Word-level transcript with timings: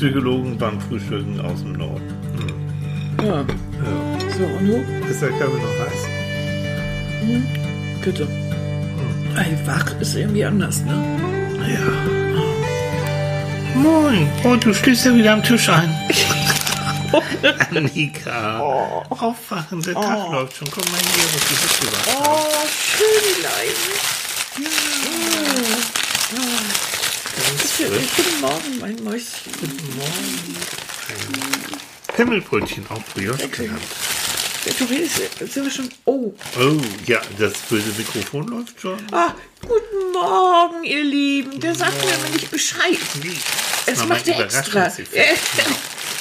Psychologen 0.00 0.56
beim 0.56 0.80
Frühstücken 0.80 1.38
aus 1.42 1.60
dem 1.60 1.74
Norden. 1.74 2.00
Ja. 3.22 3.40
Ja. 3.42 3.44
So, 4.38 4.44
und 4.44 4.66
du? 4.66 4.82
Ist 5.10 5.20
der 5.20 5.28
Kaffee 5.28 5.60
noch 5.60 5.78
heiß? 5.78 6.08
Bitte. 8.02 8.26
Ey, 9.36 9.58
wach 9.66 10.00
ist 10.00 10.16
irgendwie 10.16 10.42
anders, 10.42 10.80
ne? 10.86 10.94
Ja. 11.68 11.80
Moin. 13.78 14.26
Oh, 14.42 14.56
du 14.56 14.72
stehst 14.72 15.04
ja 15.04 15.14
wieder 15.14 15.34
am 15.34 15.42
Tisch 15.42 15.68
ein. 15.68 15.94
Annika. 17.76 18.60
Aufwachen, 19.10 19.82
der 19.82 19.92
Tag 19.92 20.32
läuft 20.32 20.56
schon. 20.56 20.70
Komm 20.70 20.90
mal 20.90 20.98
hier, 20.98 21.24
was 21.34 21.46
die 21.46 21.56
Hütte 21.60 21.92
war. 21.92 22.04
Oh, 22.22 22.66
schön, 22.70 23.42
Leiden. 23.42 25.19
Guten 27.88 28.40
Morgen, 28.42 28.78
mein 28.78 29.04
Mäuschen. 29.04 29.52
Himmelbrötchen, 32.14 32.84
auch 32.90 33.02
Brioche 33.14 33.48
genannt. 33.48 33.80
Ja, 34.66 34.72
Du 34.78 34.84
redest, 34.84 35.16
sind 35.38 35.64
wir 35.64 35.70
schon. 35.70 35.88
Oh. 36.04 36.34
Oh, 36.58 36.76
ja, 37.06 37.22
das 37.38 37.54
böse 37.70 37.90
Mikrofon 37.96 38.48
läuft 38.48 38.78
schon. 38.78 38.98
Ah, 39.12 39.34
guten 39.62 40.12
Morgen, 40.12 40.84
ihr 40.84 41.04
Lieben. 41.04 41.58
Der 41.58 41.74
sagt 41.74 42.04
mir 42.04 42.12
immer 42.12 42.28
nicht 42.28 42.50
Bescheid. 42.50 42.98
Es 43.86 43.98
Mach 44.00 44.08
macht 44.08 44.28
er 44.28 44.40
extra. 44.40 44.92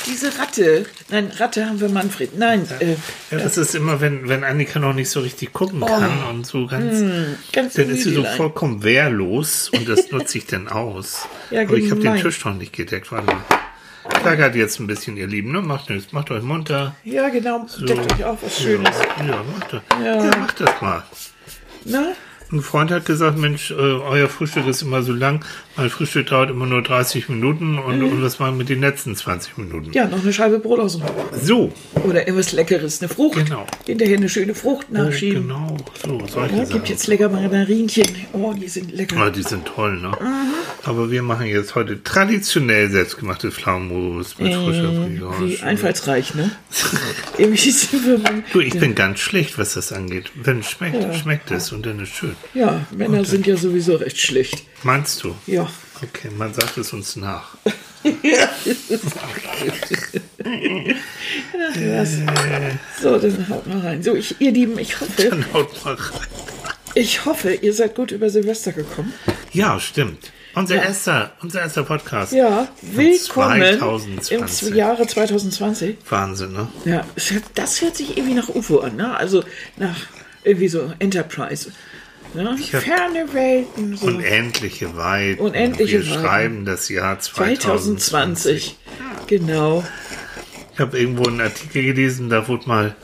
Äh, 0.09 0.11
Diese 0.11 0.37
Ratte. 0.39 0.85
Nein, 1.09 1.31
Ratte 1.37 1.65
haben 1.65 1.79
wir 1.79 1.89
Manfred. 1.89 2.37
Nein, 2.37 2.67
äh, 2.79 2.95
Ja, 3.31 3.37
das 3.39 3.57
ist 3.57 3.75
immer, 3.75 4.01
wenn, 4.01 4.27
wenn 4.27 4.43
Annika 4.43 4.79
noch 4.79 4.93
nicht 4.93 5.09
so 5.09 5.19
richtig 5.19 5.53
gucken 5.53 5.81
kann 5.81 6.23
und 6.29 6.45
so 6.45 6.67
ganz, 6.67 7.03
ganz 7.53 7.73
dann 7.75 7.89
ist 7.89 8.03
sie 8.03 8.13
so 8.13 8.23
vollkommen 8.23 8.83
wehrlos 8.83 9.69
und 9.69 9.87
das 9.87 10.11
nutze 10.11 10.37
ich 10.39 10.45
dann 10.47 10.67
aus. 10.67 11.27
Ja, 11.51 11.61
Aber 11.63 11.77
ich 11.77 11.89
habe 11.89 11.99
den. 11.99 12.15
Tisch 12.17 12.45
noch 12.45 12.53
nicht 12.53 12.73
gedeckt. 12.73 13.11
Warte 13.11 13.25
mal. 13.25 13.43
Klackert 14.21 14.53
jetzt 14.55 14.79
ein 14.79 14.85
bisschen, 14.85 15.17
ihr 15.17 15.25
Lieben, 15.25 15.51
ne? 15.51 15.61
Macht 15.63 15.89
nichts, 15.89 16.13
macht 16.13 16.29
euch 16.29 16.43
munter. 16.43 16.95
Ja, 17.03 17.29
genau. 17.29 17.65
Deckt 17.79 18.13
euch 18.13 18.23
auf 18.23 18.43
was 18.43 18.61
Schönes. 18.61 18.95
Ja, 19.19 19.25
ja, 19.25 19.43
macht 19.43 19.73
das. 19.73 19.81
Ja. 20.03 20.37
macht 20.37 20.59
das 20.59 20.81
mal. 20.81 21.03
Na? 21.85 22.11
Ein 22.51 22.61
Freund 22.61 22.89
hat 22.91 23.05
gesagt, 23.05 23.37
Mensch, 23.37 23.71
äh, 23.71 23.73
euer 23.75 24.27
Frühstück 24.29 24.67
ist 24.67 24.81
immer 24.81 25.01
so 25.03 25.11
lang. 25.13 25.43
Mein 25.77 25.89
Frühstück 25.89 26.27
dauert 26.27 26.49
immer 26.49 26.65
nur 26.65 26.81
30 26.81 27.29
Minuten 27.29 27.77
und, 27.79 28.03
und 28.03 28.21
was 28.21 28.39
machen 28.39 28.53
wir 28.53 28.57
mit 28.57 28.69
den 28.69 28.81
letzten 28.81 29.15
20 29.15 29.57
Minuten? 29.57 29.87
Mhm. 29.87 29.93
Ja, 29.93 30.07
noch 30.07 30.21
eine 30.21 30.33
Scheibe 30.33 30.59
Brot 30.59 30.79
aus 30.79 30.97
dem 30.97 31.05
So, 31.41 31.71
Oder 32.03 32.27
irgendwas 32.27 32.51
Leckeres, 32.51 33.01
eine 33.01 33.07
Frucht. 33.09 33.37
Genau. 33.45 33.65
Hinterher 33.85 34.17
eine 34.17 34.27
schöne 34.29 34.55
Frucht 34.55 34.91
nachschieben. 34.91 35.43
genau, 35.43 35.77
so, 36.05 36.19
solche 36.27 36.55
Ja, 36.55 36.63
gibt 36.65 36.89
jetzt 36.89 37.07
lecker 37.07 37.29
Margarinchen. 37.29 38.07
Oh, 38.33 38.53
die 38.53 38.67
sind 38.67 38.91
lecker. 38.91 39.15
Ja, 39.15 39.29
die 39.29 39.43
sind 39.43 39.65
toll, 39.65 39.99
ne? 39.99 40.09
Mhm. 40.09 40.53
Aber 40.83 41.11
wir 41.11 41.21
machen 41.21 41.45
jetzt 41.47 41.75
heute 41.75 42.03
traditionell 42.03 42.89
selbstgemachte 42.89 43.51
Pflaumenmus 43.51 44.37
mit 44.39 44.53
frischer 44.53 44.89
Brioche. 44.91 45.45
Wie 45.47 45.59
einfallsreich, 45.61 46.35
ne? 46.35 46.51
Du, 48.53 48.59
ich 48.59 48.77
bin 48.77 48.95
ganz 48.95 49.19
schlecht, 49.19 49.57
was 49.57 49.75
das 49.75 49.93
angeht. 49.93 50.31
Wenn 50.35 50.59
es 50.59 50.69
schmeckt, 50.69 51.15
schmeckt 51.15 51.51
es 51.51 51.71
und 51.71 51.85
dann 51.85 51.99
ist 51.99 52.13
schön. 52.13 52.35
Ja, 52.53 52.85
Männer 52.91 53.23
sind 53.23 53.47
ja 53.47 53.55
sowieso 53.55 53.95
recht 53.95 54.19
schlecht. 54.19 54.63
Meinst 54.83 55.23
du? 55.23 55.35
Ja. 55.47 55.68
Okay, 56.01 56.29
man 56.29 56.53
sagt 56.53 56.77
es 56.77 56.93
uns 56.93 57.15
nach. 57.17 57.57
Was? 61.75 62.17
So, 63.01 63.17
dann 63.17 63.49
haut 63.49 63.67
mal 63.67 63.79
rein. 63.79 64.01
So, 64.03 64.15
ich, 64.15 64.39
ihr 64.39 64.51
Lieben, 64.51 64.79
ich 64.79 64.99
hoffe, 64.99 65.29
Dann 65.29 65.45
haut 65.53 65.83
mal 65.83 65.95
rein. 65.95 66.21
ich 66.95 67.25
hoffe, 67.25 67.53
ihr 67.53 67.73
seid 67.73 67.95
gut 67.95 68.11
über 68.11 68.29
Silvester 68.29 68.71
gekommen. 68.71 69.13
Ja, 69.51 69.79
stimmt. 69.79 70.31
Unser 70.55 70.81
erster, 70.81 71.33
unser 71.41 71.61
erster 71.61 71.83
Podcast. 71.83 72.31
Ja, 72.33 72.67
willkommen 72.81 73.61
2020. 73.61 74.69
im 74.69 74.75
Jahre 74.75 75.05
2020. 75.05 75.97
Wahnsinn, 76.09 76.53
ne? 76.53 76.67
Ja, 76.85 77.05
das 77.55 77.81
hört 77.81 77.95
sich 77.97 78.17
irgendwie 78.17 78.35
nach 78.35 78.49
UFO 78.49 78.79
an, 78.79 78.95
ne? 78.95 79.15
Also 79.15 79.43
nach 79.77 79.97
irgendwie 80.43 80.69
so 80.69 80.91
Enterprise. 80.99 81.71
Ne? 82.33 82.57
Ferne 82.57 83.33
Welten. 83.33 83.97
So. 83.97 84.07
Unendliche 84.07 84.95
Weiten. 84.95 85.41
Unendliche 85.41 86.03
Wir 86.05 86.11
Weiten. 86.11 86.21
schreiben 86.21 86.65
das 86.65 86.89
Jahr 86.89 87.19
2020. 87.19 87.59
2020. 87.59 88.77
Genau. 89.27 89.83
Ich 90.73 90.79
habe 90.79 90.97
irgendwo 90.99 91.25
einen 91.25 91.41
Artikel 91.41 91.83
gelesen, 91.83 92.29
da 92.29 92.47
wurde 92.47 92.67
mal 92.67 92.95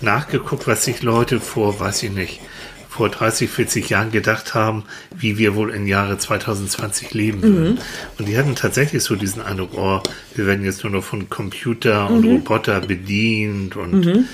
nachgeguckt, 0.00 0.66
was 0.66 0.84
sich 0.84 1.02
Leute 1.02 1.40
vor, 1.40 1.78
weiß 1.78 2.02
ich 2.04 2.10
nicht, 2.10 2.40
vor 2.88 3.08
30, 3.08 3.48
40 3.48 3.88
Jahren 3.88 4.10
gedacht 4.10 4.54
haben, 4.54 4.84
wie 5.16 5.38
wir 5.38 5.54
wohl 5.54 5.70
im 5.70 5.86
Jahre 5.86 6.18
2020 6.18 7.14
leben 7.14 7.42
würden. 7.42 7.78
Und 8.18 8.26
die 8.26 8.36
hatten 8.36 8.56
tatsächlich 8.56 9.02
so 9.04 9.14
diesen 9.14 9.42
Eindruck, 9.42 9.70
oh, 9.76 10.00
wir 10.34 10.46
werden 10.46 10.64
jetzt 10.64 10.82
nur 10.82 10.92
noch 10.92 11.04
von 11.04 11.28
Computer 11.28 12.10
und 12.10 12.24
Roboter 12.24 12.80
bedient 12.80 13.76
und 13.76 14.26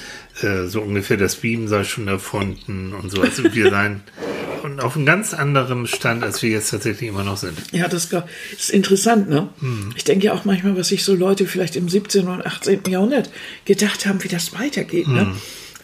äh, 0.42 0.66
so 0.66 0.80
ungefähr 0.82 1.16
das 1.16 1.36
Beam 1.36 1.68
sei 1.68 1.84
schon 1.84 2.08
erfunden 2.08 2.92
und 2.94 3.10
so. 3.10 3.22
Also 3.22 3.44
wir 3.54 3.70
seien 3.70 4.02
und 4.62 4.80
auf 4.80 4.96
einem 4.96 5.06
ganz 5.06 5.32
anderen 5.34 5.86
Stand, 5.86 6.22
als 6.24 6.42
wir 6.42 6.50
jetzt 6.50 6.70
tatsächlich 6.70 7.08
immer 7.08 7.24
noch 7.24 7.36
sind. 7.36 7.56
Ja, 7.72 7.88
das 7.88 8.08
ist 8.56 8.70
interessant, 8.70 9.28
ne? 9.28 9.48
Hm. 9.60 9.92
Ich 9.96 10.04
denke 10.04 10.26
ja 10.26 10.32
auch 10.32 10.44
manchmal, 10.44 10.76
was 10.76 10.88
sich 10.88 11.04
so 11.04 11.14
Leute 11.14 11.46
vielleicht 11.46 11.76
im 11.76 11.88
17. 11.88 12.26
und 12.28 12.44
18. 12.44 12.80
Jahrhundert 12.88 13.30
gedacht 13.64 14.06
haben, 14.06 14.22
wie 14.24 14.28
das 14.28 14.52
weitergeht, 14.58 15.08
ne? 15.08 15.22
Hm. 15.22 15.36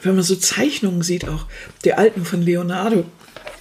Wenn 0.02 0.14
man 0.16 0.24
so 0.24 0.34
Zeichnungen 0.34 1.02
sieht, 1.02 1.28
auch 1.28 1.46
der 1.84 1.98
alten 1.98 2.24
von 2.24 2.42
Leonardo. 2.42 3.04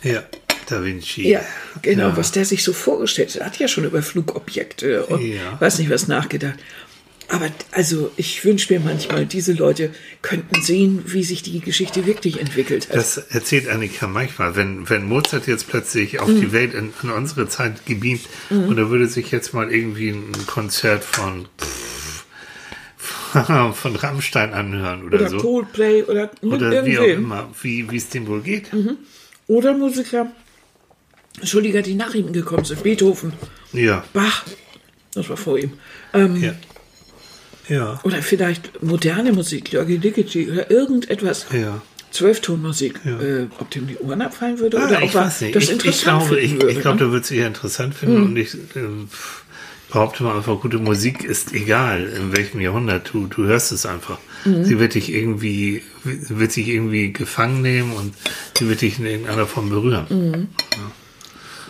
Ja, 0.02 0.24
Da 0.68 0.84
Vinci. 0.84 1.28
Ja, 1.30 1.42
genau, 1.84 2.10
Ja. 2.10 2.18
was 2.18 2.32
der 2.32 2.46
sich 2.46 2.64
so 2.64 2.74
vorgestellt 2.74 3.30
hat. 3.36 3.42
Er 3.42 3.46
hat 3.46 3.60
ja 3.60 3.68
schon 3.68 3.84
über 3.84 4.02
Flugobjekte 4.02 5.06
und 5.06 5.22
Ja. 5.22 5.60
weiß 5.60 5.78
nicht 5.80 5.90
was 5.92 6.08
nachgedacht. 6.08 6.56
Aber 7.32 7.50
also 7.72 8.12
ich 8.18 8.44
wünsche 8.44 8.74
mir 8.74 8.82
manchmal, 8.82 9.26
diese 9.26 9.54
Leute 9.54 9.92
könnten 10.22 10.62
sehen, 10.62 11.02
wie 11.06 11.24
sich 11.24 11.42
die 11.42 11.62
Geschichte 11.62 12.06
wirklich 12.06 12.42
entwickelt 12.42 12.90
hat. 12.90 12.98
Das 12.98 13.18
erzählt 13.18 13.70
Annika 13.70 14.08
manchmal, 14.08 14.58
wenn, 14.58 14.90
wenn 14.90 15.06
Mozart 15.06 15.48
jetzt 15.48 15.70
plötzlich 15.70 16.20
auf 16.20 16.28
die 16.28 16.52
Welt 16.52 16.74
in, 16.74 16.92
in 17.02 17.10
unsere 17.10 17.48
Zeit 17.48 17.86
gebeamt 17.86 18.28
und 18.50 18.78
er 18.78 18.90
würde 18.90 19.08
sich 19.08 19.32
jetzt 19.32 19.54
mal 19.54 19.72
irgendwie 19.72 20.10
ein 20.10 20.34
Konzert 20.46 21.06
von 21.06 21.48
von 23.76 23.96
Rammstein 23.96 24.54
anhören 24.54 25.06
oder, 25.06 25.20
oder 25.20 25.30
so. 25.30 25.38
Coldplay 25.38 26.04
oder, 26.04 26.32
Oder 26.42 26.86
wie 26.86 27.00
auch 27.00 27.04
immer, 27.06 27.50
wie 27.62 27.88
es 27.96 28.10
dem 28.10 28.28
wohl 28.28 28.42
geht. 28.42 28.70
Oder 29.48 29.74
Musiker, 29.74 30.34
Entschuldiger, 31.40 31.82
die 31.82 31.96
nach 31.96 32.14
ihm 32.14 32.34
gekommen 32.34 32.66
sind. 32.66 32.84
Beethoven, 32.84 33.32
Ja, 33.72 34.04
Bach, 34.12 34.44
das 35.14 35.30
war 35.30 35.38
vor 35.38 35.58
ihm. 35.58 35.72
Ähm, 36.14 36.36
ja. 36.36 36.56
Ja, 37.72 38.00
Oder 38.04 38.22
vielleicht 38.22 38.84
moderne 38.84 39.32
Musik, 39.34 39.72
Jörgi 39.72 39.98
Ligeti 39.98 40.52
oder 40.52 40.70
irgendetwas. 40.70 41.46
ja. 41.54 41.82
Zwölftonmusik, 42.12 43.00
Ja. 43.06 43.20
äh, 43.22 43.48
ob 43.60 43.70
dem 43.72 43.88
die 43.88 43.98
Ohren 43.98 44.22
abfallen 44.22 44.60
würde 44.60 44.78
Ah, 44.82 44.88
oder 44.88 45.02
ich 45.02 45.10
ob 45.12 45.16
er 45.16 45.24
das 45.24 45.42
Ich, 45.42 45.56
ich 45.56 45.70
interessant 45.72 46.20
glaube, 46.28 46.40
ich, 46.42 46.50
finden 46.50 46.62
würde. 46.64 46.74
ich 46.74 46.82
glaube, 46.82 46.98
ne? 47.00 47.06
da 47.06 47.12
wird 47.14 47.24
es 47.24 47.32
eher 47.32 47.48
interessant 47.48 47.96
finden 47.96 48.24
und 48.24 48.36
ich 48.36 48.54
äh, 48.54 48.58
behaupte 49.90 50.24
mal 50.24 50.36
einfach, 50.36 50.60
gute 50.60 50.78
Musik 50.80 51.24
ist 51.24 51.54
egal, 51.54 52.04
in 52.08 52.36
welchem 52.36 52.60
Jahrhundert 52.60 53.10
du, 53.14 53.28
du 53.28 53.46
hörst 53.46 53.72
es 53.72 53.86
einfach. 53.86 54.18
Sie 54.44 54.80
wird 54.80 54.96
dich 54.96 55.14
irgendwie, 55.14 55.84
wird 56.04 56.52
sich 56.52 56.68
irgendwie 56.68 57.14
gefangen 57.14 57.62
nehmen 57.62 57.94
und 57.94 58.14
sie 58.58 58.68
wird 58.68 58.82
dich 58.82 58.98
in 59.00 59.06
irgendeiner 59.06 59.46
Form 59.46 59.70
berühren. 59.70 60.48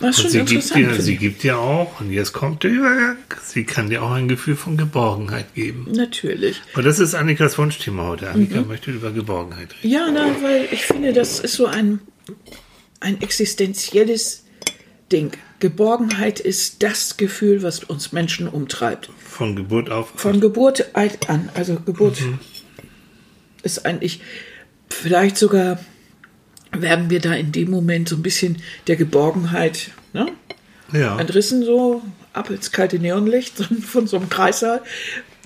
Das 0.02 0.18
ist 0.18 0.24
Und 0.24 0.30
schon 0.32 0.46
sie 0.46 0.54
gibt, 0.56 0.74
dir, 0.74 1.00
sie 1.00 1.16
gibt 1.16 1.42
dir 1.42 1.58
auch, 1.58 2.00
und 2.00 2.10
jetzt 2.10 2.32
kommt 2.32 2.62
der 2.62 2.70
Übergang, 2.70 3.16
sie 3.42 3.64
kann 3.64 3.88
dir 3.90 4.02
auch 4.02 4.10
ein 4.12 4.28
Gefühl 4.28 4.56
von 4.56 4.76
Geborgenheit 4.76 5.54
geben. 5.54 5.86
Natürlich. 5.92 6.60
Und 6.74 6.84
das 6.84 6.98
ist 6.98 7.14
Annikas 7.14 7.56
Wunschthema 7.58 8.08
heute. 8.08 8.30
Annika 8.30 8.60
Mhm. 8.60 8.68
möchte 8.68 8.90
über 8.90 9.10
Geborgenheit 9.12 9.70
reden. 9.82 9.92
Ja, 9.92 10.10
nein, 10.10 10.34
weil 10.42 10.68
ich 10.70 10.82
finde, 10.84 11.12
das 11.12 11.40
ist 11.40 11.54
so 11.54 11.66
ein, 11.66 12.00
ein 13.00 13.20
existenzielles 13.22 14.44
Ding. 15.10 15.32
Geborgenheit 15.60 16.40
ist 16.40 16.82
das 16.82 17.16
Gefühl, 17.16 17.62
was 17.62 17.84
uns 17.84 18.12
Menschen 18.12 18.48
umtreibt. 18.48 19.10
Von 19.24 19.54
Geburt 19.56 19.90
auf. 19.90 20.12
Von 20.16 20.40
Geburt 20.40 20.90
an. 20.94 21.48
Also 21.54 21.76
Geburt 21.76 22.20
Mhm. 22.20 22.38
ist 23.62 23.86
eigentlich 23.86 24.20
vielleicht 24.90 25.36
sogar 25.36 25.78
werden 26.72 27.10
wir 27.10 27.20
da 27.20 27.34
in 27.34 27.52
dem 27.52 27.70
Moment 27.70 28.08
so 28.08 28.16
ein 28.16 28.22
bisschen 28.22 28.62
der 28.86 28.96
Geborgenheit 28.96 29.90
ne, 30.12 30.26
ja. 30.92 31.18
entrissen, 31.18 31.64
so 31.64 32.02
ab 32.32 32.50
ins 32.50 32.72
kalte 32.72 32.98
Neonlicht 32.98 33.58
von 33.86 34.06
so 34.06 34.16
einem 34.16 34.28
Kreissaal. 34.28 34.82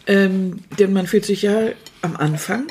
Ähm, 0.07 0.61
denn 0.79 0.93
man 0.93 1.07
fühlt 1.07 1.25
sich 1.25 1.43
ja 1.43 1.71
am 2.03 2.17
Anfang 2.17 2.69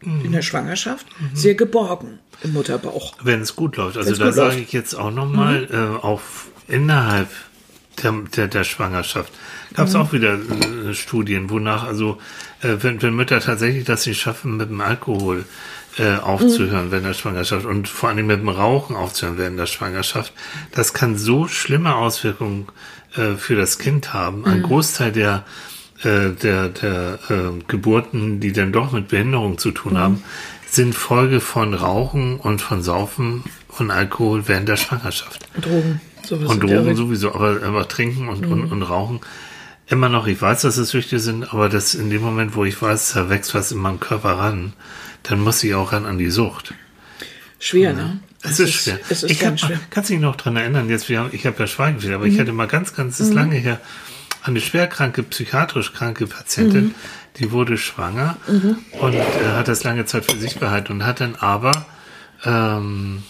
in 0.00 0.32
der 0.32 0.42
Schwangerschaft 0.42 1.06
sehr 1.32 1.54
geborgen 1.54 2.18
im 2.42 2.52
Mutterbauch. 2.52 3.14
Wenn 3.22 3.40
es 3.40 3.56
gut 3.56 3.76
läuft. 3.76 3.96
Also 3.96 4.14
da 4.16 4.32
sage. 4.32 4.56
Mhm. 4.56 4.62
ich 4.62 4.72
jetzt 4.72 4.94
auch 4.94 5.10
nochmal, 5.10 5.68
äh, 5.70 6.04
auf 6.04 6.48
innerhalb 6.68 7.28
der, 8.02 8.12
der, 8.36 8.48
der 8.48 8.64
Schwangerschaft 8.64 9.32
gab 9.74 9.86
es 9.86 9.94
Mhm. 9.94 10.00
auch 10.00 10.12
wieder 10.12 10.34
äh, 10.34 10.94
Studien, 10.94 11.48
wonach 11.50 11.84
also, 11.84 12.18
äh, 12.62 12.76
wenn, 12.80 13.00
wenn 13.02 13.14
Mütter 13.14 13.40
tatsächlich 13.40 13.84
das 13.84 14.06
nicht 14.06 14.20
schaffen 14.20 14.56
mit 14.56 14.68
dem 14.68 14.80
Alkohol, 14.80 15.44
äh, 15.98 16.16
aufzuhören 16.16 16.90
während 16.90 17.06
der 17.06 17.14
Schwangerschaft 17.14 17.66
und 17.66 17.88
vor 17.88 18.08
allem 18.08 18.26
mit 18.26 18.40
dem 18.40 18.48
Rauchen 18.48 18.96
aufzuhören 18.96 19.38
während 19.38 19.58
der 19.58 19.66
Schwangerschaft. 19.66 20.32
Das 20.72 20.92
kann 20.92 21.16
so 21.16 21.46
schlimme 21.48 21.96
Auswirkungen 21.96 22.66
äh, 23.16 23.34
für 23.34 23.56
das 23.56 23.78
Kind 23.78 24.12
haben. 24.12 24.44
Ein 24.44 24.62
Großteil 24.62 25.12
der 25.12 25.44
äh, 26.02 26.32
der, 26.32 26.68
der 26.68 27.18
äh, 27.30 27.62
Geburten, 27.66 28.40
die 28.40 28.52
dann 28.52 28.72
doch 28.72 28.92
mit 28.92 29.08
Behinderung 29.08 29.58
zu 29.58 29.70
tun 29.70 29.96
haben, 29.96 30.22
sind 30.68 30.94
Folge 30.94 31.40
von 31.40 31.72
Rauchen 31.72 32.38
und 32.38 32.60
von 32.60 32.82
Saufen 32.82 33.44
von 33.70 33.90
Alkohol 33.90 34.46
während 34.46 34.68
der 34.68 34.76
Schwangerschaft. 34.76 35.46
Drogen. 35.60 36.00
Sowas 36.22 36.50
Und 36.50 36.62
Drogen 36.62 36.96
sowieso, 36.96 37.34
aber, 37.34 37.62
aber 37.62 37.88
Trinken 37.88 38.28
und, 38.28 38.46
und, 38.46 38.72
und 38.72 38.82
Rauchen 38.82 39.20
immer 39.86 40.08
noch. 40.08 40.26
Ich 40.26 40.40
weiß, 40.40 40.62
dass 40.62 40.76
es 40.76 40.90
Süchte 40.90 41.18
sind, 41.20 41.52
aber 41.52 41.68
das 41.68 41.94
in 41.94 42.10
dem 42.10 42.22
Moment, 42.22 42.56
wo 42.56 42.64
ich 42.64 42.80
weiß, 42.80 43.12
da 43.12 43.30
wächst 43.30 43.54
was 43.54 43.72
in 43.72 43.78
meinem 43.78 44.00
Körper 44.00 44.38
ran, 44.38 44.72
dann 45.24 45.40
muss 45.40 45.62
ich 45.64 45.74
auch 45.74 45.92
ran 45.92 46.06
an 46.06 46.16
die 46.18 46.30
Sucht. 46.30 46.72
Schwer, 47.58 47.92
ne? 47.92 48.20
Es 48.42 48.60
ist 48.60 48.72
schwer. 48.74 48.98
Es 49.08 49.22
ist 49.22 49.30
ich 49.30 49.40
ganz 49.40 49.62
hab, 49.62 49.68
schwer. 49.68 49.76
Mhm. 49.78 49.82
Kannst 49.90 50.10
du 50.10 50.14
dich 50.14 50.22
noch 50.22 50.36
dran 50.36 50.56
erinnern? 50.56 50.88
Jetzt, 50.90 51.08
wir 51.08 51.18
haben, 51.20 51.30
ich 51.32 51.46
habe 51.46 51.58
ja 51.58 51.66
Schweigefehler, 51.66 52.16
aber 52.16 52.26
ich 52.26 52.38
hatte 52.38 52.52
mal 52.52 52.66
ganz, 52.68 52.94
ganz 52.94 53.18
ist 53.20 53.32
lange 53.34 53.56
her 53.56 53.80
eine 54.42 54.60
schwerkranke, 54.60 55.22
psychiatrisch 55.22 55.92
kranke 55.94 56.26
Patientin, 56.26 56.84
Mhm. 56.88 56.94
die 57.38 57.50
wurde 57.50 57.78
schwanger 57.78 58.36
und 59.00 59.14
äh, 59.14 59.20
hat 59.54 59.68
das 59.68 59.82
lange 59.84 60.04
Zeit 60.04 60.30
für 60.30 60.38
sich 60.38 60.58
behalten 60.58 60.92
und 60.92 61.06
hat 61.06 61.20
dann 61.20 61.34
aber 61.36 61.86
ähm, 62.44 63.22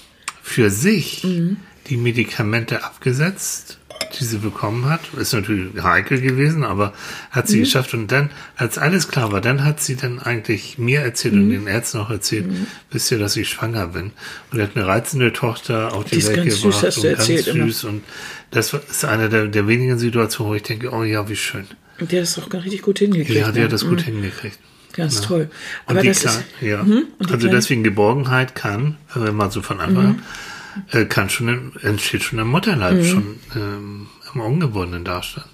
für 0.42 0.70
sich 0.70 1.22
Mhm. 1.22 1.58
die 1.86 1.96
Medikamente 1.96 2.82
abgesetzt, 2.82 3.78
die 4.18 4.24
sie 4.24 4.38
bekommen 4.38 4.88
hat. 4.88 5.00
Ist 5.18 5.32
natürlich 5.32 5.82
heikel 5.82 6.20
gewesen, 6.20 6.64
aber 6.64 6.92
hat 7.30 7.46
Mhm. 7.46 7.50
sie 7.50 7.58
geschafft. 7.60 7.94
Und 7.94 8.10
dann, 8.12 8.30
als 8.56 8.78
alles 8.78 9.08
klar 9.08 9.32
war, 9.32 9.40
dann 9.40 9.64
hat 9.64 9.80
sie 9.80 9.96
dann 9.96 10.18
eigentlich 10.18 10.78
mir 10.78 11.00
erzählt 11.00 11.34
Mhm. 11.34 11.40
und 11.42 11.50
den 11.50 11.66
Ärzten 11.66 11.98
auch 11.98 12.10
erzählt, 12.10 12.46
wisst 12.90 13.10
ihr, 13.10 13.18
dass 13.18 13.36
ich 13.36 13.48
schwanger 13.48 13.88
bin. 13.88 14.12
Und 14.50 14.58
er 14.58 14.64
hat 14.68 14.76
eine 14.76 14.86
reizende 14.86 15.32
Tochter 15.32 15.92
auf 15.92 16.04
die, 16.04 16.16
Die 16.16 16.26
Welt 16.26 16.36
ganz 16.36 16.54
süß, 16.54 16.62
gebracht 16.62 16.82
hast 16.84 16.96
du 16.96 17.00
und 17.02 17.06
erzählt 17.18 17.46
ganz 17.46 17.56
immer. 17.56 17.66
süß. 17.66 17.84
Und 17.84 18.02
das 18.50 18.72
ist 18.72 19.04
eine 19.04 19.28
der, 19.28 19.46
der 19.48 19.66
wenigen 19.68 19.98
Situationen, 19.98 20.52
wo 20.52 20.54
ich 20.56 20.62
denke, 20.62 20.90
oh 20.92 21.02
ja, 21.02 21.28
wie 21.28 21.36
schön. 21.36 21.66
Und 22.00 22.10
der 22.12 22.22
ist 22.22 22.36
doch 22.38 22.48
gar 22.48 22.62
richtig 22.62 22.82
gut 22.82 22.98
hingekriegt. 22.98 23.38
Ja, 23.38 23.52
die 23.52 23.58
ne? 23.60 23.64
hat 23.66 23.72
das 23.72 23.84
gut 23.86 24.02
hingekriegt. 24.02 24.58
Ganz 24.94 25.20
toll. 25.20 25.50
Und 25.86 25.96
Aber 25.96 26.02
die 26.02 26.08
das 26.08 26.22
Kle- 26.22 26.26
ist, 26.28 26.42
ja. 26.60 26.80
und 26.82 27.32
also 27.32 27.48
deswegen 27.48 27.82
Geborgenheit 27.82 28.54
kann, 28.54 28.96
wenn 29.14 29.34
mal 29.34 29.50
so 29.50 29.60
von 29.60 29.80
Anfang 29.80 30.04
Mhm. 30.04 30.10
an, 30.10 30.22
äh, 30.92 31.04
kann 31.04 31.30
schon 31.30 31.48
im, 31.48 31.72
entsteht 31.82 32.22
schon 32.22 32.38
im 32.38 32.48
Mutterleib, 32.48 33.04
schon 33.04 33.38
ähm, 33.54 34.06
im 34.34 34.40
ungeborenen 34.40 35.04
Darstand. 35.04 35.46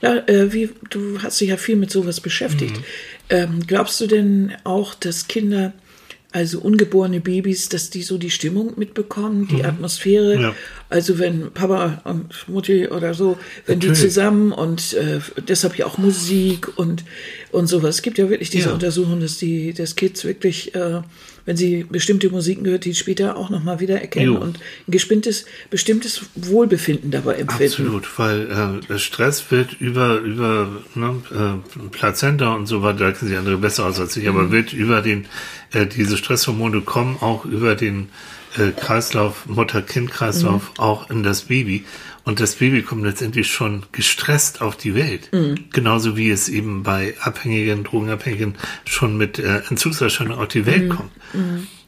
Ja, 0.00 0.16
äh, 0.26 0.52
wie, 0.52 0.70
du 0.90 1.22
hast 1.22 1.40
dich 1.40 1.48
ja 1.48 1.56
viel 1.56 1.76
mit 1.76 1.90
sowas 1.90 2.20
beschäftigt. 2.20 2.76
Mhm. 2.76 2.84
Ähm, 3.28 3.66
glaubst 3.66 4.00
du 4.00 4.06
denn 4.06 4.52
auch, 4.64 4.94
dass 4.94 5.28
Kinder, 5.28 5.72
also 6.32 6.60
ungeborene 6.60 7.20
Babys, 7.20 7.68
dass 7.68 7.90
die 7.90 8.02
so 8.02 8.18
die 8.18 8.30
Stimmung 8.30 8.74
mitbekommen, 8.76 9.48
die 9.48 9.64
Atmosphäre? 9.64 10.36
Mhm. 10.36 10.42
Ja. 10.42 10.54
Also 10.88 11.18
wenn 11.18 11.50
Papa 11.52 12.02
und 12.04 12.48
Mutti 12.48 12.88
oder 12.88 13.14
so, 13.14 13.38
wenn 13.66 13.80
die 13.80 13.88
Natürlich. 13.88 14.10
zusammen 14.10 14.52
und 14.52 14.94
äh, 14.94 15.20
deshalb 15.48 15.76
ja 15.76 15.86
auch 15.86 15.98
Musik 15.98 16.78
und, 16.78 17.04
und 17.52 17.66
sowas. 17.66 17.96
Es 17.96 18.02
gibt 18.02 18.18
ja 18.18 18.30
wirklich 18.30 18.50
diese 18.50 18.68
Ja. 18.68 18.74
Untersuchung, 18.74 19.20
dass 19.20 19.38
die 19.38 19.72
dass 19.72 19.96
Kids 19.96 20.24
wirklich, 20.24 20.74
äh, 20.74 21.00
wenn 21.46 21.56
sie 21.56 21.84
bestimmte 21.88 22.28
Musiken 22.28 22.64
gehört, 22.64 22.84
die 22.84 22.94
später 22.94 23.36
auch 23.36 23.48
nochmal 23.50 23.80
wieder 23.80 24.00
erkennen 24.00 24.34
Jo. 24.34 24.38
und 24.38 24.58
ein 24.58 24.90
bestimmtes, 24.90 25.46
bestimmtes 25.70 26.22
Wohlbefinden 26.34 27.10
dabei 27.10 27.36
empfinden. 27.36 27.84
Absolut, 27.86 28.18
weil 28.18 28.82
äh, 28.90 28.98
Stress 28.98 29.50
wird 29.50 29.80
über, 29.80 30.18
über 30.18 30.68
ne, 30.94 31.22
äh, 31.32 31.88
Plazenta 31.90 32.52
und 32.54 32.66
so 32.66 32.82
weiter, 32.82 32.98
da 32.98 33.12
kennen 33.12 33.28
sich 33.30 33.38
andere 33.38 33.56
besser 33.56 33.86
aus 33.86 33.98
als 33.98 34.16
ich, 34.16 34.24
Mhm. 34.24 34.30
aber 34.30 34.50
wird 34.50 34.72
über 34.72 35.00
den, 35.02 35.26
äh, 35.72 35.86
diese 35.86 36.16
Stresshormone 36.16 36.80
kommen 36.82 37.16
auch 37.20 37.44
über 37.44 37.74
den 37.76 38.08
äh, 38.58 38.70
Kreislauf, 38.72 39.46
Mutter-Kind-Kreislauf 39.46 40.70
Mhm. 40.74 40.80
auch 40.80 41.10
in 41.10 41.22
das 41.22 41.42
Baby. 41.42 41.84
Und 42.26 42.40
das 42.40 42.56
Baby 42.56 42.82
kommt 42.82 43.04
letztendlich 43.04 43.46
schon 43.46 43.84
gestresst 43.92 44.60
auf 44.60 44.76
die 44.76 44.96
Welt. 44.96 45.30
Mhm. 45.32 45.70
Genauso 45.72 46.16
wie 46.16 46.28
es 46.28 46.48
eben 46.48 46.82
bei 46.82 47.14
Abhängigen, 47.20 47.84
Drogenabhängigen 47.84 48.56
schon 48.84 49.16
mit 49.16 49.38
äh, 49.38 49.62
Entzugserscheinungen 49.70 50.38
auf 50.38 50.48
die 50.48 50.66
Welt 50.66 50.84
Mhm. 50.84 50.88
kommt. 50.88 51.12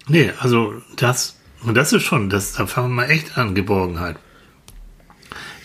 Nee, 0.06 0.30
also 0.38 0.74
das, 0.96 1.36
und 1.64 1.76
das 1.76 1.92
ist 1.92 2.04
schon, 2.04 2.30
das, 2.30 2.52
da 2.52 2.66
fangen 2.66 2.90
wir 2.90 3.02
mal 3.02 3.10
echt 3.10 3.36
an, 3.36 3.54
Geborgenheit 3.54 4.16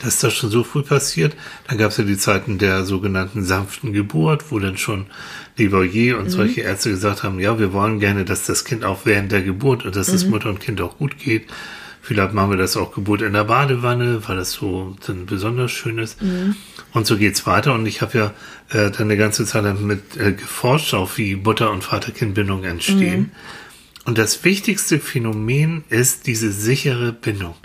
dass 0.03 0.19
das 0.19 0.33
schon 0.33 0.49
so 0.49 0.63
früh 0.65 0.81
passiert. 0.81 1.33
Dann 1.67 1.77
gab 1.77 1.91
es 1.91 1.97
ja 1.97 2.03
die 2.03 2.17
Zeiten 2.17 2.57
der 2.57 2.83
sogenannten 2.83 3.43
sanften 3.43 3.93
Geburt, 3.93 4.51
wo 4.51 4.59
dann 4.59 4.77
schon 4.77 5.05
Levoyer 5.57 6.19
und 6.19 6.29
solche 6.29 6.61
Ärzte 6.61 6.89
gesagt 6.89 7.23
haben, 7.23 7.39
ja, 7.39 7.57
wir 7.57 7.71
wollen 7.71 7.99
gerne, 7.99 8.25
dass 8.25 8.45
das 8.45 8.65
Kind 8.65 8.83
auch 8.83 9.05
während 9.05 9.31
der 9.31 9.43
Geburt 9.43 9.85
und 9.85 9.95
dass 9.95 10.09
es 10.09 10.25
Mutter 10.25 10.49
und 10.49 10.59
Kind 10.59 10.81
auch 10.81 10.97
gut 10.97 11.17
geht. 11.19 11.47
Vielleicht 12.05 12.33
machen 12.33 12.49
wir 12.49 12.57
das 12.57 12.75
auch 12.75 12.93
Geburt 12.93 13.21
in 13.21 13.31
der 13.31 13.45
Badewanne, 13.45 14.27
weil 14.27 14.35
das 14.35 14.51
so 14.51 14.93
dann 15.07 15.25
besonders 15.25 15.71
schön 15.71 15.99
ist. 15.99 16.21
Und 16.91 17.07
so 17.07 17.15
geht's 17.17 17.47
weiter. 17.47 17.73
Und 17.73 17.85
ich 17.85 18.01
habe 18.01 18.17
ja 18.17 18.25
äh, 18.77 18.91
dann 18.91 19.03
eine 19.03 19.15
ganze 19.15 19.45
Zeit 19.45 19.63
lang 19.63 19.81
mit 19.87 20.17
äh, 20.17 20.33
geforscht, 20.33 20.93
auch 20.93 21.17
wie 21.17 21.37
Mutter- 21.37 21.71
und 21.71 21.81
Vater-Kind-Bindungen 21.81 22.65
entstehen. 22.65 23.31
Und 24.03 24.17
das 24.17 24.43
wichtigste 24.43 24.99
Phänomen 24.99 25.85
ist 25.87 26.27
diese 26.27 26.51
sichere 26.51 27.13
Bindung. 27.13 27.55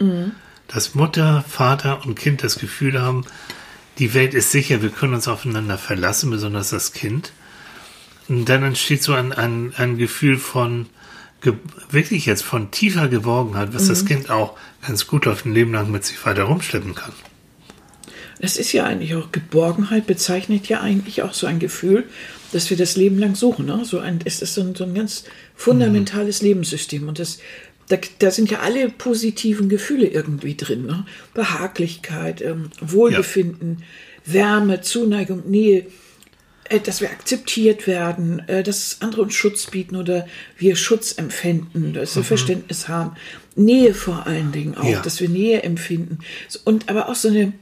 Dass 0.68 0.94
Mutter, 0.94 1.44
Vater 1.48 2.06
und 2.06 2.14
Kind 2.14 2.44
das 2.44 2.60
Gefühl 2.60 3.02
haben, 3.02 3.24
die 3.98 4.14
Welt 4.14 4.34
ist 4.34 4.52
sicher, 4.52 4.82
wir 4.82 4.90
können 4.90 5.14
uns 5.14 5.26
aufeinander 5.26 5.78
verlassen, 5.78 6.30
besonders 6.30 6.70
das 6.70 6.92
Kind. 6.92 7.32
Und 8.28 8.44
dann 8.48 8.62
entsteht 8.62 9.02
so 9.02 9.14
ein, 9.14 9.32
ein, 9.32 9.72
ein 9.76 9.98
Gefühl 9.98 10.36
von, 10.38 10.86
wirklich 11.90 12.26
jetzt 12.26 12.42
von 12.42 12.70
tiefer 12.70 13.08
Geborgenheit, 13.08 13.72
was 13.72 13.88
das 13.88 14.04
Kind 14.04 14.30
auch, 14.30 14.56
es 14.92 15.06
gut 15.06 15.24
läuft, 15.24 15.46
ein 15.46 15.54
Leben 15.54 15.72
lang 15.72 15.90
mit 15.90 16.04
sich 16.04 16.24
weiter 16.26 16.44
rumschleppen 16.44 16.94
kann. 16.94 17.12
Das 18.40 18.56
ist 18.56 18.72
ja 18.72 18.84
eigentlich 18.84 19.14
auch 19.14 19.32
Geborgenheit, 19.32 20.06
bezeichnet 20.06 20.68
ja 20.68 20.80
eigentlich 20.80 21.22
auch 21.22 21.34
so 21.34 21.46
ein 21.46 21.58
Gefühl, 21.58 22.04
dass 22.52 22.70
wir 22.70 22.76
das 22.76 22.96
Leben 22.96 23.18
lang 23.18 23.34
suchen. 23.34 23.66
Ne? 23.66 23.84
So 23.84 23.98
ein, 23.98 24.20
es 24.24 24.42
ist 24.42 24.54
so 24.54 24.60
ein, 24.60 24.74
so 24.74 24.84
ein 24.84 24.94
ganz 24.94 25.24
fundamentales 25.54 26.40
Lebenssystem. 26.42 27.08
Und 27.08 27.18
das, 27.18 27.38
da, 27.88 27.96
da 28.20 28.30
sind 28.30 28.50
ja 28.50 28.60
alle 28.60 28.90
positiven 28.90 29.68
Gefühle 29.68 30.06
irgendwie 30.06 30.54
drin. 30.54 30.86
Ne? 30.86 31.04
Behaglichkeit, 31.34 32.40
ähm, 32.40 32.70
Wohlbefinden, 32.80 33.82
Wärme, 34.24 34.82
Zuneigung, 34.82 35.50
Nähe, 35.50 35.78
äh, 35.80 35.86
dass 36.84 37.00
wir 37.00 37.10
akzeptiert 37.10 37.86
werden, 37.86 38.40
äh, 38.48 38.62
dass 38.62 38.98
andere 39.00 39.22
uns 39.22 39.34
Schutz 39.34 39.66
bieten 39.66 39.96
oder 39.96 40.26
wir 40.58 40.76
Schutz 40.76 41.12
empfinden, 41.18 41.92
dass 41.94 42.14
wir 42.16 42.24
Verständnis 42.24 42.88
haben. 42.88 43.16
Nähe 43.56 43.94
vor 43.94 44.26
allen 44.26 44.52
Dingen 44.52 44.76
auch, 44.76 44.84
Ja. 44.84 45.00
dass 45.00 45.20
wir 45.20 45.28
Nähe 45.28 45.62
empfinden. 45.62 46.18
Und 46.64 46.88
aber 46.88 47.08
auch 47.08 47.14
so 47.14 47.28
eine 47.28 47.52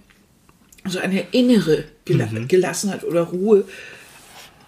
so 0.88 0.99
eine 1.00 1.25
innere 1.32 1.85
Gela 2.05 2.26
Mhm. 2.26 2.46
Gelassenheit 2.46 3.03
oder 3.03 3.22
Ruhe. 3.22 3.65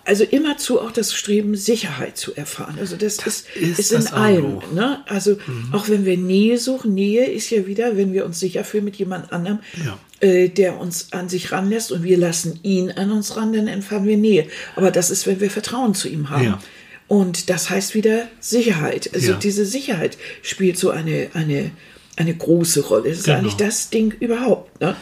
Also 0.04 0.24
immerzu 0.24 0.80
auch 0.80 0.90
das 0.90 1.12
Streben, 1.12 1.54
Sicherheit 1.54 2.16
zu 2.16 2.34
erfahren. 2.34 2.76
Also 2.80 2.96
das, 2.96 3.18
ist, 3.26 3.46
ist 3.54 3.78
ist 3.78 3.92
in 3.92 3.98
das 3.98 4.06
und 4.12 4.18
allem. 4.18 4.58
Ne? 4.74 5.02
Also 5.06 5.36
auch 5.70 5.88
wenn 5.88 6.06
wir 6.06 6.16
Nähe 6.16 6.58
suchen, 6.58 6.94
Nähe 6.94 7.26
ist 7.26 7.50
ja 7.50 7.66
wieder, 7.66 7.96
wenn 7.96 8.12
wir 8.14 8.24
uns 8.24 8.40
sicher 8.40 8.64
fühlen 8.64 8.84
mit 8.84 8.96
jemand 8.96 9.32
anderem, 9.32 9.58
Ja. 9.84 9.98
Äh, 10.20 10.48
der 10.48 10.78
uns 10.78 11.12
an 11.12 11.28
sich 11.28 11.52
ranlässt 11.52 11.92
und 11.92 12.02
wir 12.02 12.18
lassen 12.18 12.58
ihn 12.62 12.90
an 12.90 13.12
uns 13.12 13.36
ran, 13.36 13.52
dann 13.52 13.68
erfahren 13.68 14.06
wir 14.06 14.16
Nähe. 14.16 14.46
Aber 14.76 14.90
das 14.90 15.10
ist, 15.10 15.26
wenn 15.26 15.40
wir 15.40 15.50
Vertrauen 15.50 15.94
zu 15.94 16.08
ihm 16.08 16.30
haben. 16.30 16.44
Ja. 16.44 16.58
Und 17.06 17.48
das 17.50 17.70
heißt 17.70 17.94
wieder 17.94 18.28
Sicherheit. 18.40 19.10
Also 19.14 19.32
Ja. 19.32 19.38
diese 19.38 19.64
Sicherheit 19.64 20.18
spielt 20.42 20.76
so 20.76 20.90
eine, 20.90 21.28
eine, 21.32 21.70
eine 22.18 22.34
große 22.34 22.80
Rolle. 22.86 23.08
Das 23.10 23.18
ist 23.18 23.24
Genau. 23.24 23.38
eigentlich 23.38 23.56
das 23.56 23.90
Ding 23.90 24.12
überhaupt. 24.20 24.80
Ne? 24.80 24.96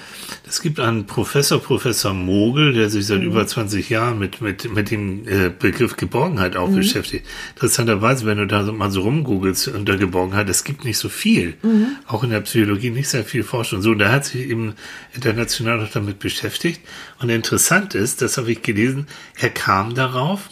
Es 0.47 0.61
gibt 0.61 0.79
einen 0.81 1.07
Professor, 1.07 1.61
Professor 1.61 2.13
Mogel, 2.13 2.73
der 2.73 2.91
sich 2.91 3.05
Mhm. 3.05 3.09
seit 3.09 3.23
über 3.23 3.47
20 3.47 3.89
Jahren 3.91 4.19
mit, 4.19 4.41
mit, 4.41 4.73
mit 4.73 4.91
dem 4.91 5.27
äh, 5.27 5.51
Begriff 5.51 5.97
Geborgenheit 5.97 6.57
auch 6.57 6.69
Mhm. 6.69 6.77
beschäftigt. 6.77 7.27
Interessanterweise, 7.55 8.27
wenn 8.27 8.39
du 8.39 8.47
da 8.47 8.65
so 8.65 8.73
mal 8.73 8.91
so 8.91 9.01
rumgoogelst 9.03 9.69
unter 9.69 9.97
Geborgenheit, 9.97 10.49
es 10.49 10.65
gibt 10.65 10.85
nicht 10.85 10.99
so 10.99 11.09
viel. 11.09 11.55
Mhm. 11.63 11.89
Auch 12.07 12.23
in 12.25 12.31
der 12.31 12.41
Psychologie 12.43 12.91
nicht 12.91 13.09
sehr 13.09 13.25
viel 13.25 13.43
Forschung. 13.45 13.83
So, 13.83 13.95
da 13.95 14.11
hat 14.13 14.25
sich 14.27 14.49
eben 14.49 14.75
international 15.15 15.83
auch 15.85 15.91
damit 15.91 16.19
beschäftigt. 16.19 16.81
Und 17.21 17.29
interessant 17.31 17.95
ist, 17.95 18.23
das 18.23 18.37
habe 18.37 18.53
ich 18.53 18.63
gelesen, 18.63 19.07
er 19.39 19.51
kam 19.51 19.95
darauf, 19.95 20.49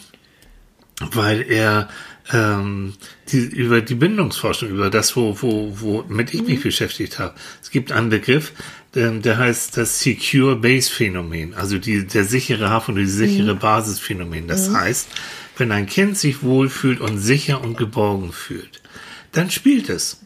weil 1.13 1.41
er 1.41 1.89
ähm, 2.33 2.93
die, 3.29 3.37
über 3.37 3.81
die 3.81 3.95
Bindungsforschung, 3.95 4.69
über 4.69 4.89
das, 4.89 5.15
wo, 5.15 5.37
wo, 5.41 5.73
womit 5.79 6.33
ich 6.33 6.43
mich 6.43 6.61
beschäftigt 6.61 7.19
habe. 7.19 7.35
Es 7.61 7.69
gibt 7.69 7.91
einen 7.91 8.09
Begriff, 8.09 8.53
ähm, 8.95 9.21
der 9.21 9.37
heißt 9.37 9.77
das 9.77 9.99
Secure 9.99 10.55
Base 10.55 10.89
Phänomen, 10.89 11.53
also 11.53 11.77
die, 11.77 12.05
der 12.07 12.23
sichere 12.23 12.69
Hafen 12.69 12.95
die 12.95 13.05
sichere 13.05 13.55
Basisphänomen. 13.55 14.47
Das 14.47 14.73
heißt, 14.73 15.07
wenn 15.57 15.71
ein 15.71 15.85
Kind 15.85 16.17
sich 16.17 16.41
wohlfühlt 16.43 16.99
und 16.99 17.19
sicher 17.19 17.61
und 17.61 17.77
geborgen 17.77 18.31
fühlt, 18.31 18.81
dann 19.31 19.51
spielt 19.51 19.89
es. 19.89 20.19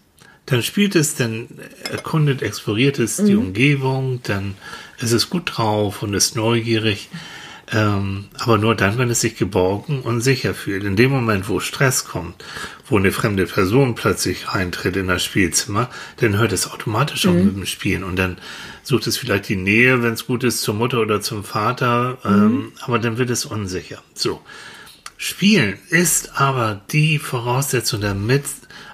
Dann 0.46 0.64
spielt 0.64 0.96
es, 0.96 1.14
dann 1.16 1.48
erkundet, 1.92 2.42
exploriert 2.42 2.98
es 2.98 3.18
die 3.18 3.36
Umgebung, 3.36 4.22
dann 4.24 4.56
ist 4.98 5.12
es 5.12 5.30
gut 5.30 5.52
drauf 5.58 6.02
und 6.02 6.16
ist 6.16 6.36
neugierig. 6.36 7.10
Ähm, 7.72 8.26
aber 8.40 8.58
nur 8.58 8.74
dann, 8.74 8.98
wenn 8.98 9.12
es 9.12 9.22
sich 9.22 9.36
geborgen 9.36 10.02
und 10.02 10.22
sicher 10.22 10.56
fühlt. 10.56 10.84
In 10.84 10.96
dem 10.96 11.12
Moment, 11.12 11.50
wo 11.50 11.60
Stress 11.60 12.06
kommt, 12.06 12.44
wo 12.88 12.98
eine 12.98 13.12
fremde 13.12 13.46
Person 13.46 13.94
plötzlich 13.94 14.50
eintritt 14.50 14.96
in 14.96 15.08
das 15.08 15.24
Spielzimmer, 15.24 15.90
dann 16.18 16.38
hört 16.38 16.52
es 16.52 16.72
automatisch 16.72 17.28
auf 17.28 17.36
mit 17.36 17.56
dem 17.56 17.66
Spielen 17.68 18.04
und 18.04 18.16
dann 18.16 18.38
sucht 18.82 19.06
es 19.06 19.18
vielleicht 19.18 19.50
die 19.50 19.56
Nähe, 19.56 20.02
wenn 20.02 20.14
es 20.14 20.26
gut 20.26 20.44
ist, 20.44 20.62
zur 20.62 20.74
Mutter 20.74 21.00
oder 21.00 21.22
zum 21.22 21.44
Vater, 21.44 22.18
ähm, 22.26 22.72
aber 22.82 22.98
dann 22.98 23.20
wird 23.20 23.30
es 23.30 23.46
unsicher. 23.46 24.02
So. 24.16 24.42
Spielen 25.18 25.78
ist 25.90 26.40
aber 26.40 26.82
die 26.92 27.20
Voraussetzung, 27.20 28.02
damit 28.02 28.46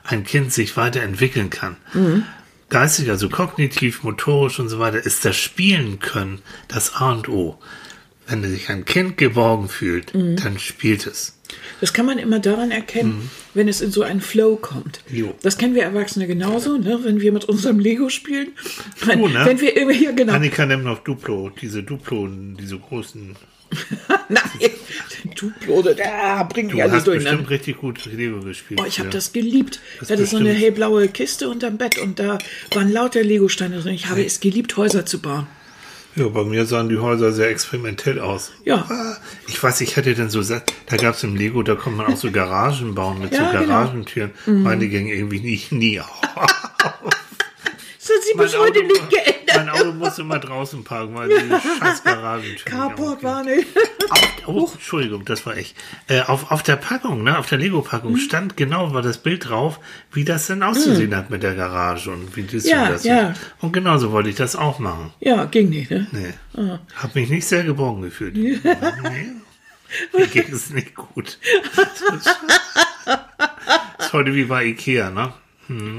ein 0.04 0.24
Kind 0.26 0.52
sich 0.52 0.76
weiterentwickeln 0.76 1.50
kann. 1.50 1.78
Geistig, 2.70 3.10
also 3.10 3.30
kognitiv, 3.30 4.04
motorisch 4.04 4.60
und 4.60 4.70
so 4.70 4.80
weiter, 4.80 4.98
ist 4.98 5.24
das 5.24 5.38
Spielen 5.38 6.00
können 6.00 6.42
das 6.68 6.96
A 6.96 7.12
und 7.12 7.30
O. 7.30 7.60
Wenn 8.28 8.44
sich 8.44 8.70
ein 8.70 8.86
Kind 8.86 9.18
geborgen 9.18 9.70
fühlt, 9.70 10.14
dann 10.14 10.58
spielt 10.60 11.06
es. 11.06 11.34
Das 11.80 11.94
kann 11.94 12.06
man 12.08 12.18
immer 12.18 12.40
daran 12.40 12.72
erkennen, 12.72 13.30
wenn 13.54 13.68
es 13.68 13.82
in 13.82 13.92
so 13.92 14.02
einen 14.02 14.20
Flow 14.22 14.56
kommt. 14.56 15.02
Mhm. 15.10 15.16
Jo. 15.18 15.36
Das 15.44 15.58
kennen 15.58 15.76
wir 15.76 15.84
Erwachsene 15.84 16.26
genauso, 16.26 16.78
ne? 16.78 17.00
wenn 17.04 17.22
wir 17.22 17.32
mit 17.32 17.46
unserem 17.46 17.78
Lego 17.80 18.10
spielen. 18.10 18.50
Wenn, 19.06 19.20
Du, 19.20 19.28
ne? 19.28 19.46
wenn 19.46 19.62
wir 19.62 19.78
immer 19.78 19.92
hier 19.92 20.14
genau. 20.14 20.34
Annika 20.34 20.66
nimmt 20.66 20.86
noch 20.86 21.00
Duplo, 21.04 21.52
diese 21.62 21.84
Duplo, 21.84 22.28
diese 22.60 22.80
großen. 22.80 23.36
Nein, 24.30 24.42
Duplo, 25.36 25.82
da 25.94 26.44
bringen 26.44 26.70
Du 26.70 26.76
die 26.78 26.82
alles 26.82 26.96
hast 26.96 27.06
bestimmt 27.06 27.50
richtig 27.50 27.78
gut 27.78 28.06
Lego 28.06 28.40
gespielt. 28.40 28.80
Oh, 28.82 28.86
ich 28.88 28.98
habe 29.00 29.10
ja. 29.10 29.14
das 29.14 29.34
geliebt. 29.34 29.80
Das 30.00 30.10
Ich 30.10 30.14
hatte 30.14 30.26
so 30.26 30.38
eine 30.38 30.46
bestimmt. 30.46 30.64
hellblaue 30.64 31.08
Kiste 31.10 31.50
unterm 31.50 31.78
Bett 31.78 31.98
und 32.00 32.20
da 32.20 32.38
waren 32.74 32.92
lauter 32.92 33.24
Lego-Steine 33.24 33.80
drin. 33.82 33.94
Ich 33.94 34.08
habe 34.08 34.26
es 34.26 34.40
geliebt, 34.40 34.78
Häuser 34.78 35.06
zu 35.06 35.20
bauen. 35.20 35.48
Ja, 36.16 36.30
bei 36.30 36.44
mir 36.46 36.66
sahen 36.66 36.88
die 36.88 36.98
Häuser 36.98 37.32
sehr 37.34 37.50
experimentell 37.50 38.20
aus. 38.22 38.52
Ja. 38.64 38.86
Ah, 38.90 39.18
Ich 39.48 39.62
weiß, 39.62 39.82
ich 39.82 39.98
hatte 39.98 40.14
dann 40.16 40.30
so, 40.30 40.42
da 40.44 40.98
gab 40.98 41.16
es 41.16 41.24
im 41.24 41.36
Lego, 41.36 41.62
da 41.62 41.76
konnte 41.76 41.98
man 41.98 42.08
auch 42.14 42.18
so 42.18 42.32
Garagen 42.32 42.96
bauen 42.96 43.20
mit 43.20 43.34
Ja, 43.34 43.52
so 43.52 43.58
genau. 43.60 43.68
Garagentüren. 43.74 44.32
Meine 44.46 44.88
gingen 44.88 45.08
irgendwie 45.08 45.40
nie, 45.42 45.62
nie 45.72 46.00
auf. 46.00 46.22
Das 48.08 48.18
hat 48.18 48.24
sich 48.24 48.38
bis 48.38 48.58
heute 48.58 48.84
nicht 48.84 49.10
geändert. 49.10 49.56
mein 49.56 49.70
Auto 49.70 49.92
musste 49.94 50.22
immer 50.22 50.38
draußen 50.38 50.84
parken, 50.84 51.16
weil 51.16 51.30
die 51.30 51.36
scheiß. 51.80 52.04
Carport 52.66 53.24
war 53.24 53.44
nicht. 53.44 53.68
auf, 54.10 54.22
oh, 54.46 54.70
Entschuldigung, 54.74 55.26
das 55.26 55.44
war 55.48 55.58
ich. 55.58 55.74
Äh, 56.08 56.22
auf, 56.22 56.52
auf 56.52 56.62
der 56.62 56.76
Packung, 56.76 57.24
ne, 57.24 57.38
auf 57.40 57.48
der 57.50 57.58
Lego-Packung 57.58 58.14
Mhm. 58.14 58.18
stand 58.18 58.58
genau 58.58 58.94
war 58.94 59.02
das 59.02 59.18
Bild 59.18 59.50
drauf, 59.50 59.80
wie 60.14 60.24
das 60.24 60.46
denn 60.48 60.62
auszusehen 60.62 61.16
hat 61.16 61.32
mit 61.32 61.42
der 61.42 61.56
Garage 61.56 62.12
und 62.12 62.36
wie 62.36 62.44
das 62.44 62.66
Ja, 62.66 62.84
und 62.84 62.90
das. 62.92 63.04
ja. 63.06 63.34
Und 63.62 63.72
genauso 63.74 64.12
wollte 64.12 64.30
ich 64.30 64.36
das 64.36 64.56
auch 64.56 64.78
machen. 64.78 65.12
Ja, 65.20 65.46
ging 65.46 65.70
nicht, 65.70 65.90
ne? 65.90 66.06
Nee. 66.12 66.34
Ah. 66.56 66.80
Hab 67.02 67.16
mich 67.16 67.30
nicht 67.30 67.48
sehr 67.48 67.64
geborgen 67.64 68.04
gefühlt. 68.04 68.36
nee. 68.38 68.60
Mir 70.16 70.28
geht 70.28 70.50
es 70.50 70.70
nicht 70.70 70.94
gut. 70.96 71.40
Das 73.98 74.08
ist 74.08 74.14
heute 74.14 74.34
wie 74.36 74.44
bei 74.46 74.66
Ikea, 74.66 75.10
ne? 75.10 75.34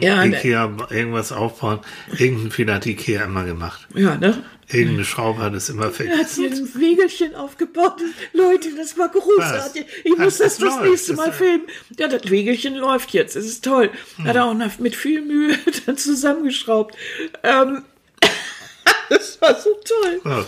Ja, 0.01 0.25
ne, 0.25 0.37
Ikea 0.37 0.77
irgendwas 0.91 1.33
aufbauen. 1.33 1.81
Irgendein 2.17 2.51
Fehler 2.53 2.75
hat 2.75 2.87
Ikea 2.87 3.25
immer 3.25 3.45
gemacht. 3.45 3.87
ja, 3.95 4.17
ne? 4.17 4.43
Irgendeine 4.69 5.05
Schraube 5.05 5.43
hat 5.43 5.55
es 5.55 5.69
immer 5.69 5.83
Er 5.83 5.87
hat 5.89 5.95
vergessen. 5.95 6.43
hier 6.49 6.51
ein 6.51 6.75
Wegelchen 6.81 7.35
aufgebaut. 7.37 8.01
Leute, 8.33 8.75
das 8.77 8.99
war 8.99 9.09
großartig. 9.11 9.85
Was? 9.87 9.93
Ich 10.05 10.19
muss 10.19 10.39
das 10.39 10.39
Das 10.39 10.59
das 10.59 10.61
läuft, 10.79 10.91
nächste 10.91 11.13
das 11.13 11.17
Mal 11.19 11.29
ist- 11.31 11.37
filmen. 11.37 11.63
Ja, 11.99 12.09
das 12.09 12.31
Wegelchen 12.33 12.75
läuft 12.75 13.13
jetzt. 13.13 13.37
Es 13.37 13.47
ist 13.47 13.65
toll. 13.65 13.91
Hat 14.25 14.35
er 14.35 14.45
auch 14.47 14.55
mit 14.79 14.97
viel 14.97 15.23
Mühe 15.23 15.57
dann 15.87 15.97
zusammengeschraubt. 15.97 16.97
Ähm, 17.45 17.83
das 19.09 19.41
war 19.41 19.55
so 19.61 19.71
toll. 19.85 20.21
Ja. 20.25 20.45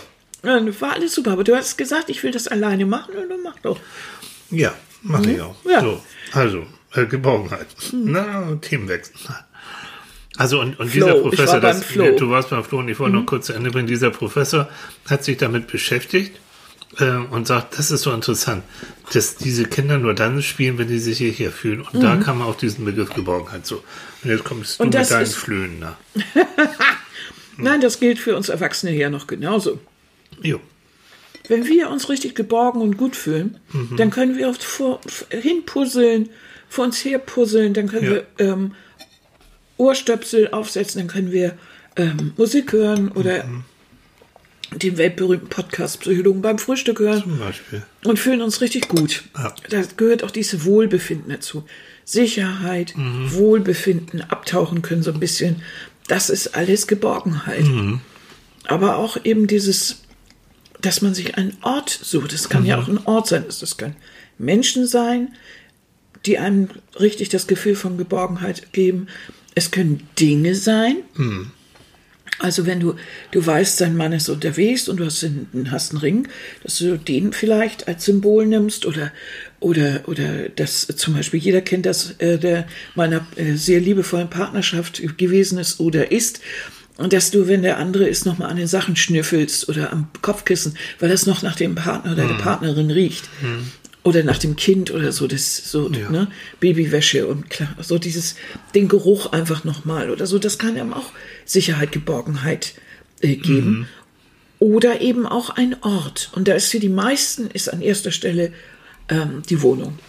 Das 0.65 0.81
war 0.81 0.93
alles 0.93 1.15
super. 1.15 1.31
Aber 1.31 1.43
du 1.45 1.55
hast 1.55 1.77
gesagt, 1.77 2.09
ich 2.09 2.21
will 2.23 2.31
das 2.31 2.47
alleine 2.49 2.85
machen 2.85 3.15
und 3.15 3.29
dann 3.29 3.41
mach 3.41 3.59
doch. 3.59 3.79
Ja, 4.51 4.73
mache 5.01 5.31
ich 5.31 5.41
auch. 5.41 5.55
Ja. 5.63 5.79
So, 5.81 6.01
also, 6.33 6.65
äh, 6.93 7.05
Geborgenheit. 7.05 7.67
Na, 7.91 8.55
Themenwechsel. 8.61 9.13
Also 10.37 10.61
und, 10.61 10.79
und 10.79 10.89
Flo, 10.89 11.05
dieser 11.05 11.15
Professor, 11.21 11.53
war 11.55 11.59
das, 11.61 11.85
du 11.87 12.29
warst 12.29 12.49
beim 12.49 12.63
Flo 12.63 12.79
und 12.79 12.87
ich 12.87 12.97
wollte 12.99 13.15
noch 13.17 13.25
kurz 13.25 13.47
zu 13.47 13.53
Ende 13.53 13.71
bringen, 13.71 13.87
dieser 13.87 14.09
Professor 14.09 14.69
hat 15.09 15.23
sich 15.25 15.35
damit 15.37 15.67
beschäftigt 15.67 16.39
äh, 16.97 17.09
und 17.11 17.45
sagt, 17.45 17.77
das 17.77 17.91
ist 17.91 18.03
so 18.03 18.13
interessant, 18.13 18.63
dass 19.11 19.35
diese 19.35 19.65
Kinder 19.65 19.97
nur 19.97 20.13
dann 20.13 20.41
spielen, 20.41 20.77
wenn 20.77 20.87
die 20.87 20.99
sich 20.99 21.17
hierher 21.17 21.51
fühlen. 21.51 21.81
Und 21.81 22.01
da 22.01 22.15
kam 22.15 22.41
auf 22.41 22.55
diesen 22.55 22.85
Begriff 22.85 23.13
Geborgenheit 23.13 23.65
so. 23.65 23.83
Und 24.23 24.29
jetzt 24.29 24.45
kommst 24.45 24.79
du 24.79 24.83
Und 24.83 24.93
mit 24.95 25.09
deinen 25.11 25.23
ist- 25.23 25.35
Flöhen 25.35 25.81
da. 25.81 25.97
Nein, 27.57 27.81
das 27.81 27.99
gilt 27.99 28.19
für 28.19 28.37
uns 28.37 28.47
Erwachsene 28.47 28.95
ja 28.95 29.09
noch 29.09 29.27
genauso. 29.27 29.79
Jo. 30.41 30.61
Wenn 31.49 31.65
wir 31.67 31.89
uns 31.89 32.07
richtig 32.07 32.35
geborgen 32.35 32.79
und 32.79 32.95
gut 32.95 33.15
fühlen, 33.15 33.59
dann 33.97 34.11
können 34.11 34.37
wir 34.37 34.47
oft 34.49 34.63
vor, 34.63 35.01
hinpuzzeln, 35.31 36.29
vor 36.69 36.85
uns 36.85 37.03
her 37.03 37.19
puzzeln, 37.19 37.73
dann 37.73 37.87
können 37.87 38.05
Ja. 38.05 38.11
wir 38.11 38.27
ähm, 38.37 38.75
Ohrstöpsel 39.77 40.49
aufsetzen, 40.49 40.99
dann 40.99 41.07
können 41.07 41.31
wir 41.31 41.57
ähm, 41.95 42.33
Musik 42.37 42.71
hören 42.73 43.09
oder 43.11 43.45
den 44.75 44.97
weltberühmten 44.97 45.49
Podcast 45.49 45.99
Psychologen 46.01 46.41
beim 46.41 46.59
Frühstück 46.59 46.99
hören 46.99 47.23
Zum 47.23 47.39
Beispiel. 47.39 47.81
und 48.05 48.19
fühlen 48.19 48.41
uns 48.41 48.61
richtig 48.61 48.87
gut. 48.87 49.23
Ja. 49.35 49.53
Da 49.69 49.81
gehört 49.97 50.23
auch 50.23 50.31
diese 50.31 50.63
Wohlbefinden 50.65 51.29
dazu. 51.31 51.63
Sicherheit, 52.05 52.93
Wohlbefinden, 52.95 54.21
abtauchen 54.21 54.81
können 54.81 55.01
so 55.03 55.11
ein 55.11 55.19
bisschen. 55.19 55.63
Das 56.07 56.29
ist 56.29 56.55
alles 56.55 56.87
Geborgenheit. 56.87 57.65
Aber 58.65 58.97
auch 58.97 59.17
eben 59.23 59.47
dieses, 59.47 60.03
dass 60.81 61.01
man 61.01 61.13
sich 61.13 61.35
einen 61.37 61.57
Ort 61.61 61.89
sucht. 61.89 62.33
Es 62.33 62.49
kann 62.49 62.65
ja 62.65 62.79
auch 62.79 62.87
ein 62.87 62.99
Ort 63.05 63.27
sein. 63.27 63.45
Es 63.47 63.77
können 63.77 63.95
Menschen 64.39 64.87
sein, 64.87 65.35
die 66.25 66.37
einem 66.37 66.69
richtig 66.99 67.29
das 67.29 67.47
Gefühl 67.47 67.75
von 67.75 67.97
Geborgenheit 67.97 68.73
geben. 68.73 69.07
Es 69.55 69.71
können 69.71 70.07
Dinge 70.19 70.55
sein. 70.55 70.97
Also 72.39 72.65
wenn 72.65 72.79
du, 72.79 72.95
du 73.31 73.45
weißt, 73.45 73.81
dein 73.81 73.97
Mann 73.97 74.13
ist 74.13 74.29
unterwegs 74.29 74.87
und 74.87 74.97
du 74.97 75.05
hast 75.05 75.23
einen, 75.23 75.67
hast 75.71 75.91
einen 75.91 75.99
Ring, 75.99 76.27
dass 76.63 76.77
du 76.77 76.97
den 76.97 77.33
vielleicht 77.33 77.89
als 77.89 78.05
Symbol 78.05 78.45
nimmst 78.45 78.85
oder, 78.85 79.11
oder, 79.59 80.03
oder 80.07 80.47
dass 80.49 80.87
zum 80.87 81.15
Beispiel 81.15 81.39
jeder 81.41 81.59
kennt 81.61 81.85
das, 81.85 82.11
äh, 82.19 82.37
der 82.37 82.65
meiner 82.95 83.27
äh, 83.35 83.55
sehr 83.55 83.81
liebevollen 83.81 84.29
Partnerschaft 84.29 85.01
gewesen 85.17 85.57
ist 85.59 85.81
oder 85.81 86.11
ist. 86.13 86.39
Und 86.95 87.13
dass 87.13 87.31
du, 87.31 87.47
wenn 87.47 87.61
der 87.61 87.77
andere 87.77 88.07
ist, 88.07 88.25
nochmal 88.25 88.49
an 88.49 88.57
den 88.57 88.67
Sachen 88.67 88.95
schnüffelst 88.95 89.67
oder 89.69 89.91
am 89.91 90.07
Kopfkissen, 90.21 90.77
weil 90.99 91.09
das 91.09 91.25
noch 91.25 91.41
nach 91.41 91.55
dem 91.55 91.75
Partner 91.75 92.13
oder 92.13 92.27
der 92.27 92.35
Partnerin 92.35 92.91
riecht. 92.91 93.29
Oder 94.03 94.23
nach 94.23 94.37
dem 94.37 94.55
Kind 94.55 94.91
oder 94.91 95.11
so, 95.11 95.27
das 95.27 95.57
so, 95.71 95.89
Ja. 95.91 96.09
ne? 96.09 96.27
Babywäsche 96.59 97.27
und 97.27 97.49
klar, 97.49 97.75
so 97.81 97.97
dieses, 97.97 98.35
den 98.73 98.87
Geruch 98.87 99.33
einfach 99.33 99.65
nochmal 99.65 100.09
oder 100.09 100.25
so, 100.25 100.39
das 100.39 100.57
kann 100.57 100.77
einem 100.77 100.93
auch 100.93 101.11
Sicherheit, 101.45 101.91
Geborgenheit 101.91 102.73
äh, 103.21 103.35
geben. 103.35 103.87
Oder 104.59 105.01
eben 105.01 105.25
auch 105.25 105.49
ein 105.51 105.75
Ort. 105.83 106.31
Und 106.33 106.47
da 106.47 106.53
ist 106.53 106.67
für 106.71 106.79
die 106.79 106.89
meisten, 106.89 107.47
ist 107.51 107.71
an 107.71 107.81
erster 107.81 108.11
Stelle 108.11 108.51
ähm, 109.09 109.41
die 109.49 109.61
Wohnung. 109.61 109.99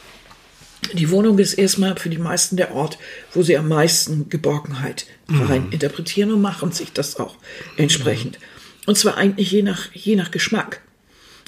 Die 0.95 1.11
Wohnung 1.11 1.39
ist 1.39 1.55
erstmal 1.55 1.97
für 1.97 2.09
die 2.11 2.19
meisten 2.19 2.57
der 2.57 2.73
Ort, 2.75 2.99
wo 3.33 3.43
sie 3.43 3.57
am 3.57 3.69
meisten 3.69 4.29
Geborgenheit 4.29 5.07
rein 5.29 5.69
interpretieren 5.71 6.33
und 6.33 6.41
machen 6.41 6.73
sich 6.73 6.93
das 6.93 7.17
auch 7.21 7.37
entsprechend. 7.77 8.39
Und 8.87 8.97
zwar 8.97 9.17
eigentlich 9.17 9.51
je 9.53 9.63
nach, 9.63 9.93
je 9.93 10.17
nach 10.17 10.31
Geschmack. 10.31 10.81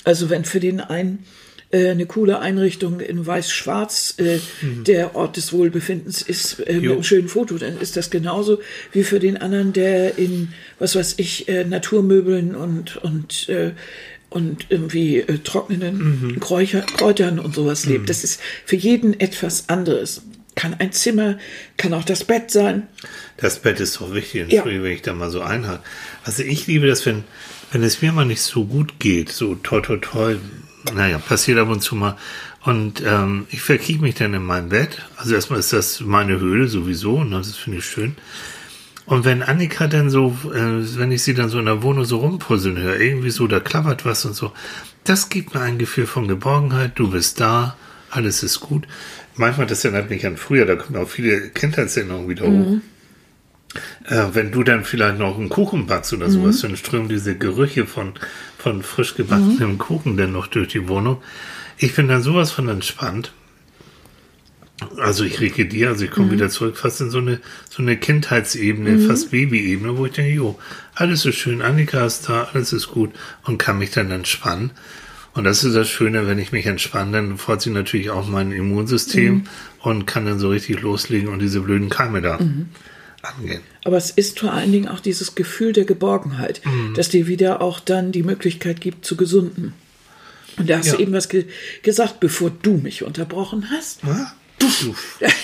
Also 0.04 0.28
wenn 0.30 0.44
für 0.44 0.60
den 0.60 0.80
einen 0.80 1.24
äh, 1.72 1.88
eine 1.88 2.06
coole 2.06 2.38
Einrichtung 2.38 3.00
in 3.00 3.26
weiß-schwarz 3.26 4.14
äh, 4.18 4.38
der 4.86 5.16
Ort 5.16 5.36
des 5.36 5.52
Wohlbefindens 5.52 6.22
ist 6.22 6.60
äh, 6.60 6.74
mit 6.74 6.90
einem 6.92 7.02
schönen 7.02 7.28
Foto, 7.28 7.56
dann 7.58 7.80
ist 7.80 7.96
das 7.96 8.10
genauso 8.10 8.60
wie 8.92 9.02
für 9.02 9.18
den 9.18 9.38
anderen, 9.38 9.72
der 9.72 10.18
in, 10.18 10.52
was 10.78 10.94
weiß 10.94 11.14
ich, 11.16 11.48
äh, 11.48 11.64
Naturmöbeln 11.64 12.54
und, 12.54 12.98
und, 12.98 13.48
äh, 13.48 13.72
und 14.28 14.66
irgendwie 14.68 15.18
äh, 15.20 15.38
trocknenden 15.38 16.38
Kräucher, 16.40 16.82
Kräutern 16.82 17.38
und 17.38 17.54
sowas 17.54 17.86
lebt. 17.86 18.08
Das 18.08 18.22
ist 18.22 18.40
für 18.64 18.76
jeden 18.76 19.18
etwas 19.18 19.68
anderes. 19.68 20.22
Kann 20.54 20.74
ein 20.74 20.92
Zimmer, 20.92 21.38
kann 21.78 21.94
auch 21.94 22.04
das 22.04 22.24
Bett 22.24 22.50
sein. 22.50 22.86
Das 23.38 23.60
Bett 23.60 23.80
ist 23.80 23.96
doch 23.96 24.12
wichtig, 24.12 24.52
Ja. 24.52 24.66
Wenn 24.66 24.84
ich 24.84 25.00
da 25.00 25.14
mal 25.14 25.30
so 25.30 25.40
einhake. 25.40 25.82
Also 26.24 26.42
ich 26.42 26.66
liebe 26.66 26.86
das, 26.86 27.06
wenn, 27.06 27.24
wenn 27.72 27.82
es 27.82 28.02
mir 28.02 28.12
mal 28.12 28.26
nicht 28.26 28.42
so 28.42 28.66
gut 28.66 28.98
geht, 28.98 29.30
so 29.30 29.54
toll, 29.54 29.80
toll, 29.80 30.00
toll, 30.02 30.40
naja, 30.94 31.18
passiert 31.18 31.58
ab 31.58 31.68
und 31.68 31.80
zu 31.80 31.94
mal. 31.94 32.16
Und 32.64 33.02
ähm, 33.04 33.46
ich 33.50 33.62
verkriege 33.62 34.02
mich 34.02 34.14
dann 34.14 34.34
in 34.34 34.44
mein 34.44 34.68
Bett. 34.68 35.02
Also 35.16 35.34
erstmal 35.34 35.58
ist 35.58 35.72
das 35.72 36.00
meine 36.00 36.38
Höhle 36.38 36.68
sowieso, 36.68 37.16
und 37.16 37.32
das 37.32 37.56
finde 37.56 37.78
ich 37.78 37.84
schön. 37.84 38.16
Und 39.04 39.24
wenn 39.24 39.42
Annika 39.42 39.88
dann 39.88 40.10
so, 40.10 40.36
äh, 40.54 40.98
wenn 40.98 41.10
ich 41.10 41.22
sie 41.22 41.34
dann 41.34 41.48
so 41.48 41.58
in 41.58 41.66
der 41.66 41.82
Wohnung 41.82 42.04
so 42.04 42.18
rumpuzzeln 42.18 42.78
höre, 42.78 43.00
irgendwie 43.00 43.30
so, 43.30 43.46
da 43.46 43.58
klappert 43.58 44.04
was 44.04 44.24
und 44.24 44.34
so, 44.34 44.52
das 45.04 45.28
gibt 45.28 45.54
mir 45.54 45.60
ein 45.60 45.78
Gefühl 45.78 46.06
von 46.06 46.28
Geborgenheit, 46.28 46.92
du 46.94 47.10
bist 47.10 47.40
da, 47.40 47.76
alles 48.10 48.42
ist 48.42 48.60
gut. 48.60 48.86
Manchmal, 49.34 49.66
das 49.66 49.84
erinnert 49.84 50.10
mich 50.10 50.24
an 50.26 50.36
früher, 50.36 50.66
da 50.66 50.76
kommen 50.76 51.02
auch 51.02 51.08
viele 51.08 51.48
Kindheitserinnerungen 51.48 52.28
wieder 52.28 52.46
hoch. 52.46 52.80
Äh, 54.04 54.28
wenn 54.32 54.52
du 54.52 54.62
dann 54.62 54.84
vielleicht 54.84 55.18
noch 55.18 55.38
einen 55.38 55.48
Kuchen 55.48 55.86
backst 55.86 56.12
oder 56.12 56.30
sowas, 56.30 56.60
dann 56.60 56.76
strömen 56.76 57.08
diese 57.08 57.36
Gerüche 57.36 57.86
von, 57.86 58.12
von 58.58 58.82
frisch 58.82 59.14
gebackenem 59.14 59.78
Kuchen 59.78 60.16
dann 60.16 60.32
noch 60.32 60.46
durch 60.46 60.68
die 60.68 60.88
Wohnung. 60.88 61.22
Ich 61.78 61.94
bin 61.94 62.08
dann 62.08 62.22
sowas 62.22 62.50
von 62.50 62.68
entspannt. 62.68 63.32
Also 64.98 65.24
ich 65.24 65.40
rege 65.40 65.64
dir, 65.64 65.90
also 65.90 66.04
ich 66.04 66.10
komme 66.10 66.32
wieder 66.32 66.48
zurück, 66.48 66.76
fast 66.76 67.00
in 67.00 67.10
so 67.10 67.18
eine, 67.18 67.40
so 67.70 67.82
eine 67.82 67.96
Kindheitsebene, 67.96 68.98
fast 68.98 69.30
Babyebene, 69.30 69.96
wo 69.96 70.06
ich 70.06 70.12
denke, 70.12 70.32
jo, 70.32 70.58
alles 70.94 71.24
ist 71.24 71.36
schön, 71.36 71.62
Annika 71.62 72.04
ist 72.04 72.28
da, 72.28 72.48
alles 72.52 72.72
ist 72.72 72.88
gut 72.88 73.12
und 73.44 73.58
kann 73.58 73.78
mich 73.78 73.92
dann 73.92 74.10
entspannen. 74.10 74.72
Und 75.34 75.44
das 75.44 75.62
ist 75.62 75.76
das 75.76 75.88
Schöne, 75.88 76.26
wenn 76.26 76.38
ich 76.40 76.50
mich 76.50 76.66
entspanne, 76.66 77.12
dann 77.12 77.38
freut 77.38 77.62
sich 77.62 77.72
natürlich 77.72 78.10
auch 78.10 78.26
mein 78.26 78.50
Immunsystem 78.50 79.44
und 79.80 80.06
kann 80.06 80.26
dann 80.26 80.40
so 80.40 80.48
richtig 80.48 80.80
loslegen 80.82 81.28
und 81.28 81.38
diese 81.38 81.60
blöden 81.60 81.88
Keime 81.88 82.20
da 82.20 82.38
angehen. 83.22 83.62
Aber 83.84 83.96
es 83.96 84.10
ist 84.10 84.40
vor 84.40 84.52
allen 84.52 84.72
Dingen 84.72 84.88
auch 84.88 85.00
dieses 85.00 85.34
Gefühl 85.34 85.72
der 85.72 85.84
Geborgenheit, 85.84 86.60
Mhm. 86.64 86.94
dass 86.94 87.08
dir 87.08 87.26
wieder 87.26 87.60
auch 87.60 87.80
dann 87.80 88.12
die 88.12 88.22
Möglichkeit 88.22 88.80
gibt 88.80 89.04
zu 89.04 89.16
gesunden. 89.16 89.74
Und 90.58 90.68
da 90.68 90.78
hast 90.78 90.86
Ja. 90.88 90.92
du 90.96 91.02
eben 91.02 91.12
was 91.12 91.28
ge 91.28 91.46
gesagt, 91.82 92.20
bevor 92.20 92.50
du 92.50 92.74
mich 92.74 93.02
unterbrochen 93.04 93.70
hast. 93.70 94.00
Wow. 94.04 94.26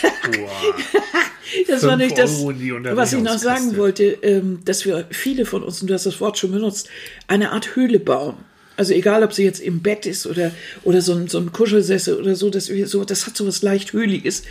Das 1.66 1.82
war 1.82 1.96
nicht 1.96 2.18
das, 2.18 2.42
was 2.42 3.12
ich 3.14 3.22
noch 3.22 3.38
sagen 3.38 3.76
wollte, 3.78 4.04
ähm, 4.22 4.60
dass 4.66 4.84
wir 4.84 5.06
viele 5.10 5.46
von 5.46 5.62
uns, 5.62 5.80
und 5.80 5.88
du 5.88 5.94
hast 5.94 6.04
das 6.04 6.20
Wort 6.20 6.36
schon 6.38 6.52
benutzt, 6.52 6.90
eine 7.26 7.52
Art 7.52 7.74
Höhle 7.74 7.98
bauen. 8.00 8.36
Also 8.78 8.94
egal, 8.94 9.22
ob 9.24 9.32
sie 9.34 9.42
jetzt 9.44 9.60
im 9.60 9.80
Bett 9.80 10.06
ist 10.06 10.26
oder, 10.26 10.52
oder 10.84 11.02
so 11.02 11.12
ein, 11.12 11.26
so 11.28 11.38
ein 11.38 11.52
Kuschelsessel 11.52 12.14
oder 12.14 12.34
so, 12.36 12.50
wir 12.54 12.86
so, 12.86 13.04
das 13.04 13.26
hat 13.26 13.36
so 13.36 13.46
was 13.46 13.60
leicht 13.62 13.92
Höhliges. 13.92 14.44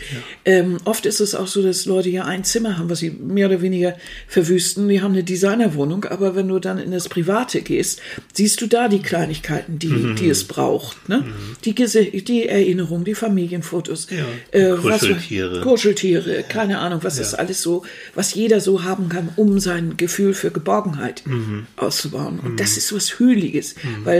Ähm, 0.46 0.78
oft 0.86 1.06
ist 1.08 1.20
es 1.22 1.34
auch 1.34 1.48
so, 1.48 1.64
dass 1.64 1.86
Leute 1.86 2.10
ja 2.10 2.26
ein 2.26 2.44
Zimmer 2.44 2.78
haben, 2.78 2.90
was 2.90 3.00
sie 3.00 3.10
mehr 3.10 3.48
oder 3.48 3.62
weniger 3.62 3.96
verwüsten. 4.28 4.88
Die 4.90 5.02
haben 5.02 5.14
eine 5.14 5.24
Designerwohnung, 5.24 6.06
aber 6.06 6.36
wenn 6.36 6.48
du 6.48 6.60
dann 6.60 6.78
in 6.78 6.92
das 6.92 7.08
Private 7.10 7.62
gehst, 7.62 8.02
siehst 8.34 8.62
du 8.62 8.68
da 8.68 8.88
die 8.90 9.00
Kleinigkeiten, 9.02 9.80
die, 9.80 9.88
Mhm. 9.88 10.16
die 10.18 10.30
es 10.30 10.44
braucht. 10.44 11.08
Ne? 11.10 11.24
Die, 11.64 11.74
Gese- 11.74 12.22
die 12.24 12.48
Erinnerung, 12.48 13.06
die 13.06 13.16
Familienfotos, 13.16 14.08
Ja, 14.12 14.26
äh, 14.60 14.74
was- 14.84 15.00
Kuscheltiere. 15.00 15.62
Kuscheltiere, 15.62 16.44
keine 16.48 16.80
Ahnung, 16.80 17.00
was 17.04 17.18
ist 17.18 17.34
alles 17.34 17.62
so, 17.62 17.84
was 18.14 18.34
jeder 18.34 18.60
so 18.60 18.84
haben 18.84 19.08
kann, 19.08 19.30
um 19.38 19.60
sein 19.60 19.96
Gefühl 19.96 20.34
für 20.34 20.52
Geborgenheit 20.52 21.24
Mhm. 21.26 21.66
auszubauen. 21.78 22.40
Und 22.40 22.60
das 22.60 22.76
ist 22.78 22.94
was 22.94 23.20
Hühliges, 23.20 23.76
weil 24.04 24.17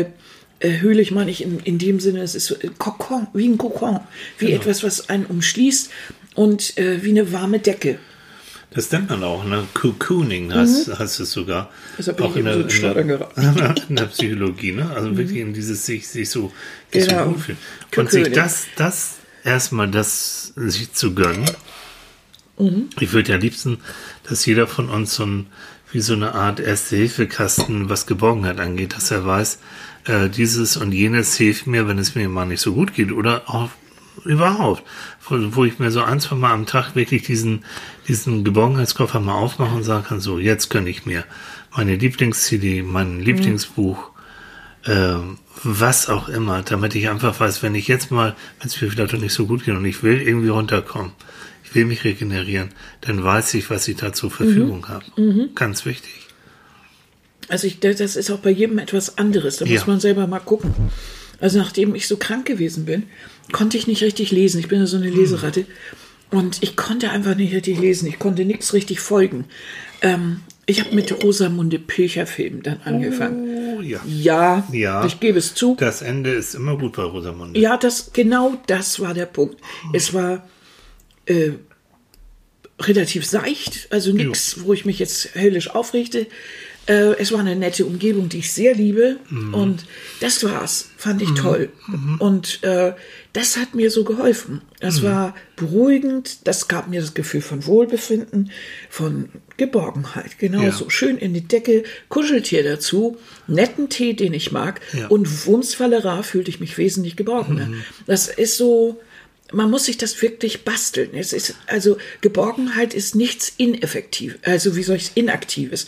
äh, 0.60 0.80
Hühlig 0.80 1.12
meine 1.12 1.32
ich 1.32 1.44
in, 1.44 1.60
in 1.60 1.78
dem 1.78 2.00
Sinne, 2.00 2.22
es 2.22 2.36
ist 2.36 2.46
so 2.48 2.56
ein 2.62 2.78
Kokon, 2.78 3.28
wie 3.34 3.48
ein 3.48 3.58
Kokon, 3.58 4.00
wie 4.40 4.48
Genau. 4.48 4.58
etwas, 4.62 4.84
was 4.84 5.10
einen 5.10 5.26
umschließt 5.26 5.90
und 6.36 6.78
äh, 6.78 7.04
wie 7.04 7.10
eine 7.12 7.32
warme 7.32 7.60
Decke. 7.60 8.00
Das 8.72 8.92
nennt 8.92 9.10
man 9.10 9.24
auch, 9.24 9.46
ne? 9.46 9.64
Cocooning 9.74 10.54
heißt, 10.54 11.00
heißt 11.00 11.20
es 11.22 11.32
sogar. 11.32 11.72
Deshalb 11.98 12.22
auch 12.22 12.36
ich 12.36 12.46
eben 12.46 12.70
so 12.70 12.88
in 12.90 13.08
geraten. 13.08 13.76
in 13.90 13.96
der 13.96 14.06
Psychologie, 14.06 14.74
ne? 14.74 14.90
Also 14.94 15.18
wirklich 15.18 15.40
in 15.40 15.54
dieses 15.54 15.86
sich, 15.86 16.08
sich 16.08 16.30
so, 16.30 16.52
sich 16.92 17.08
Genau. 17.08 17.24
so 17.26 17.32
wohlfühlen. 17.32 17.58
Und 17.96 18.12
sich 18.12 18.32
das, 18.34 18.66
das 18.76 19.16
erstmal 19.44 19.90
das 19.90 20.54
sich 20.58 20.92
zu 20.94 21.16
gönnen. 21.16 21.46
Mhm. 22.60 22.90
Ich 23.00 23.14
würde 23.14 23.32
ja 23.32 23.38
liebsten, 23.38 23.80
dass 24.28 24.46
jeder 24.46 24.68
von 24.68 24.90
uns 24.90 25.16
so 25.16 25.26
ein, 25.26 25.48
wie 25.92 26.02
so 26.02 26.14
eine 26.14 26.36
Art 26.36 26.60
Erste-Hilfe-Kasten, 26.60 27.90
was 27.90 28.08
Geborgenheit 28.08 28.60
angeht, 28.60 28.96
dass 28.96 29.12
er 29.12 29.26
weiß, 29.26 29.60
äh, 30.06 30.30
dieses 30.30 30.78
und 30.78 30.92
jenes 30.92 31.36
hilft 31.36 31.68
mir, 31.68 31.88
wenn 31.88 31.98
es 31.98 32.16
mir 32.16 32.28
mal 32.30 32.46
nicht 32.46 32.62
so 32.62 32.74
gut 32.74 32.94
geht 32.94 33.12
oder 33.12 33.44
auch 33.48 33.70
überhaupt, 34.26 34.84
wo, 35.30 35.64
ich 35.64 35.80
mir 35.80 35.92
so 35.92 36.02
ein, 36.02 36.20
zwei 36.20 36.36
Mal 36.36 36.52
am 36.52 36.66
Tag 36.66 36.96
wirklich 36.96 37.24
diesen, 37.24 37.64
diesen 38.08 38.44
Geborgenheitskoffer 38.44 39.20
mal 39.20 39.36
aufmache 39.36 39.76
und 39.76 39.84
sagen 39.84 40.06
kann, 40.06 40.20
so, 40.20 40.40
jetzt 40.40 40.70
gönne 40.70 40.90
ich 40.90 41.06
mir 41.06 41.24
meine 41.76 41.96
Lieblings-CD, 41.96 42.82
mein 42.82 43.20
Lieblingsbuch, 43.20 44.12
ähm, 44.86 45.38
was 45.64 46.10
auch 46.10 46.30
immer, 46.30 46.62
damit 46.64 46.96
ich 46.96 47.10
einfach 47.10 47.40
weiß, 47.40 47.62
wenn 47.64 47.76
ich 47.76 47.88
jetzt 47.88 48.12
mal, 48.12 48.36
wenn 48.60 48.68
es 48.68 48.82
mir 48.82 48.90
vielleicht 48.90 49.14
nicht 49.14 49.34
so 49.34 49.46
gut 49.46 49.66
geht 49.66 49.76
und 49.76 49.86
ich 49.86 50.04
will 50.04 50.22
irgendwie 50.22 50.50
runterkommen, 50.50 51.12
ich 51.70 51.76
will 51.76 51.86
mich 51.86 52.04
regenerieren, 52.04 52.70
dann 53.02 53.24
weiß 53.24 53.54
ich, 53.56 53.70
was 53.70 53.88
ich 53.88 53.98
da 53.98 54.14
zur 54.14 54.32
Verfügung 54.32 54.88
habe. 54.88 55.06
Ganz 55.56 55.86
wichtig. 55.86 56.12
Also 57.50 57.68
ich, 57.68 57.80
das 57.80 58.16
ist 58.16 58.30
auch 58.32 58.40
bei 58.40 58.50
jedem 58.50 58.78
etwas 58.80 59.18
anderes. 59.18 59.58
Da 59.58 59.66
Ja. 59.66 59.74
muss 59.74 59.88
man 59.88 60.00
selber 60.00 60.28
mal 60.28 60.40
gucken. 60.40 60.74
Also 61.40 61.60
nachdem 61.60 61.96
ich 61.96 62.08
so 62.08 62.18
krank 62.18 62.46
gewesen 62.46 62.86
bin, 62.86 63.04
konnte 63.52 63.78
ich 63.78 63.88
nicht 63.88 64.02
richtig 64.04 64.32
lesen. 64.32 64.60
Ich 64.60 64.68
bin 64.68 64.80
ja 64.80 64.86
so 64.88 64.98
eine 64.98 65.10
Leseratte. 65.10 65.66
Und 66.30 66.58
ich 66.62 66.76
konnte 66.76 67.10
einfach 67.12 67.36
nicht 67.36 67.54
richtig 67.54 67.80
lesen. 67.80 68.08
Ich 68.08 68.20
konnte 68.20 68.44
nichts 68.44 68.74
richtig 68.74 69.00
folgen. 69.00 69.46
Ähm, 70.02 70.42
ich 70.66 70.82
habe 70.84 70.94
mit 70.94 71.24
Rosamunde 71.24 71.80
Pilcher-Film 71.80 72.64
dann 72.64 72.82
angefangen. 72.84 73.78
Oh 73.78 73.82
ja. 73.82 74.02
Ja, 74.06 74.68
Ja. 74.74 75.06
ich 75.06 75.22
gebe 75.22 75.40
es 75.40 75.54
zu. 75.54 75.76
Das 75.80 76.02
Ende 76.02 76.32
ist 76.32 76.54
immer 76.56 76.78
gut 76.78 76.98
bei 76.98 77.04
Rosamunde. 77.04 77.58
Ja, 77.58 77.78
das, 77.78 78.12
genau 78.12 78.58
das 78.68 79.00
war 79.00 79.14
der 79.14 79.28
Punkt. 79.28 79.58
Es 79.94 80.14
war 80.14 80.46
äh, 81.28 81.52
relativ 82.80 83.26
seicht, 83.26 83.88
also 83.92 84.12
nichts, 84.12 84.64
wo 84.64 84.74
ich 84.74 84.86
mich 84.86 85.00
jetzt 85.00 85.36
höllisch 85.36 85.70
aufregte. 85.70 86.28
Äh, 86.88 87.16
es 87.20 87.32
war 87.34 87.40
eine 87.40 87.56
nette 87.56 87.86
Umgebung, 87.86 88.30
die 88.30 88.40
ich 88.40 88.54
sehr 88.54 88.74
liebe. 88.74 89.18
Und 89.52 89.86
das 90.22 90.44
war's, 90.44 90.90
fand 90.96 91.22
ich 91.22 91.34
toll. 91.34 91.70
Und 92.20 92.64
äh, 92.64 92.94
das 93.34 93.58
hat 93.58 93.76
mir 93.76 93.92
so 93.92 94.04
geholfen. 94.04 94.62
Das 94.80 95.04
war 95.04 95.36
beruhigend, 95.58 96.48
das 96.48 96.68
gab 96.68 96.88
mir 96.88 97.02
das 97.02 97.14
Gefühl 97.14 97.42
von 97.42 97.66
Wohlbefinden, 97.66 98.52
von 98.90 99.30
Geborgenheit. 99.58 100.40
Genau 100.40 100.62
Ja. 100.62 100.90
Schön 100.90 101.18
in 101.18 101.34
die 101.34 101.46
Decke, 101.48 101.84
Kuscheltier 102.10 102.64
dazu, 102.64 103.18
netten 103.48 103.90
Tee, 103.90 104.14
den 104.14 104.34
ich 104.34 104.52
mag. 104.52 104.80
Ja. 104.94 105.08
Und 105.08 105.46
Wumsfallera 105.46 106.24
fühlte 106.24 106.50
ich 106.52 106.60
mich 106.60 106.78
wesentlich 106.78 107.16
geborgener. 107.18 107.70
Das 108.06 108.28
ist 108.28 108.56
so, 108.56 109.00
man 109.52 109.70
muss 109.70 109.86
sich 109.86 109.98
das 109.98 110.22
wirklich 110.22 110.64
basteln. 110.64 111.12
Es 111.14 111.34
ist, 111.34 111.56
also 111.68 111.98
Geborgenheit 112.22 112.94
ist 112.94 113.16
nichts 113.16 113.54
ineffektiv, 113.58 114.38
also 114.44 114.76
wie 114.76 114.84
soll 114.84 114.98
ich 114.98 115.04
es, 115.04 115.12
inaktives. 115.16 115.88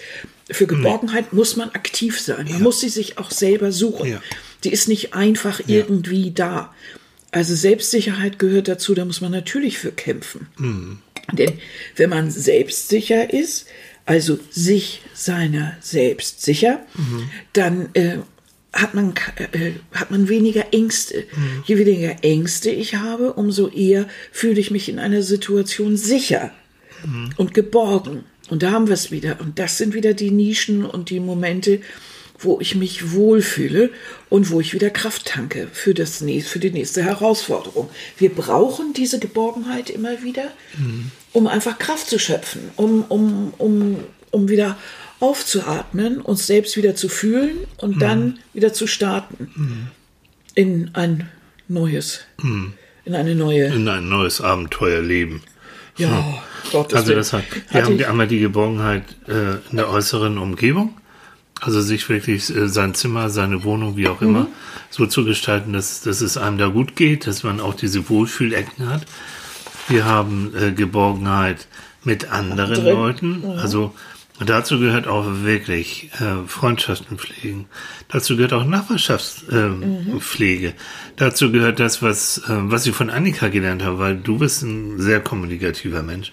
Für 0.49 0.65
Geborgenheit 0.65 1.33
muss 1.33 1.55
man 1.55 1.69
aktiv 1.71 2.19
sein. 2.19 2.47
Man 2.49 2.63
muss 2.63 2.79
sie 2.79 2.89
sich 2.89 3.17
auch 3.17 3.29
selber 3.29 3.71
suchen. 3.71 4.09
Ja. 4.09 4.23
Die 4.63 4.71
ist 4.71 4.87
nicht 4.87 5.13
einfach 5.13 5.61
irgendwie 5.67 6.31
da. 6.31 6.73
Also 7.31 7.53
Selbstsicherheit 7.53 8.39
gehört 8.39 8.67
dazu, 8.67 8.95
da 8.95 9.05
muss 9.05 9.21
man 9.21 9.31
natürlich 9.31 9.77
für 9.77 9.91
kämpfen. 9.91 10.47
Denn 11.31 11.59
wenn 11.95 12.09
man 12.09 12.31
selbstsicher 12.31 13.31
ist, 13.31 13.67
also 14.05 14.39
sich 14.49 15.03
seiner 15.13 15.77
selbst 15.81 16.41
sicher, 16.41 16.83
dann 17.53 17.89
äh, 17.93 18.17
hat, 18.73 18.93
man, 18.93 19.13
ka- 19.13 19.33
äh, 19.51 19.71
hat 19.93 20.11
man 20.11 20.29
weniger 20.29 20.73
Ängste. 20.73 21.23
Je 21.65 21.77
weniger 21.77 22.23
Ängste 22.23 22.69
ich 22.69 22.95
habe, 22.95 23.33
umso 23.33 23.67
eher 23.69 24.07
fühle 24.31 24.59
ich 24.59 24.71
mich 24.71 24.89
in 24.89 24.99
einer 24.99 25.21
Situation 25.23 25.97
sicher 25.97 26.51
und 27.37 27.53
geborgen. 27.53 28.25
Und 28.49 28.61
da 28.63 28.71
haben 28.71 28.87
wir 28.87 28.93
es 28.93 29.09
wieder. 29.11 29.37
Und 29.39 29.57
das 29.59 29.77
sind 29.77 29.93
wieder 29.93 30.13
die 30.13 30.31
Nischen 30.31 30.85
und 30.85 31.09
die 31.09 31.19
Momente, 31.19 31.79
wo 32.41 32.59
ich 32.61 32.75
mich 32.75 33.11
wohlfühle 33.13 33.89
und 34.29 34.49
wo 34.49 34.59
ich 34.59 34.73
wieder 34.73 34.89
Kraft 34.89 35.25
tanke 35.25 35.67
für, 35.71 35.93
das 35.93 36.21
nächste, 36.21 36.51
für 36.51 36.59
die 36.59 36.71
nächste 36.71 37.03
Herausforderung. 37.03 37.89
Wir 38.17 38.29
brauchen 38.29 38.93
diese 38.93 39.19
Geborgenheit 39.19 39.89
immer 39.89 40.23
wieder, 40.23 40.51
um 41.33 41.47
einfach 41.47 41.79
Kraft 41.79 42.07
zu 42.09 42.17
schöpfen, 42.19 42.61
um, 42.75 43.03
um, 43.09 43.53
um, 43.57 43.97
um 44.31 44.47
wieder 44.49 44.77
aufzuatmen, 45.19 46.21
uns 46.21 46.47
selbst 46.47 46.77
wieder 46.77 46.95
zu 46.95 47.09
fühlen 47.09 47.57
und 47.77 48.01
dann 48.01 48.39
wieder 48.53 48.73
zu 48.73 48.87
starten 48.87 49.89
in 50.55 50.91
ein 50.93 51.29
neues, 51.67 52.21
in 53.05 53.15
eine 53.15 53.35
neue, 53.35 53.65
In 53.67 53.87
ein 53.87 54.07
neues 54.09 54.41
Abenteuerleben. 54.41 55.41
ja, 55.97 56.41
Gottes 56.71 56.95
Also 56.95 57.07
Willen. 57.09 57.17
das 57.19 57.33
hat, 57.33 57.43
wir 57.71 57.83
haben 57.85 57.97
die, 57.97 58.05
einmal 58.05 58.27
die 58.27 58.39
Geborgenheit 58.39 59.03
äh, 59.27 59.55
in 59.71 59.77
der 59.77 59.89
äußeren 59.89 60.37
Umgebung, 60.37 60.95
also 61.61 61.81
sich 61.81 62.07
wirklich 62.09 62.49
äh, 62.55 62.67
sein 62.69 62.93
Zimmer, 62.93 63.29
seine 63.29 63.63
Wohnung, 63.63 63.97
wie 63.97 64.07
auch 64.07 64.21
Mhm. 64.21 64.27
immer, 64.29 64.47
so 64.89 65.05
zu 65.05 65.25
gestalten, 65.25 65.73
dass, 65.73 66.01
dass 66.01 66.21
es 66.21 66.37
einem 66.37 66.57
da 66.57 66.67
gut 66.67 66.95
geht, 66.95 67.27
dass 67.27 67.43
man 67.43 67.59
auch 67.59 67.73
diese 67.75 68.09
Wohlfühlecken 68.09 68.87
hat. 68.89 69.03
Wir 69.87 70.05
haben 70.05 70.53
äh, 70.55 70.71
Geborgenheit 70.71 71.67
mit 72.03 72.31
anderen 72.31 72.73
Drin. 72.75 72.95
Leuten, 72.95 73.43
also 73.57 73.93
dazu 74.45 74.79
gehört 74.79 75.07
auch 75.07 75.25
wirklich 75.43 76.11
äh, 76.19 76.47
Freundschaften 76.47 77.17
pflegen. 77.17 77.65
Dazu 78.07 78.35
gehört 78.35 78.53
auch 78.53 78.65
Nachbarschaftspflege. 78.65 79.75
Mhm. 79.75 80.17
Äh, 80.17 80.19
Pflege. 80.19 80.73
Dazu 81.17 81.51
gehört 81.51 81.79
das, 81.79 82.01
was, 82.01 82.37
äh, 82.39 82.43
was 82.47 82.85
ich 82.85 82.95
von 82.95 83.09
Annika 83.09 83.49
gelernt 83.49 83.83
habe, 83.83 83.99
weil 83.99 84.17
du 84.17 84.37
bist 84.37 84.63
ein 84.63 84.99
sehr 84.99 85.19
kommunikativer 85.19 86.03
Mensch. 86.03 86.31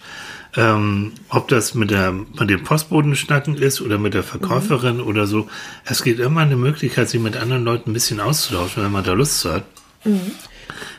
Ähm, 0.57 1.13
ob 1.29 1.49
das 1.49 1.75
mit, 1.75 1.91
der, 1.91 2.13
mit 2.13 2.49
dem 2.49 2.63
Postbodenschnacken 2.63 3.57
ist 3.57 3.81
oder 3.81 3.99
mit 3.99 4.15
der 4.15 4.23
Verkäuferin 4.23 5.01
oder 5.01 5.27
so, 5.27 5.49
es 5.85 6.03
gibt 6.03 6.19
immer 6.19 6.41
eine 6.41 6.57
Möglichkeit, 6.57 7.11
sich 7.11 7.21
mit 7.21 7.37
anderen 7.37 7.65
Leuten 7.65 7.91
ein 7.91 7.93
bisschen 7.93 8.21
auszutauschen, 8.21 8.83
wenn 8.83 8.93
man 8.93 9.05
da 9.05 9.13
Lust 9.13 9.41
zu 9.41 9.53
hat. 9.53 9.65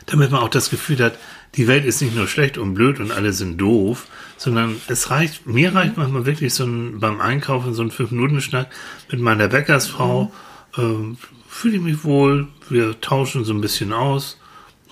Damit 0.06 0.30
man 0.30 0.42
auch 0.42 0.48
das 0.48 0.70
Gefühl 0.70 1.02
hat, 1.02 1.18
die 1.54 1.66
Welt 1.66 1.84
ist 1.84 2.00
nicht 2.02 2.14
nur 2.14 2.28
schlecht 2.28 2.58
und 2.58 2.74
blöd 2.74 3.00
und 3.00 3.10
alle 3.10 3.32
sind 3.32 3.58
doof, 3.58 4.06
sondern 4.36 4.80
es 4.88 5.10
reicht, 5.10 5.46
mir 5.46 5.74
reicht 5.74 5.96
manchmal 5.96 6.26
wirklich 6.26 6.54
so 6.54 6.64
ein, 6.64 7.00
beim 7.00 7.20
Einkaufen 7.20 7.74
so 7.74 7.82
ein 7.82 7.90
Fünf-Minuten-Schnack 7.90 8.68
mit 9.10 9.20
meiner 9.20 9.48
Bäckersfrau, 9.48 10.32
ähm, 10.76 11.16
fühle 11.48 11.76
ich 11.76 11.82
mich 11.82 12.04
wohl, 12.04 12.48
wir 12.68 13.00
tauschen 13.00 13.44
so 13.44 13.52
ein 13.52 13.60
bisschen 13.60 13.92
aus 13.92 14.38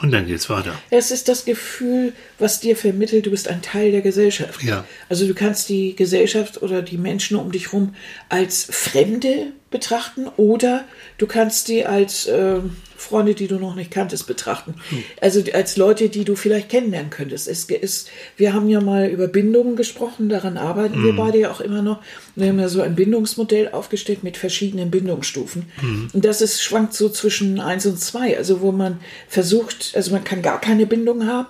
und 0.02 0.10
dann 0.12 0.26
geht's 0.26 0.50
weiter. 0.50 0.74
Es 0.90 1.10
ist 1.10 1.28
das 1.28 1.44
Gefühl, 1.44 2.12
was 2.38 2.60
dir 2.60 2.76
vermittelt, 2.76 3.26
du 3.26 3.30
bist 3.30 3.48
ein 3.48 3.62
Teil 3.62 3.92
der 3.92 4.02
Gesellschaft. 4.02 4.62
Ja. 4.62 4.84
Also 5.08 5.26
du 5.26 5.34
kannst 5.34 5.68
die 5.68 5.94
Gesellschaft 5.94 6.62
oder 6.62 6.82
die 6.82 6.98
Menschen 6.98 7.36
um 7.36 7.52
dich 7.52 7.72
herum 7.72 7.94
als 8.28 8.68
Fremde 8.70 9.52
betrachten 9.70 10.28
oder 10.36 10.84
du 11.18 11.26
kannst 11.26 11.68
die 11.68 11.84
als 11.84 12.26
äh, 12.26 12.60
Freunde, 12.96 13.34
die 13.34 13.46
du 13.46 13.56
noch 13.56 13.74
nicht 13.74 13.90
kanntest, 13.90 14.26
betrachten. 14.26 14.74
Also 15.20 15.42
als 15.52 15.76
Leute, 15.76 16.08
die 16.08 16.24
du 16.24 16.34
vielleicht 16.34 16.70
kennenlernen 16.70 17.10
könntest. 17.10 17.46
Es 17.46 17.64
ist, 17.64 18.10
wir 18.36 18.54
haben 18.54 18.68
ja 18.68 18.80
mal 18.80 19.08
über 19.08 19.28
Bindungen 19.28 19.76
gesprochen, 19.76 20.28
daran 20.28 20.56
arbeiten 20.56 21.04
wir 21.04 21.14
beide 21.14 21.38
ja 21.38 21.50
auch 21.50 21.60
immer 21.60 21.82
noch. 21.82 22.00
Wir 22.34 22.48
haben 22.48 22.58
ja 22.58 22.68
so 22.68 22.80
ein 22.80 22.94
Bindungsmodell 22.94 23.70
aufgestellt 23.70 24.24
mit 24.24 24.36
verschiedenen 24.36 24.90
Bindungsstufen. 24.90 25.66
Und 26.12 26.24
das 26.24 26.40
ist, 26.40 26.62
schwankt 26.62 26.94
so 26.94 27.08
zwischen 27.08 27.60
eins 27.60 27.86
und 27.86 28.00
zwei, 28.00 28.36
also 28.36 28.60
wo 28.60 28.72
man 28.72 28.98
versucht, 29.28 29.92
also 29.94 30.12
man 30.12 30.24
kann 30.24 30.42
gar 30.42 30.60
keine 30.60 30.86
Bindung 30.86 31.26
haben. 31.26 31.48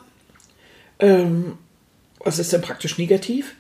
Ähm, 0.99 1.59
das 2.27 2.39
ist 2.39 2.53
dann 2.53 2.61
praktisch 2.61 2.99
negativ. 2.99 3.55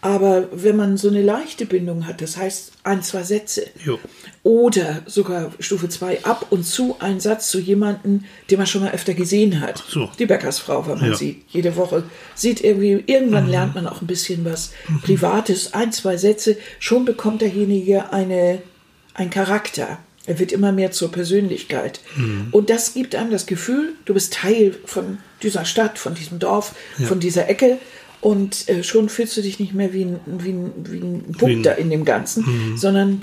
Aber 0.00 0.48
wenn 0.52 0.76
man 0.76 0.96
so 0.96 1.08
eine 1.08 1.22
leichte 1.22 1.66
Bindung 1.66 2.06
hat, 2.06 2.20
das 2.20 2.36
heißt 2.36 2.72
ein, 2.84 3.02
zwei 3.02 3.22
Sätze, 3.22 3.66
Jo. 3.84 3.98
oder 4.42 5.02
sogar 5.06 5.50
Stufe 5.58 5.88
2 5.88 6.24
ab 6.24 6.46
und 6.50 6.64
zu 6.64 6.96
ein 7.00 7.20
Satz 7.20 7.50
zu 7.50 7.58
jemandem, 7.58 8.24
den 8.50 8.58
man 8.58 8.66
schon 8.66 8.82
mal 8.82 8.92
öfter 8.92 9.14
gesehen 9.14 9.60
hat. 9.60 9.82
so. 9.88 10.10
Die 10.18 10.26
Bäckersfrau, 10.26 10.86
wenn 10.86 10.98
man 10.98 11.10
Ja. 11.10 11.16
sieht, 11.16 11.44
jede 11.48 11.74
Woche 11.76 12.04
sieht 12.34 12.62
irgendwie, 12.62 13.02
irgendwann 13.06 13.48
lernt 13.48 13.74
man 13.74 13.86
auch 13.86 14.00
ein 14.02 14.06
bisschen 14.06 14.44
was 14.44 14.72
Privates, 15.02 15.74
ein, 15.74 15.92
zwei 15.92 16.16
Sätze, 16.16 16.56
schon 16.78 17.04
bekommt 17.04 17.40
derjenige 17.42 18.12
eine, 18.12 18.62
einen 19.14 19.30
Charakter. 19.30 19.98
Er 20.26 20.38
wird 20.38 20.52
immer 20.52 20.72
mehr 20.72 20.90
zur 20.92 21.10
Persönlichkeit. 21.10 22.00
Und 22.52 22.68
das 22.68 22.92
gibt 22.92 23.14
einem 23.14 23.30
das 23.30 23.46
Gefühl, 23.46 23.94
du 24.04 24.12
bist 24.12 24.34
Teil 24.34 24.74
von 24.84 25.18
dieser 25.42 25.64
Stadt, 25.64 25.98
von 25.98 26.14
diesem 26.14 26.38
Dorf, 26.38 26.74
von 27.06 27.18
dieser 27.18 27.48
Ecke. 27.48 27.78
Und 28.20 28.68
äh, 28.68 28.82
schon 28.82 29.08
fühlst 29.08 29.36
du 29.36 29.42
dich 29.42 29.60
nicht 29.60 29.74
mehr 29.74 29.92
wie 29.92 30.04
ein, 30.04 30.20
wie 30.26 30.50
ein, 30.50 30.72
wie 30.84 30.98
ein 30.98 31.32
Punkter 31.38 31.76
in 31.78 31.90
dem 31.90 32.04
Ganzen, 32.04 32.76
sondern 32.76 33.22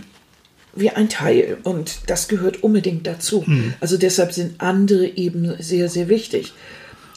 wie 0.73 0.89
ein 0.89 1.09
Teil. 1.09 1.57
Und 1.63 1.99
das 2.07 2.27
gehört 2.27 2.63
unbedingt 2.63 3.05
dazu. 3.07 3.45
Also 3.79 3.97
deshalb 3.97 4.31
sind 4.33 4.61
andere 4.61 5.05
eben 5.07 5.55
sehr, 5.59 5.89
sehr 5.89 6.09
wichtig. 6.09 6.53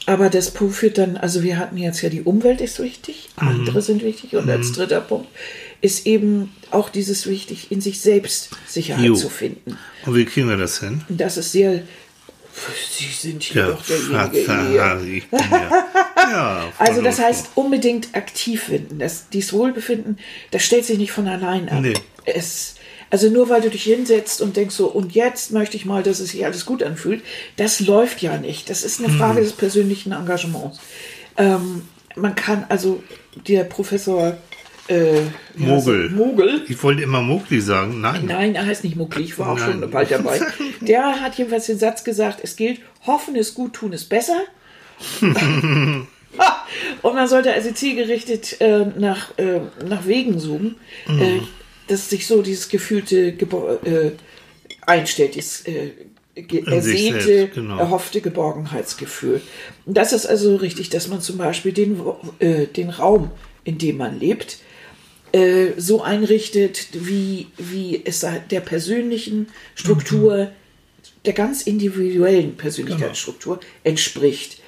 Aber 0.06 0.30
das 0.30 0.48
führt 0.48 0.96
dann, 0.96 1.18
also 1.18 1.42
wir 1.42 1.58
hatten 1.58 1.76
jetzt 1.76 2.00
ja 2.00 2.08
die 2.08 2.22
Umwelt 2.22 2.62
ist 2.62 2.80
wichtig, 2.80 3.28
andere 3.36 3.82
sind 3.82 4.02
wichtig. 4.02 4.36
Und 4.36 4.48
als 4.48 4.72
dritter 4.72 5.02
Punkt 5.02 5.28
ist 5.82 6.06
eben 6.06 6.50
auch 6.70 6.88
dieses 6.88 7.26
wichtig, 7.26 7.70
in 7.70 7.82
sich 7.82 8.00
selbst 8.00 8.50
Sicherheit 8.66 9.04
Jo. 9.04 9.14
zu 9.14 9.28
finden. 9.28 9.76
Und 10.06 10.16
wie 10.16 10.24
kriegen 10.24 10.48
wir 10.48 10.56
das 10.56 10.80
hin? 10.80 11.02
Das 11.08 11.36
ist 11.36 11.52
sehr, 11.52 11.82
Sie 12.90 13.04
sind 13.06 13.42
hier 13.42 13.62
Ja, 13.62 13.68
doch 13.68 13.84
derjenige. 13.86 14.46
Vater, 14.46 14.70
ja. 14.72 16.30
ja 16.30 16.72
Also 16.78 17.02
das 17.02 17.18
heißt 17.18 17.50
unbedingt 17.54 18.08
aktiv 18.14 18.64
finden. 18.64 18.98
Das, 18.98 19.28
dieses 19.30 19.52
Wohlbefinden, 19.52 20.18
das 20.50 20.62
stellt 20.64 20.84
sich 20.84 20.98
nicht 20.98 21.12
von 21.12 21.26
allein 21.28 21.68
ab. 21.68 21.80
Nee. 21.82 21.94
Es, 22.24 22.74
also 23.10 23.30
nur 23.30 23.48
weil 23.48 23.60
du 23.62 23.70
dich 23.70 23.84
hinsetzt 23.84 24.42
und 24.42 24.56
denkst 24.56 24.74
so, 24.74 24.86
und 24.88 25.14
jetzt 25.14 25.50
möchte 25.52 25.76
ich 25.76 25.84
mal, 25.86 26.02
dass 26.02 26.20
es 26.20 26.30
sich 26.32 26.44
alles 26.44 26.66
gut 26.66 26.82
anfühlt, 26.82 27.22
das 27.56 27.80
läuft 27.80 28.20
ja 28.22 28.36
nicht. 28.36 28.68
Das 28.68 28.82
ist 28.84 28.98
eine 29.02 29.08
Mhm. 29.12 29.18
Frage 29.18 29.40
des 29.40 29.52
persönlichen 29.52 30.12
Engagements. 30.12 30.78
Ähm, 31.36 31.82
man 32.16 32.34
kann, 32.34 32.66
also 32.68 33.02
der 33.46 33.64
Professor 33.64 34.36
äh? 34.88 35.22
Mogel. 35.54 36.10
Mogel, 36.10 36.62
Ich 36.68 36.82
wollte 36.82 37.02
immer 37.02 37.22
Mogli 37.22 37.60
sagen. 37.60 38.00
Nein. 38.00 38.26
Nein, 38.26 38.54
er 38.54 38.66
heißt 38.66 38.84
nicht 38.84 38.96
Muckli, 38.96 39.24
ich 39.24 39.38
war 39.38 39.50
auch 39.50 39.58
Nein. 39.58 39.80
schon 39.80 39.90
bald 39.90 40.10
dabei. 40.10 40.40
Der 40.80 41.20
hat 41.20 41.36
jedenfalls 41.36 41.66
den 41.66 41.78
Satz 41.78 42.04
gesagt, 42.04 42.40
es 42.42 42.56
gilt, 42.56 42.80
hoffen 43.06 43.36
ist 43.36 43.54
gut, 43.54 43.74
tun 43.74 43.92
ist 43.92 44.08
besser. 44.08 44.42
Und 47.02 47.14
man 47.14 47.28
sollte 47.28 47.52
also 47.52 47.70
zielgerichtet 47.72 48.60
äh, 48.60 48.86
nach, 48.98 49.36
äh, 49.38 49.60
nach 49.86 50.06
Wegen 50.06 50.38
suchen, 50.38 50.76
äh, 51.08 51.40
dass 51.86 52.10
sich 52.10 52.26
so 52.26 52.42
dieses 52.42 52.68
gefühlte 52.68 53.32
Gebo 53.32 53.78
äh, 53.84 54.12
einstellt, 54.86 55.34
dieses 55.34 55.62
äh, 55.66 55.90
ersehnte, 56.66 57.22
selbst, 57.22 57.54
genau. 57.54 57.78
erhoffte 57.78 58.20
Geborgenheitsgefühl. 58.20 59.40
Und 59.86 59.96
das 59.96 60.12
ist 60.12 60.26
also 60.26 60.56
richtig, 60.56 60.90
dass 60.90 61.08
man 61.08 61.20
zum 61.20 61.36
Beispiel 61.36 61.72
den, 61.72 62.00
den 62.76 62.90
Raum, 62.90 63.32
in 63.64 63.78
dem 63.78 63.96
man 63.96 64.20
lebt, 64.20 64.58
äh, 65.32 65.72
so 65.76 66.02
einrichtet, 66.02 66.88
wie, 66.92 67.48
wie 67.58 68.02
es 68.04 68.24
der 68.50 68.60
persönlichen 68.60 69.48
Struktur, 69.74 70.50
der 71.24 71.32
ganz 71.32 71.62
individuellen 71.62 72.56
Persönlichkeitsstruktur 72.56 73.60
entspricht. 73.84 74.60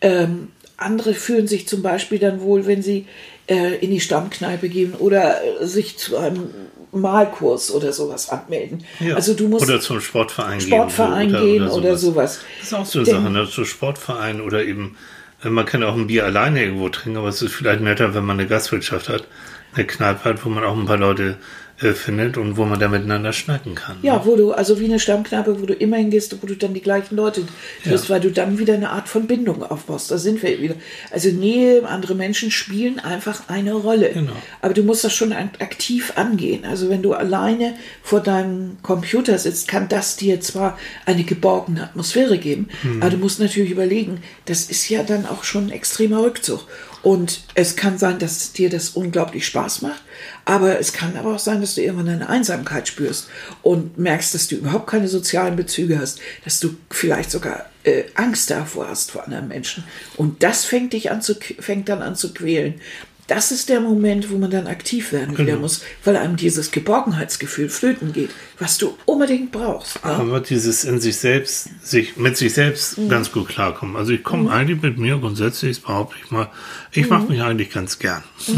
Ähm, 0.00 0.48
andere 0.76 1.14
fühlen 1.14 1.46
sich 1.46 1.68
zum 1.68 1.82
Beispiel 1.82 2.18
dann 2.18 2.40
wohl, 2.40 2.66
wenn 2.66 2.82
sie 2.82 3.06
äh, 3.48 3.76
in 3.76 3.90
die 3.90 4.00
Stammkneipe 4.00 4.68
gehen 4.68 4.94
oder 4.94 5.40
äh, 5.60 5.66
sich 5.66 5.96
zu 5.96 6.16
einem 6.16 6.50
Malkurs 6.92 7.70
oder 7.72 7.92
sowas 7.92 8.28
anmelden. 8.30 8.84
Ja. 9.00 9.16
Also 9.16 9.34
du 9.34 9.48
musst 9.48 9.64
oder 9.66 9.80
zum 9.80 10.00
Sportverein, 10.00 10.60
Sportverein 10.60 11.30
gehen. 11.30 11.40
gehen 11.42 11.68
oder 11.68 11.96
sowas. 11.96 12.40
Das 12.60 12.68
ist 12.68 12.74
auch 12.74 12.86
so 12.86 12.98
eine 13.00 13.06
Denn- 13.06 13.14
Sache, 13.16 13.30
ne? 13.32 13.46
so 13.46 13.64
Sportverein 13.64 14.40
oder 14.40 14.64
eben, 14.64 14.96
äh, 15.44 15.48
man 15.48 15.66
kann 15.66 15.82
auch 15.82 15.94
ein 15.94 16.06
Bier 16.06 16.24
alleine 16.24 16.62
irgendwo 16.62 16.88
trinken, 16.88 17.18
aber 17.18 17.28
es 17.28 17.42
ist 17.42 17.52
vielleicht 17.52 17.80
netter, 17.80 18.14
wenn 18.14 18.24
man 18.24 18.38
eine 18.38 18.48
Gastwirtschaft 18.48 19.08
hat, 19.08 19.26
eine 19.74 19.86
Kneipe 19.86 20.24
hat, 20.24 20.44
wo 20.44 20.48
man 20.48 20.64
auch 20.64 20.76
ein 20.76 20.86
paar 20.86 20.96
Leute 20.98 21.36
äh, 21.80 21.92
findet 21.92 22.36
und 22.36 22.56
wo 22.56 22.64
man 22.64 22.78
da 22.78 22.86
miteinander 22.86 23.32
schnacken 23.32 23.74
kann. 23.74 23.96
ne? 24.00 24.06
Ja, 24.06 24.24
wo 24.24 24.36
du, 24.36 24.52
also 24.52 24.78
wie 24.78 24.84
eine 24.84 25.00
Stammkneipe, 25.00 25.60
wo 25.60 25.66
du 25.66 25.74
immer 25.74 25.96
hingehst, 25.96 26.40
wo 26.40 26.46
du 26.46 26.54
dann 26.54 26.72
die 26.72 26.80
gleichen 26.80 27.16
Leute 27.16 27.42
triffst, 27.82 28.04
Ja. 28.08 28.14
weil 28.14 28.20
du 28.20 28.30
dann 28.30 28.60
wieder 28.60 28.74
eine 28.74 28.90
Art 28.90 29.08
von 29.08 29.26
Bindung 29.26 29.64
aufbaust. 29.64 30.08
Da 30.12 30.18
sind 30.18 30.40
wir 30.44 30.60
wieder. 30.60 30.76
Also 31.10 31.30
Nähe, 31.30 31.84
andere 31.88 32.14
Menschen 32.14 32.52
spielen 32.52 33.00
einfach 33.00 33.48
eine 33.48 33.72
Rolle. 33.74 34.10
Genau. 34.10 34.30
Aber 34.62 34.72
du 34.72 34.84
musst 34.84 35.02
das 35.02 35.12
schon 35.12 35.32
aktiv 35.32 36.12
angehen. 36.14 36.64
Also 36.64 36.88
wenn 36.90 37.02
du 37.02 37.12
alleine 37.12 37.74
vor 38.04 38.20
deinem 38.20 38.76
Computer 38.82 39.36
sitzt, 39.38 39.66
kann 39.66 39.88
das 39.88 40.14
dir 40.16 40.40
zwar 40.40 40.78
eine 41.06 41.24
geborgene 41.24 41.82
Atmosphäre 41.82 42.38
geben, 42.38 42.68
Mhm. 42.84 43.02
aber 43.02 43.10
du 43.10 43.16
musst 43.16 43.40
natürlich 43.40 43.72
überlegen, 43.72 44.20
das 44.44 44.66
ist 44.70 44.88
ja 44.88 45.02
dann 45.02 45.26
auch 45.26 45.42
schon 45.42 45.66
ein 45.66 45.70
extremer 45.72 46.22
Rückzug. 46.22 46.68
Und 47.04 47.42
es 47.54 47.76
kann 47.76 47.98
sein, 47.98 48.18
dass 48.18 48.52
dir 48.54 48.70
das 48.70 48.88
unglaublich 48.88 49.46
Spaß 49.46 49.82
macht, 49.82 50.02
aber 50.46 50.80
es 50.80 50.94
kann 50.94 51.18
aber 51.18 51.34
auch 51.34 51.38
sein, 51.38 51.60
dass 51.60 51.74
du 51.74 51.82
irgendwann 51.82 52.08
eine 52.08 52.30
Einsamkeit 52.30 52.88
spürst 52.88 53.28
und 53.60 53.98
merkst, 53.98 54.32
dass 54.34 54.48
du 54.48 54.56
überhaupt 54.56 54.86
keine 54.86 55.06
sozialen 55.06 55.54
Bezüge 55.54 55.98
hast, 55.98 56.18
dass 56.44 56.60
du 56.60 56.74
vielleicht 56.88 57.30
sogar 57.30 57.66
äh, 57.82 58.04
Angst 58.14 58.50
davor 58.50 58.88
hast 58.88 59.10
vor 59.10 59.24
anderen 59.24 59.48
Menschen. 59.48 59.84
Und 60.16 60.42
das 60.42 60.64
fängt 60.64 60.94
dich 60.94 61.10
an 61.10 61.20
zu, 61.20 61.34
fängt 61.34 61.90
dann 61.90 62.00
an 62.00 62.16
zu 62.16 62.32
quälen. 62.32 62.80
Das 63.26 63.50
ist 63.52 63.70
der 63.70 63.80
Moment, 63.80 64.30
wo 64.30 64.36
man 64.36 64.50
dann 64.50 64.66
aktiv 64.66 65.12
werden 65.12 65.38
wieder 65.38 65.56
muss, 65.56 65.82
weil 66.04 66.16
einem 66.16 66.36
dieses 66.36 66.70
Geborgenheitsgefühl 66.70 67.70
flöten 67.70 68.12
geht, 68.12 68.28
was 68.58 68.76
du 68.76 68.98
unbedingt 69.06 69.50
brauchst. 69.50 70.04
Ne? 70.04 70.10
Aber 70.12 70.40
dieses 70.40 70.84
in 70.84 71.00
sich 71.00 71.16
selbst, 71.16 71.70
sich 71.82 72.18
mit 72.18 72.36
sich 72.36 72.52
selbst 72.52 72.98
Mhm. 72.98 73.08
ganz 73.08 73.32
gut 73.32 73.48
klarkommen. 73.48 73.96
Also 73.96 74.12
ich 74.12 74.22
komme 74.22 74.50
eigentlich 74.52 74.82
mit 74.82 74.98
mir 74.98 75.16
grundsätzlich, 75.16 75.80
behaupte 75.82 76.16
ich 76.22 76.30
mal, 76.30 76.50
ich 76.92 77.04
Mhm. 77.04 77.08
mache 77.08 77.24
mich 77.32 77.40
eigentlich 77.42 77.70
ganz 77.70 77.98
gern. 77.98 78.22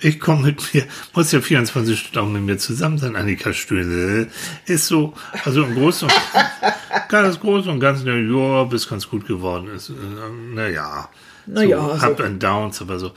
Ich 0.00 0.20
komme 0.20 0.42
mit 0.44 0.74
mir, 0.74 0.84
muss 1.12 1.32
ja 1.32 1.40
24 1.40 1.98
Stunden 1.98 2.32
mit 2.34 2.42
mir 2.42 2.58
zusammen 2.58 2.98
sein, 2.98 3.16
Annika 3.16 3.52
Stühle. 3.52 4.28
Ist 4.66 4.86
so, 4.86 5.12
also 5.44 5.64
im 5.64 5.74
Großen 5.74 6.06
und 6.08 7.08
ganz 7.08 7.40
Großen 7.40 7.68
und 7.68 7.80
Ganzen, 7.80 8.06
ja, 8.06 8.62
bis 8.64 8.88
ganz 8.88 9.08
gut 9.08 9.26
geworden 9.26 9.68
ist. 9.74 9.90
Naja. 10.54 11.08
Naja, 11.46 11.80
so, 11.84 11.90
also- 11.90 12.06
Up 12.06 12.20
and 12.20 12.40
Downs, 12.40 12.80
aber 12.80 13.00
so. 13.00 13.10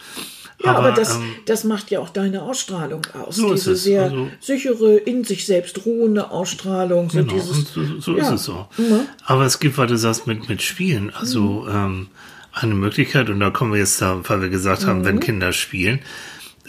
Ja, 0.63 0.75
aber, 0.75 0.91
das, 0.91 1.15
ähm, 1.15 1.23
das 1.45 1.63
macht 1.63 1.91
ja 1.91 1.99
auch 1.99 2.09
deine 2.09 2.43
Ausstrahlung 2.43 3.01
aus. 3.13 3.35
So 3.35 3.53
ist 3.53 3.61
Diese 3.61 3.71
es, 3.73 3.83
sehr 3.83 4.03
also- 4.03 4.29
sichere, 4.39 4.97
in 4.97 5.23
sich 5.23 5.45
selbst 5.45 5.85
ruhende 5.85 6.31
Ausstrahlung. 6.31 7.09
So 7.09 7.19
Genau, 7.19 7.33
dieses, 7.33 7.73
so, 7.73 7.99
so 7.99 8.17
ja. 8.17 8.23
ist 8.23 8.31
es 8.31 8.43
so. 8.43 8.67
Aber 9.25 9.45
es 9.45 9.59
gibt, 9.59 9.77
was 9.77 9.87
du 9.89 9.97
sagst, 9.97 10.27
mit, 10.27 10.49
mit 10.49 10.61
Spielen, 10.61 11.11
also 11.13 11.67
ähm, 11.69 12.07
eine 12.53 12.75
Möglichkeit, 12.75 13.29
und 13.29 13.39
da 13.39 13.49
kommen 13.49 13.71
wir 13.73 13.79
jetzt 13.79 14.01
da, 14.01 14.19
weil 14.27 14.41
wir 14.41 14.49
gesagt 14.49 14.85
haben, 14.85 15.05
wenn 15.05 15.19
Kinder 15.19 15.53
spielen, 15.53 15.99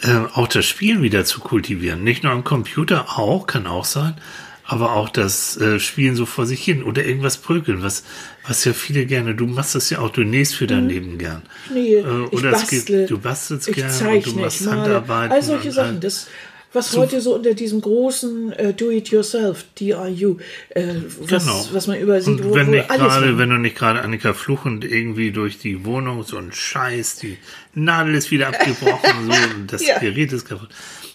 äh, 0.01 0.15
auch 0.33 0.47
das 0.47 0.65
Spielen 0.65 1.01
wieder 1.01 1.25
zu 1.25 1.39
kultivieren. 1.39 2.03
Nicht 2.03 2.23
nur 2.23 2.31
am 2.31 2.43
Computer, 2.43 3.17
auch, 3.19 3.47
kann 3.47 3.67
auch 3.67 3.85
sein, 3.85 4.15
aber 4.65 4.93
auch 4.93 5.09
das 5.09 5.57
äh, 5.57 5.79
Spielen 5.79 6.15
so 6.15 6.25
vor 6.25 6.45
sich 6.45 6.63
hin 6.63 6.83
oder 6.83 7.03
irgendwas 7.05 7.37
prügeln, 7.37 7.83
was, 7.83 8.03
was 8.47 8.63
ja 8.65 8.73
viele 8.73 9.05
gerne, 9.05 9.35
du 9.35 9.45
machst 9.45 9.75
das 9.75 9.89
ja 9.89 9.99
auch, 9.99 10.09
du 10.09 10.23
nähst 10.23 10.55
für 10.55 10.67
dein 10.67 10.87
Leben 10.87 11.17
gern. 11.17 11.41
Nee, 11.73 11.95
Äh, 11.95 12.25
ich 12.31 12.33
oder 12.39 12.51
es 12.53 12.67
gibt, 12.69 12.85
bastle, 12.85 13.05
du 13.07 13.17
bastelst 13.17 13.67
ich 13.67 13.75
gern 13.75 13.87
und 13.87 13.93
zeichne, 13.93 14.33
du 14.33 14.39
machst 14.39 14.65
Handarbeiten. 14.67 15.31
all 15.33 15.43
solche 15.43 15.67
und 15.67 15.73
Sachen. 15.73 15.99
Das, 15.99 16.27
was 16.71 16.91
so- 16.91 17.01
heute 17.01 17.19
so 17.21 17.35
unter 17.35 17.53
diesem 17.53 17.81
großen 17.81 18.51
äh, 18.53 18.73
Do-it-yourself, 18.73 19.65
DIU, 19.79 20.37
äh, 20.69 20.85
was, 21.19 21.43
Genau. 21.43 21.67
was 21.73 21.87
man 21.87 21.99
überall 21.99 22.21
sieht, 22.21 22.39
Und 22.39 22.45
wo, 22.45 22.55
wenn, 22.55 22.67
wo 22.67 22.71
nicht 22.71 22.89
alles 22.89 23.03
gerade, 23.03 23.25
hin- 23.27 23.37
wenn 23.37 23.49
du 23.49 23.57
nicht 23.57 23.75
gerade 23.75 24.01
Annika 24.01 24.33
fluchend 24.33 24.83
irgendwie 24.85 25.31
durch 25.31 25.59
die 25.59 25.85
Wohnung 25.85 26.23
so 26.23 26.37
ein 26.37 26.51
Scheiß, 26.53 27.17
die 27.17 27.37
Nadel 27.75 28.15
ist 28.15 28.31
wieder 28.31 28.47
abgebrochen, 28.47 29.25
so, 29.29 29.55
und 29.55 29.67
das 29.73 29.85
Ja. 29.85 29.99
Gerät 29.99 30.31
ist 30.33 30.47
kaputt. 30.47 30.69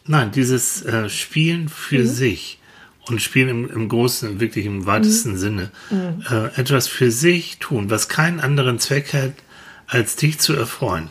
Nein, 0.07 0.31
dieses 0.33 0.83
äh, 0.85 1.09
Spielen 1.09 1.69
für 1.69 2.01
Mhm. 2.01 2.07
sich 2.07 2.58
und 3.09 3.21
Spielen 3.23 3.49
im, 3.49 3.71
im 3.71 3.89
großen, 3.89 4.41
wirklich 4.41 4.67
im 4.67 4.87
weitesten 4.87 5.33
Mhm. 5.33 5.37
Sinne, 5.37 5.71
äh, 6.31 6.61
etwas 6.61 6.89
für 6.89 7.11
sich 7.11 7.59
tun, 7.59 7.91
was 7.91 8.09
keinen 8.09 8.41
anderen 8.41 8.79
Zweck 8.79 9.13
hat, 9.15 9.33
als 9.87 10.17
dich 10.17 10.39
zu 10.39 10.55
erfreuen. 10.55 11.09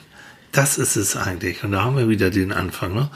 Das 0.51 0.77
ist 0.77 0.95
es 0.95 1.15
eigentlich. 1.15 1.63
Und 1.63 1.71
da 1.71 1.83
haben 1.83 1.97
wir 1.97 2.09
wieder 2.09 2.29
den 2.29 2.51
Anfang. 2.51 2.93
Ne? 2.93 3.09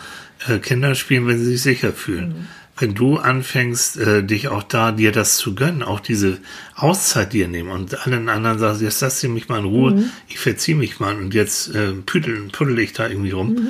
Äh, 0.47 0.59
Kinder 0.59 0.95
spielen, 0.95 1.27
wenn 1.27 1.37
sie 1.39 1.45
sich 1.45 1.61
sicher 1.61 1.93
fühlen. 1.93 2.29
Mhm. 2.29 2.47
Wenn 2.77 2.95
du 2.95 3.17
anfängst, 3.17 3.97
äh, 3.97 4.23
dich 4.23 4.47
auch 4.47 4.63
da, 4.63 4.91
dir 4.91 5.11
das 5.11 5.37
zu 5.37 5.53
gönnen, 5.53 5.83
auch 5.83 5.99
diese 5.99 6.39
Auszeit 6.75 7.31
dir 7.33 7.47
nehmen 7.47 7.69
und 7.69 8.07
allen 8.07 8.27
anderen 8.29 8.57
sagst, 8.59 8.81
jetzt 8.81 9.01
lass 9.01 9.19
sie 9.19 9.27
mich 9.27 9.49
mal 9.49 9.59
in 9.59 9.65
Ruhe, 9.65 9.91
Mhm. 9.91 10.09
ich 10.29 10.39
verziehe 10.39 10.75
mich 10.77 10.99
mal 10.99 11.15
und 11.15 11.33
jetzt 11.33 11.75
äh, 11.75 11.91
püdel, 11.91 12.47
puddel 12.51 12.79
ich 12.79 12.93
da 12.93 13.07
irgendwie 13.07 13.31
rum. 13.31 13.53
Mhm. 13.53 13.67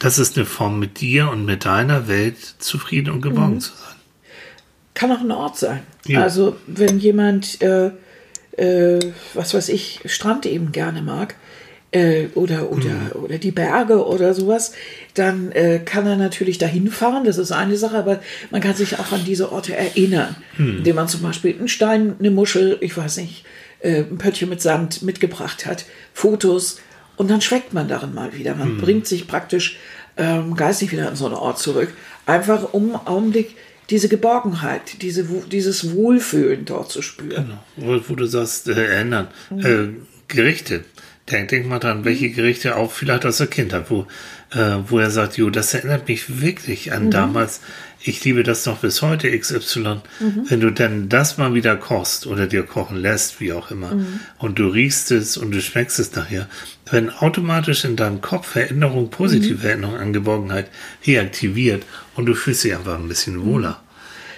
Das 0.00 0.18
ist 0.18 0.36
eine 0.36 0.44
Form, 0.44 0.78
mit 0.80 1.00
dir 1.00 1.30
und 1.30 1.44
mit 1.46 1.64
deiner 1.64 2.08
Welt 2.08 2.36
zufrieden 2.58 3.10
und 3.10 3.20
geborgen 3.22 3.54
Mhm. 3.54 3.60
zu 3.60 3.70
sein. 3.72 3.91
Kann 4.94 5.10
auch 5.12 5.20
ein 5.20 5.30
Ort 5.30 5.56
sein. 5.58 5.80
Ja. 6.06 6.22
Also 6.22 6.56
wenn 6.66 6.98
jemand, 6.98 7.60
äh, 7.62 7.90
äh, 8.56 9.00
was 9.34 9.54
weiß 9.54 9.68
ich, 9.70 10.00
Strand 10.06 10.44
eben 10.46 10.72
gerne 10.72 11.00
mag 11.02 11.34
äh, 11.92 12.26
oder, 12.34 12.70
oder, 12.70 12.88
Mhm. 12.90 13.22
oder 13.24 13.38
die 13.38 13.50
Berge 13.50 14.04
oder 14.06 14.34
sowas, 14.34 14.72
dann 15.14 15.52
äh, 15.52 15.78
kann 15.84 16.06
er 16.06 16.16
natürlich 16.16 16.58
dahin 16.58 16.88
fahren, 16.90 17.24
das 17.24 17.38
ist 17.38 17.52
eine 17.52 17.76
Sache, 17.76 17.96
aber 17.96 18.20
man 18.50 18.60
kann 18.60 18.74
sich 18.74 18.98
auch 18.98 19.12
an 19.12 19.24
diese 19.24 19.52
Orte 19.52 19.76
erinnern, 19.76 20.36
Mhm. 20.58 20.78
indem 20.78 20.96
man 20.96 21.08
zum 21.08 21.22
Beispiel 21.22 21.54
einen 21.58 21.68
Stein, 21.68 22.14
eine 22.18 22.30
Muschel, 22.30 22.76
ich 22.80 22.96
weiß 22.96 23.16
nicht, 23.18 23.44
äh, 23.80 24.00
ein 24.02 24.18
Pöttchen 24.18 24.48
mit 24.48 24.60
Sand 24.62 25.02
mitgebracht 25.02 25.66
hat, 25.66 25.84
Fotos 26.14 26.80
und 27.16 27.30
dann 27.30 27.40
schweckt 27.40 27.72
man 27.72 27.88
darin 27.88 28.14
mal 28.14 28.34
wieder. 28.34 28.54
Mhm. 28.54 28.58
Man 28.60 28.76
bringt 28.78 29.06
sich 29.06 29.26
praktisch 29.26 29.78
ähm, 30.18 30.54
geistig 30.56 30.92
wieder 30.92 31.08
an 31.08 31.16
so 31.16 31.24
einen 31.26 31.34
Ort 31.34 31.58
zurück, 31.58 31.88
einfach 32.26 32.72
um 32.74 32.94
einen 32.94 33.06
Augenblick 33.06 33.56
diese 33.90 34.08
Geborgenheit, 34.08 35.02
diese, 35.02 35.24
dieses 35.50 35.94
Wohlfühlen 35.94 36.64
dort 36.64 36.90
zu 36.90 37.02
spüren. 37.02 37.58
Wo, 37.76 38.00
wo 38.08 38.14
du 38.14 38.26
sagst, 38.26 38.68
äh, 38.68 38.72
erinnern, 38.72 39.28
äh, 39.50 39.88
Gerichte. 40.28 40.84
Denk, 41.30 41.48
denk 41.50 41.68
mal 41.68 41.78
dran, 41.78 42.04
welche 42.04 42.30
Gerichte 42.30 42.76
auch 42.76 42.90
vielleicht 42.90 43.24
aus 43.24 43.36
der 43.36 43.46
Kindheit, 43.46 43.90
wo, 43.90 44.06
äh, 44.50 44.78
wo 44.88 44.98
er 44.98 45.10
sagt, 45.10 45.36
jo, 45.36 45.50
das 45.50 45.72
erinnert 45.72 46.08
mich 46.08 46.40
wirklich 46.40 46.92
an 46.92 47.10
damals. 47.12 47.60
Ich 48.04 48.24
liebe 48.24 48.42
das 48.42 48.66
noch 48.66 48.78
bis 48.78 49.02
heute, 49.02 49.30
XY. 49.38 50.00
Wenn 50.48 50.60
du 50.60 50.72
denn 50.72 51.08
das 51.08 51.38
mal 51.38 51.54
wieder 51.54 51.76
kochst 51.76 52.26
oder 52.26 52.48
dir 52.48 52.64
kochen 52.64 52.96
lässt, 52.96 53.40
wie 53.40 53.52
auch 53.52 53.70
immer, 53.70 53.92
und 54.38 54.58
du 54.58 54.66
riechst 54.66 55.12
es 55.12 55.36
und 55.36 55.52
du 55.52 55.60
schmeckst 55.60 56.00
es 56.00 56.12
nachher, 56.12 56.48
werden 56.90 57.10
automatisch 57.10 57.84
in 57.84 57.94
deinem 57.94 58.20
Kopf 58.20 58.56
Erinnerungen, 58.56 59.10
positive 59.10 59.66
Erinnerungen 59.68 60.00
an 60.00 60.12
Geborgenheit 60.12 60.68
reaktiviert 61.06 61.84
und 62.16 62.26
du 62.26 62.34
fühlst 62.34 62.64
dich 62.64 62.74
einfach 62.74 62.98
ein 62.98 63.08
bisschen 63.08 63.44
wohler. 63.44 63.80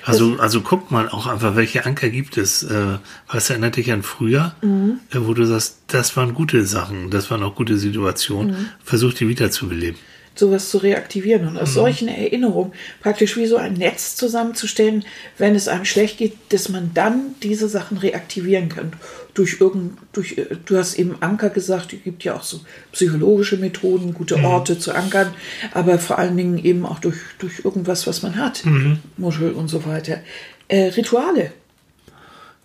Also, 0.06 0.36
also 0.38 0.60
guck 0.60 0.90
mal 0.90 1.08
auch 1.08 1.26
einfach, 1.26 1.56
welche 1.56 1.86
Anker 1.86 2.10
gibt 2.10 2.36
es. 2.36 2.62
Äh, 2.62 2.98
was 3.26 3.48
erinnert 3.50 3.76
dich 3.76 3.90
an 3.90 4.02
früher, 4.02 4.54
äh, 4.62 5.18
wo 5.20 5.32
du 5.34 5.44
sagst, 5.46 5.78
das 5.88 6.16
waren 6.16 6.34
gute 6.34 6.64
Sachen, 6.66 7.10
das 7.10 7.30
waren 7.30 7.42
auch 7.42 7.54
gute 7.54 7.76
Situationen. 7.78 8.68
Versuch 8.84 9.14
die 9.14 9.28
wiederzubeleben. 9.28 9.98
sowas 10.36 10.68
zu 10.68 10.78
reaktivieren 10.78 11.46
und 11.46 11.56
aus 11.56 11.68
Mhm. 11.70 11.74
solchen 11.74 12.08
Erinnerungen 12.08 12.72
praktisch 13.00 13.36
wie 13.36 13.46
so 13.46 13.56
ein 13.56 13.74
Netz 13.74 14.16
zusammenzustellen, 14.16 15.04
wenn 15.38 15.54
es 15.54 15.68
einem 15.68 15.84
schlecht 15.84 16.18
geht, 16.18 16.36
dass 16.48 16.68
man 16.68 16.90
dann 16.92 17.36
diese 17.44 17.68
Sachen 17.68 17.98
reaktivieren 17.98 18.68
kann. 18.68 18.94
Durch 19.34 19.60
irgend, 19.60 19.98
durch, 20.12 20.38
äh, 20.38 20.46
du 20.64 20.78
hast 20.78 20.94
eben 20.96 21.16
Anker 21.20 21.50
gesagt, 21.50 21.92
es 21.92 22.02
gibt 22.04 22.22
ja 22.24 22.34
auch 22.36 22.44
so 22.44 22.60
psychologische 22.92 23.56
Methoden, 23.56 24.14
gute 24.14 24.36
Mhm. 24.38 24.44
Orte 24.44 24.78
zu 24.78 24.92
ankern, 24.94 25.34
aber 25.72 25.98
vor 25.98 26.18
allen 26.18 26.36
Dingen 26.36 26.58
eben 26.64 26.86
auch 26.86 27.00
durch, 27.00 27.16
durch 27.40 27.64
irgendwas, 27.64 28.06
was 28.06 28.22
man 28.22 28.36
hat, 28.36 28.64
Mhm. 28.64 28.98
Muschel 29.16 29.52
und 29.52 29.68
so 29.68 29.84
weiter. 29.86 30.18
Äh, 30.68 30.84
Rituale. 30.90 31.52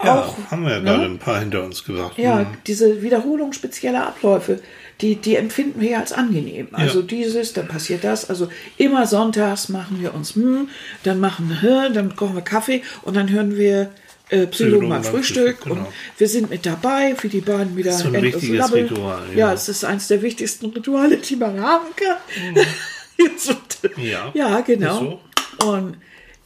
Ja, 0.02 0.22
auch, 0.24 0.38
haben 0.50 0.64
wir 0.64 0.72
ja 0.74 0.80
ne? 0.80 0.86
gerade 0.86 1.06
ein 1.06 1.18
paar 1.20 1.40
hinter 1.42 1.62
uns 1.64 1.84
gebracht. 1.84 2.18
Ja, 2.18 2.38
Mhm. 2.44 2.48
diese 2.68 3.02
Wiederholung 3.02 3.52
spezieller 3.52 4.08
Abläufe, 4.08 4.62
die, 5.02 5.16
die 5.18 5.36
empfinden 5.36 5.82
wir 5.82 5.90
ja 5.90 6.00
als 6.00 6.14
angenehm. 6.14 6.70
Also 6.72 7.00
Ja. 7.02 7.06
dieses, 7.06 7.52
dann 7.52 7.68
passiert 7.68 8.06
das. 8.06 8.30
Also 8.30 8.48
immer 8.78 9.08
sonntags 9.08 9.68
machen 9.68 9.98
wir 10.02 10.14
uns, 10.14 10.36
hm, 10.36 10.70
dann 11.04 11.20
machen 11.20 11.58
wir, 11.62 11.90
dann 11.90 12.16
kochen 12.16 12.36
wir 12.36 12.44
Kaffee 12.44 12.82
und 13.02 13.18
dann 13.18 13.30
hören 13.30 13.58
wir 13.58 13.90
äh, 14.30 14.48
Psychologen 14.48 14.90
beim 14.90 15.04
Frühstück 15.04 15.62
genau. 15.62 15.76
und 15.76 15.88
wir 16.18 16.28
sind 16.28 16.50
mit 16.50 16.66
dabei, 16.66 17.16
für 17.16 17.30
die 17.30 17.42
beiden 17.42 17.76
wieder 17.76 17.92
ist 17.92 18.00
so 18.00 18.08
ein 18.10 18.16
endlos 18.16 18.36
wichtiges 18.36 18.58
Labbeln. 18.60 18.88
Ritual, 18.88 19.24
Ja. 19.34 19.38
ja. 19.38 19.54
es 19.54 19.70
ist 19.70 19.84
eines 19.86 20.08
der 20.08 20.22
wichtigsten 20.22 20.68
Rituale, 20.68 21.18
die 21.18 21.36
man 21.36 21.60
haben 21.62 21.88
kann. 21.96 22.18
Und- 22.56 22.58
Mhm. 22.58 23.98
Ja. 24.04 24.32
ja, 24.34 24.62
genau. 24.62 25.20
Ist 25.60 25.66
Und 25.66 25.98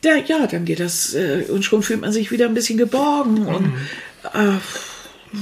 da, 0.02 0.16
ja, 0.16 0.48
dann 0.48 0.66
geht 0.66 0.80
das 0.80 1.14
äh, 1.14 1.46
und 1.50 1.64
schon 1.64 1.84
fühlt 1.84 2.02
man 2.02 2.12
sich 2.12 2.32
wieder 2.32 2.46
ein 2.48 2.54
bisschen 2.56 2.78
geborgen 2.78 3.46
und 3.46 3.68
Mhm. 3.68 3.78
äh, 4.34 4.58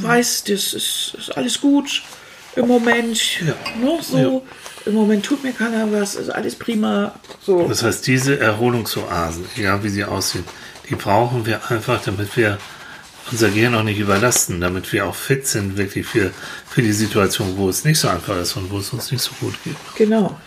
weiß, 0.04 0.43
das 0.45 0.73
ist, 0.73 1.15
ist 1.17 1.38
alles 1.38 1.60
gut 1.62 2.01
im 2.56 2.67
Moment. 2.67 3.39
Ja. 3.41 3.54
Ne, 3.82 3.99
so. 4.01 4.45
Im 4.86 4.93
Moment 4.93 5.23
tut 5.25 5.43
mir 5.43 5.54
keiner 5.54 5.91
was, 5.91 6.15
ist 6.15 6.30
alles 6.30 6.56
prima. 6.56 7.13
So. 7.45 7.67
Das 7.67 7.84
heißt, 7.84 8.06
diese 8.08 8.39
Erholungsoasen, 8.39 9.45
egal 9.56 9.84
wie 9.84 9.89
sie 9.89 10.04
aussehen, 10.04 10.43
die 10.91 10.95
brauchen 10.95 11.45
wir 11.45 11.71
einfach, 11.71 12.04
damit 12.04 12.36
wir 12.38 12.60
unser 13.32 13.49
Gehirn 13.49 13.73
auch 13.75 13.84
nicht 13.84 13.99
überlasten, 13.99 14.60
damit 14.60 14.91
wir 14.91 15.06
auch 15.06 15.15
fit 15.15 15.47
sind, 15.47 15.77
wirklich 15.77 16.06
für, 16.06 16.32
für 16.69 16.82
die 16.82 16.91
Situation, 16.91 17.56
wo 17.56 17.69
es 17.69 17.86
nicht 17.86 17.97
so 17.97 18.10
einfach 18.10 18.38
ist 18.39 18.58
und 18.58 18.69
wo 18.69 18.77
es 18.77 18.91
uns 18.91 19.12
nicht 19.12 19.21
so 19.21 19.32
gut 19.39 19.56
geht. 19.63 19.75
Genau. 19.95 20.38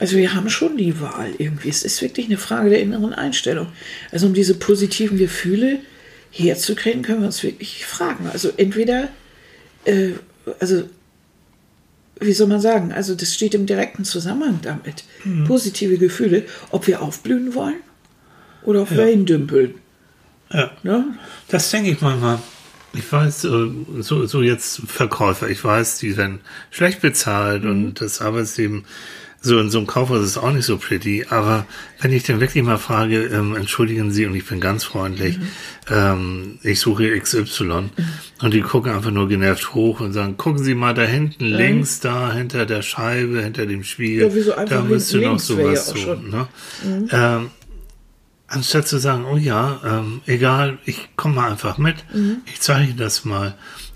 Also 0.00 0.16
wir 0.16 0.34
haben 0.34 0.50
schon 0.50 0.76
die 0.76 1.00
Wahl 1.00 1.32
irgendwie. 1.38 1.68
Es 1.68 1.84
ist 1.84 2.02
wirklich 2.02 2.26
eine 2.26 2.38
Frage 2.38 2.70
der 2.70 2.80
inneren 2.80 3.14
Einstellung. 3.14 3.68
Also 4.10 4.26
um 4.26 4.34
diese 4.34 4.54
positiven 4.54 5.16
Gefühle 5.16 5.78
herzukriegen, 6.32 7.02
können 7.02 7.20
wir 7.20 7.26
uns 7.26 7.44
wirklich 7.44 7.86
fragen. 7.86 8.28
Also 8.32 8.50
entweder, 8.56 9.08
äh, 9.84 10.10
also 10.58 10.84
wie 12.18 12.32
soll 12.32 12.48
man 12.48 12.60
sagen, 12.60 12.92
also 12.92 13.14
das 13.14 13.32
steht 13.32 13.54
im 13.54 13.66
direkten 13.66 14.04
Zusammenhang 14.04 14.58
damit. 14.62 15.04
Positive 15.46 15.98
Gefühle, 15.98 16.44
ob 16.70 16.88
wir 16.88 17.00
aufblühen 17.00 17.54
wollen 17.54 17.76
oder 18.64 18.82
auf 18.82 18.90
Wellen 18.90 19.26
dümpeln. 19.26 19.74
Ja. 20.52 20.70
Ne? 20.82 21.04
Das 21.48 21.70
denke 21.70 21.90
ich 21.90 22.00
manchmal. 22.00 22.38
Ich 22.92 23.10
weiß, 23.10 23.44
äh, 23.44 23.70
so, 24.00 24.26
so 24.26 24.42
jetzt 24.42 24.82
Verkäufer, 24.86 25.48
ich 25.48 25.64
weiß, 25.64 25.98
die 25.98 26.16
werden 26.16 26.40
schlecht 26.70 27.00
bezahlt 27.00 27.64
und 27.64 28.00
das 28.00 28.20
Arbeitsleben 28.20 28.84
so 29.44 29.58
in 29.60 29.70
so 29.70 29.78
einem 29.78 29.86
Kaufhaus 29.86 30.24
ist 30.24 30.38
auch 30.38 30.52
nicht 30.52 30.64
so 30.64 30.78
pretty. 30.78 31.26
Aber 31.28 31.66
wenn 32.00 32.12
ich 32.12 32.22
dann 32.22 32.40
wirklich 32.40 32.64
mal 32.64 32.78
frage, 32.78 33.24
ähm, 33.24 33.54
entschuldigen 33.54 34.10
Sie, 34.10 34.24
und 34.24 34.34
ich 34.34 34.46
bin 34.46 34.58
ganz 34.58 34.84
freundlich, 34.84 35.38
ähm, 35.90 36.58
ich 36.62 36.80
suche 36.80 37.18
XY 37.18 37.90
und 38.40 38.54
die 38.54 38.62
gucken 38.62 38.92
einfach 38.92 39.10
nur 39.10 39.28
genervt 39.28 39.74
hoch 39.74 40.00
und 40.00 40.14
sagen, 40.14 40.38
gucken 40.38 40.64
Sie 40.64 40.74
mal 40.74 40.94
da 40.94 41.02
hinten 41.02 41.44
links, 41.44 42.00
da 42.00 42.32
hinter 42.32 42.64
der 42.64 42.80
Scheibe, 42.80 43.42
hinter 43.42 43.66
dem 43.66 43.84
Spiegel, 43.84 44.28
Ja, 44.28 44.34
wieso 44.34 44.54
einfach 44.54 44.76
da 44.76 44.82
müsste 44.82 45.18
noch 45.18 45.32
ja 45.32 45.38
sowas 45.38 45.88
so. 45.88 45.96
schon. 45.96 46.30
Ne? 46.30 46.48
Ähm, 47.10 47.50
Anstatt 48.54 48.86
zu 48.86 48.98
sagen, 48.98 49.24
oh 49.24 49.36
ja, 49.36 49.80
ähm, 49.84 50.20
egal, 50.26 50.78
ich 50.84 51.08
komme 51.16 51.34
mal 51.34 51.50
einfach 51.50 51.76
mit, 51.76 51.96
Mhm. 52.14 52.38
ich 52.46 52.60
zeige 52.60 52.94
das 52.94 53.24
mal. 53.24 53.54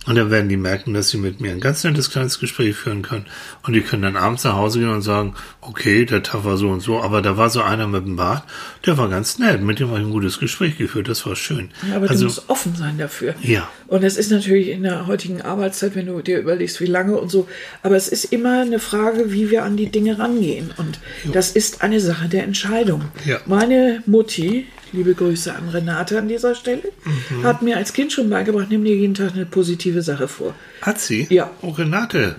Und 0.08 0.14
dann 0.14 0.30
werden 0.30 0.48
die 0.48 0.56
merken, 0.56 0.94
dass 0.94 1.10
sie 1.10 1.18
mit 1.18 1.38
mir 1.42 1.52
ein 1.52 1.60
ganz 1.60 1.84
nettes 1.84 2.08
kleines 2.08 2.40
Gespräch 2.40 2.74
führen 2.74 3.02
können. 3.02 3.26
Und 3.62 3.74
die 3.74 3.82
können 3.82 4.00
dann 4.00 4.16
abends 4.16 4.42
nach 4.42 4.54
Hause 4.54 4.78
gehen 4.78 4.88
und 4.88 5.02
sagen, 5.02 5.34
okay, 5.60 6.06
der 6.06 6.22
Tag 6.22 6.46
war 6.46 6.56
so 6.56 6.70
und 6.70 6.80
so, 6.80 7.02
aber 7.02 7.20
da 7.20 7.36
war 7.36 7.50
so 7.50 7.60
einer 7.60 7.86
mit 7.86 8.06
dem 8.06 8.16
Bart, 8.16 8.44
der 8.86 8.96
war 8.96 9.10
ganz 9.10 9.38
nett, 9.38 9.60
mit 9.60 9.80
dem 9.80 9.88
habe 9.88 10.00
ich 10.00 10.06
ein 10.06 10.10
gutes 10.10 10.40
Gespräch 10.40 10.78
geführt, 10.78 11.08
das 11.08 11.26
war 11.26 11.36
schön. 11.36 11.72
Ja, 11.86 11.96
aber 11.96 12.08
also, 12.08 12.20
du 12.20 12.24
musst 12.24 12.48
offen 12.48 12.74
sein 12.74 12.96
dafür. 12.96 13.34
Ja. 13.42 13.68
Und 13.86 14.02
es 14.02 14.16
ist 14.16 14.30
natürlich 14.30 14.68
in 14.68 14.82
der 14.82 15.06
heutigen 15.06 15.42
Arbeitszeit, 15.42 15.94
wenn 15.94 16.06
du 16.06 16.22
dir 16.22 16.38
überlegst, 16.38 16.80
wie 16.80 16.86
lange 16.86 17.18
und 17.18 17.30
so, 17.30 17.46
aber 17.82 17.96
es 17.96 18.08
ist 18.08 18.32
immer 18.32 18.62
eine 18.62 18.78
Frage, 18.78 19.30
wie 19.30 19.50
wir 19.50 19.62
an 19.64 19.76
die 19.76 19.90
Dinge 19.90 20.18
rangehen. 20.18 20.70
Und 20.78 21.00
das 21.34 21.50
ist 21.50 21.82
eine 21.82 22.00
Sache 22.00 22.28
der 22.28 22.44
Entscheidung. 22.44 23.02
Ja. 23.26 23.40
Meine 23.44 24.02
Mutti, 24.06 24.68
liebe 24.92 25.14
Grüße 25.14 25.54
an 25.54 25.68
Renate 25.68 26.18
an 26.18 26.28
dieser 26.28 26.54
Stelle, 26.54 26.82
Mhm. 27.30 27.44
hat 27.44 27.62
mir 27.62 27.76
als 27.76 27.92
Kind 27.92 28.12
schon 28.12 28.28
beigebracht, 28.30 28.66
nimm 28.70 28.84
dir 28.84 28.94
jeden 28.96 29.14
Tag 29.14 29.32
eine 29.34 29.46
positive 29.46 30.02
Sache 30.02 30.28
vor. 30.28 30.54
hat 30.82 31.00
sie? 31.00 31.26
Ja. 31.30 31.46
Mhm. 31.46 31.50
Oh, 31.62 31.70
Renate. 31.70 32.36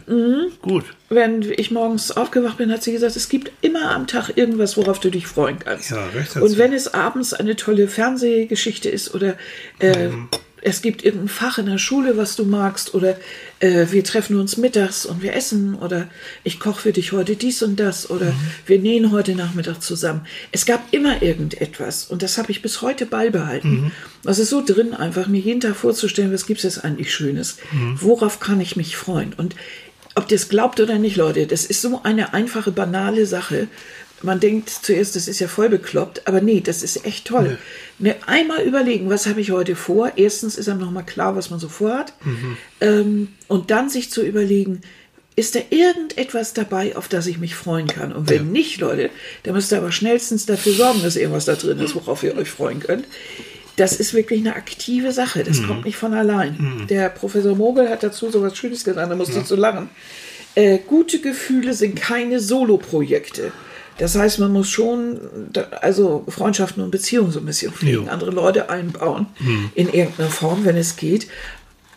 Gut. 0.61 0.85
Wenn 1.09 1.41
ich 1.57 1.71
morgens 1.71 2.11
aufgewacht 2.11 2.57
bin, 2.57 2.71
hat 2.71 2.83
sie 2.83 2.91
gesagt, 2.91 3.15
es 3.15 3.29
gibt 3.29 3.51
immer 3.61 3.91
am 3.91 4.05
Tag 4.07 4.31
irgendwas, 4.35 4.77
worauf 4.77 4.99
du 4.99 5.09
dich 5.09 5.25
freuen 5.27 5.57
kannst. 5.59 5.89
Ja, 5.91 6.05
recht 6.07 6.35
Und 6.35 6.57
wenn 6.57 6.71
es 6.73 6.93
abends 6.93 7.33
eine 7.33 7.55
tolle 7.55 7.87
Fernsehgeschichte 7.87 8.89
ist 8.89 9.13
oder 9.15 9.35
äh, 9.79 10.09
Mhm. 10.09 10.29
Es 10.61 10.81
gibt 10.81 11.03
irgendein 11.03 11.29
Fach 11.29 11.57
in 11.57 11.65
der 11.65 11.77
Schule, 11.77 12.17
was 12.17 12.35
du 12.35 12.45
magst, 12.45 12.93
oder 12.93 13.17
äh, 13.59 13.87
wir 13.91 14.03
treffen 14.03 14.39
uns 14.39 14.57
mittags 14.57 15.05
und 15.05 15.21
wir 15.21 15.33
essen, 15.35 15.75
oder 15.75 16.07
ich 16.43 16.59
koche 16.59 16.81
für 16.81 16.93
dich 16.93 17.11
heute 17.11 17.35
dies 17.35 17.61
und 17.63 17.79
das, 17.79 18.09
oder 18.09 18.33
wir 18.65 18.79
nähen 18.79 19.11
heute 19.11 19.35
Nachmittag 19.35 19.81
zusammen. 19.81 20.25
Es 20.51 20.65
gab 20.65 20.93
immer 20.93 21.21
irgendetwas 21.21 22.05
und 22.05 22.21
das 22.21 22.37
habe 22.37 22.51
ich 22.51 22.61
bis 22.61 22.81
heute 22.81 23.05
beibehalten. 23.05 23.91
Das 24.23 24.39
ist 24.39 24.49
so 24.49 24.63
drin, 24.65 24.93
einfach 24.93 25.27
mir 25.27 25.39
jeden 25.39 25.61
Tag 25.61 25.75
vorzustellen, 25.75 26.33
was 26.33 26.45
gibt 26.45 26.59
es 26.59 26.63
jetzt 26.63 26.83
eigentlich 26.83 27.13
Schönes? 27.13 27.57
Worauf 27.95 28.39
kann 28.39 28.59
ich 28.59 28.75
mich 28.75 28.97
freuen? 28.97 29.33
Und 29.33 29.55
ob 30.15 30.29
ihr 30.31 30.35
es 30.35 30.49
glaubt 30.49 30.79
oder 30.79 30.97
nicht, 30.97 31.15
Leute, 31.15 31.47
das 31.47 31.65
ist 31.65 31.81
so 31.81 32.01
eine 32.03 32.33
einfache, 32.33 32.71
banale 32.71 33.25
Sache. 33.25 33.67
Man 34.21 34.39
denkt 34.39 34.69
zuerst, 34.69 35.15
das 35.15 35.27
ist 35.27 35.39
ja 35.39 35.47
voll 35.47 35.69
bekloppt, 35.69 36.27
aber 36.27 36.41
nee, 36.41 36.61
das 36.61 36.83
ist 36.83 37.05
echt 37.05 37.25
toll. 37.25 37.57
Ne, 37.99 38.15
einmal 38.25 38.61
überlegen, 38.63 39.09
was 39.09 39.27
habe 39.27 39.41
ich 39.41 39.51
heute 39.51 39.75
vor? 39.75 40.13
Erstens 40.15 40.55
ist 40.55 40.67
einem 40.69 40.79
nochmal 40.81 41.05
klar, 41.05 41.35
was 41.35 41.49
man 41.49 41.59
so 41.59 41.69
vorhat. 41.69 42.13
Ähm, 42.81 43.29
und 43.47 43.71
dann 43.71 43.89
sich 43.89 44.11
zu 44.11 44.21
überlegen, 44.25 44.81
ist 45.35 45.55
da 45.55 45.59
irgendetwas 45.69 46.53
dabei, 46.53 46.97
auf 46.97 47.07
das 47.07 47.25
ich 47.27 47.37
mich 47.37 47.55
freuen 47.55 47.87
kann? 47.87 48.11
Und 48.11 48.29
wenn 48.29 48.51
nicht, 48.51 48.81
Leute, 48.81 49.09
dann 49.43 49.53
müsst 49.53 49.71
ihr 49.71 49.77
aber 49.77 49.91
schnellstens 49.93 50.45
dafür 50.45 50.73
sorgen, 50.73 51.01
dass 51.01 51.15
irgendwas 51.15 51.45
da 51.45 51.55
drin 51.55 51.79
ist, 51.79 51.95
worauf 51.95 52.23
ihr 52.23 52.35
euch 52.37 52.49
freuen 52.49 52.81
könnt. 52.81 53.05
Das 53.77 53.97
ist 53.97 54.13
wirklich 54.13 54.41
eine 54.41 54.57
aktive 54.57 55.13
Sache. 55.13 55.45
Das 55.45 55.63
kommt 55.65 55.85
nicht 55.85 55.95
von 55.95 56.13
allein. 56.13 56.85
Der 56.89 57.07
Professor 57.07 57.55
Mogel 57.55 57.89
hat 57.89 58.03
dazu 58.03 58.29
so 58.29 58.41
was 58.41 58.57
Schönes 58.57 58.83
gesagt, 58.83 59.09
da 59.09 59.15
musste 59.15 59.39
ich 59.39 59.45
so 59.45 59.55
lachen. 59.55 59.89
Äh, 60.55 60.79
gute 60.85 61.19
Gefühle 61.21 61.73
sind 61.73 61.95
keine 61.95 62.41
Solo-Projekte. 62.41 63.53
Das 63.99 64.15
heißt, 64.15 64.39
man 64.39 64.51
muss 64.51 64.69
schon, 64.69 65.19
also 65.81 66.23
Freundschaften 66.27 66.81
und 66.81 66.89
Beziehungen 66.89 67.31
so 67.31 67.39
ein 67.39 67.45
bisschen 67.45 67.71
pflegen, 67.71 68.05
Jo. 68.05 68.11
andere 68.11 68.31
Leute 68.31 68.69
einbauen 68.69 69.27
in 69.75 69.89
irgendeiner 69.89 70.29
Form, 70.29 70.65
wenn 70.65 70.77
es 70.77 70.95
geht. 70.95 71.27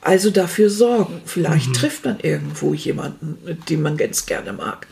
Also 0.01 0.31
dafür 0.31 0.69
sorgen. 0.69 1.21
Vielleicht 1.25 1.73
trifft 1.75 2.05
man 2.05 2.19
irgendwo 2.21 2.75
jemanden, 2.75 3.38
den 3.69 3.83
man 3.83 3.97
ganz 3.97 4.27
gerne 4.27 4.53
mag. 4.53 4.88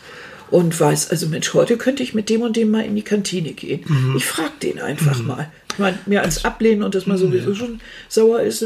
Und 0.53 0.79
weiß, 0.79 1.11
also 1.11 1.27
Mensch, 1.29 1.53
heute 1.55 1.77
könnte 1.77 2.03
ich 2.03 2.15
mit 2.15 2.29
dem 2.29 2.43
und 2.43 2.57
dem 2.57 2.71
mal 2.71 2.85
in 2.85 2.95
die 2.97 3.03
Kantine 3.03 3.53
gehen. 3.53 3.85
Ich 4.17 4.25
frage 4.25 4.53
den 4.63 4.81
einfach 4.81 5.21
mal. 5.23 5.51
Ich 5.73 5.79
meine, 5.79 5.99
mehr 6.07 6.23
als 6.23 6.45
ablehnen 6.45 6.83
und 6.83 6.97
dass 6.97 7.07
man 7.07 7.17
sowieso 7.17 7.55
schon 7.55 7.81
sauer 8.09 8.41
ist, 8.41 8.65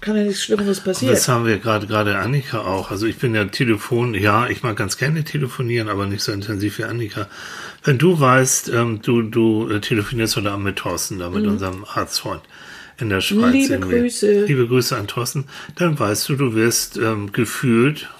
kann 0.00 0.16
ja 0.16 0.24
nichts 0.24 0.42
Schlimmeres 0.42 0.80
passieren. 0.80 1.14
Das 1.14 1.28
haben 1.28 1.46
wir 1.46 1.58
gerade, 1.58 1.86
gerade 1.86 2.18
Annika 2.18 2.62
auch. 2.62 2.90
Also 2.90 3.06
ich 3.06 3.16
bin 3.18 3.36
ja 3.36 3.44
Telefon, 3.44 4.14
ja, 4.14 4.48
ich 4.48 4.64
mag 4.64 4.76
ganz 4.76 4.96
gerne 4.96 5.22
telefonieren, 5.22 5.88
aber 5.88 6.06
nicht 6.06 6.22
so 6.22 6.32
intensiv 6.32 6.78
wie 6.78 6.84
Annika. 6.84 7.28
Wenn 7.82 7.98
du 7.98 8.18
weißt, 8.20 8.68
ähm, 8.70 9.00
du, 9.02 9.22
du 9.22 9.68
äh, 9.70 9.80
telefonierst 9.80 10.36
heute 10.36 10.50
Abend 10.50 10.64
mit 10.64 10.76
Thorsten, 10.76 11.18
da 11.18 11.30
mit 11.30 11.46
unserem 11.46 11.84
Arztfreund 11.84 12.42
in 12.98 13.08
der 13.08 13.22
Schweiz. 13.22 13.46
Mhm. 13.46 13.52
Liebe 13.52 13.72
irgendwie. 13.74 13.98
Grüße. 14.00 14.44
Liebe 14.44 14.68
Grüße 14.68 14.94
an 14.94 15.06
Thorsten. 15.06 15.46
Dann 15.76 15.98
weißt 15.98 16.28
du, 16.28 16.36
du 16.36 16.54
wirst 16.54 16.98
ähm, 16.98 17.32
gefühlt, 17.32 18.10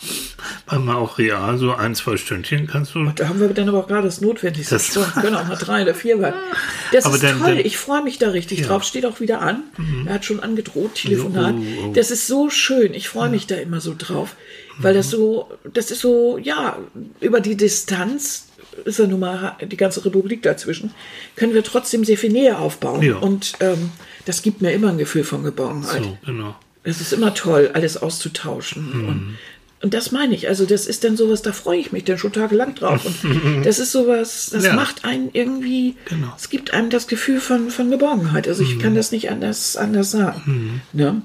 manchmal 0.67 0.97
auch 0.97 1.19
real, 1.19 1.59
so 1.59 1.75
ein, 1.75 1.95
zwei 1.95 2.17
Stündchen 2.17 2.67
kannst 2.67 2.95
du 2.95 3.05
Da 3.15 3.29
haben 3.29 3.39
wir 3.41 3.49
dann 3.49 3.69
aber 3.69 3.81
auch 3.81 3.89
gerade 3.89 4.05
das 4.07 4.23
Notwendigste. 4.23 4.75
Das- 4.77 4.93
Das 4.95 5.13
können 5.13 5.37
auch 5.37 5.47
mal 5.47 5.57
drei 5.57 5.83
oder 5.83 5.95
vier 5.95 6.19
werden. 6.21 6.37
Das 6.93 7.05
Aber 7.05 7.17
ist 7.17 7.23
dann- 7.25 7.39
toll. 7.41 7.57
dann- 7.57 7.59
ich 7.67 7.77
freue 7.77 8.03
mich 8.03 8.17
da 8.19 8.31
richtig 8.31 8.61
Ja. 8.61 8.65
Mhm. 8.65 8.69
drauf. 8.71 8.85
Steht 8.85 9.05
auch 9.05 9.21
wieder 9.21 9.43
an. 9.43 9.65
Er 10.07 10.15
hat 10.15 10.25
schon 10.25 10.41
angedroht, 10.41 10.95
Telefonat. 10.95 11.55
Oh, 11.59 11.89
oh. 11.89 11.93
Das 11.93 12.11
ist 12.11 12.27
so 12.27 12.49
schön. 12.49 12.95
Ich 12.95 13.09
freue 13.11 13.29
mich 13.29 13.47
da 13.47 13.57
immer 13.57 13.83
so 13.83 13.95
drauf. 13.97 14.35
Weil 14.79 14.95
Mhm. 14.95 14.97
das 14.97 15.11
so, 15.11 15.51
das 15.75 15.91
ist 15.91 16.01
so, 16.01 16.39
ja, 16.39 16.79
über 17.21 17.41
die 17.41 17.55
Distanz 17.57 18.47
ist 18.85 18.99
ja 18.99 19.07
nun 19.07 19.21
mal 19.21 19.57
die 19.61 19.77
ganze 19.77 20.05
Republik 20.05 20.43
dazwischen, 20.43 20.91
können 21.37 21.55
wir 21.55 21.63
trotzdem 21.65 22.05
sehr 22.05 22.17
viel 22.19 22.31
Nähe 22.31 22.59
aufbauen. 22.59 23.03
Ja. 23.03 23.17
Und 23.17 23.55
ähm, 23.61 23.91
das 24.27 24.43
gibt 24.43 24.61
mir 24.63 24.73
immer 24.73 24.89
ein 24.91 24.99
Gefühl 24.99 25.25
von 25.25 25.43
Geborgenheit. 25.45 26.03
so, 26.03 26.19
genau. 26.25 26.55
Es 26.83 27.01
ist 27.01 27.13
immer 27.13 27.35
toll, 27.35 27.71
alles 27.75 27.97
auszutauschen. 27.99 28.91
Mhm. 29.03 29.09
Und, 29.09 29.39
und 29.83 29.95
das 29.95 30.13
meine 30.13 30.35
ich. 30.35 30.49
Also, 30.49 30.65
das 30.67 30.87
ist 30.87 31.05
dann 31.05 31.17
sowas, 31.17 31.43
da 31.43 31.53
freue 31.53 31.79
ich 31.79 31.93
mich 31.93 32.05
dann 32.05 32.17
schon 32.19 32.33
tagelang 32.33 32.75
drauf. 32.75 33.05
Und 33.25 33.63
das 33.65 33.79
ist 33.79 33.93
sowas, 33.93 34.51
das 34.53 34.65
Ja. 34.65 34.75
macht 34.75 35.05
einen 35.05 35.31
irgendwie, 35.33 35.97
Genau. 36.07 36.33
es 36.37 36.49
gibt 36.49 36.73
einem 36.73 36.89
das 36.91 37.07
Gefühl 37.07 37.41
von, 37.41 37.71
von 37.71 37.91
Geborgenheit. 37.91 38.49
Also, 38.49 38.63
ich 38.63 38.77
Mhm. 38.77 38.81
kann 38.81 38.95
das 38.95 39.13
nicht 39.13 39.31
anders, 39.31 39.77
anders 39.77 40.11
sagen. 40.11 40.81
Ne? 40.93 41.21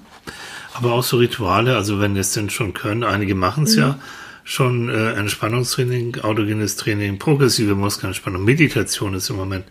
Aber 0.73 0.91
auch 0.93 1.03
so 1.03 1.17
Rituale, 1.17 1.75
also 1.77 2.01
wenn 2.01 2.15
wir 2.15 2.21
es 2.21 2.33
denn 2.33 2.49
schon 2.49 2.73
können, 2.73 3.03
einige 3.05 3.33
machen 3.35 3.63
es 3.63 3.75
ja 3.75 3.97
schon, 4.45 4.87
äh, 4.89 5.13
Entspannungstraining, 5.13 6.19
autogenes 6.21 6.77
Training, 6.77 7.17
progressive 7.19 7.75
Muskelentspannung, 7.75 8.45
Meditation 8.45 9.13
ist 9.15 9.29
im 9.29 9.35
Moment 9.35 9.65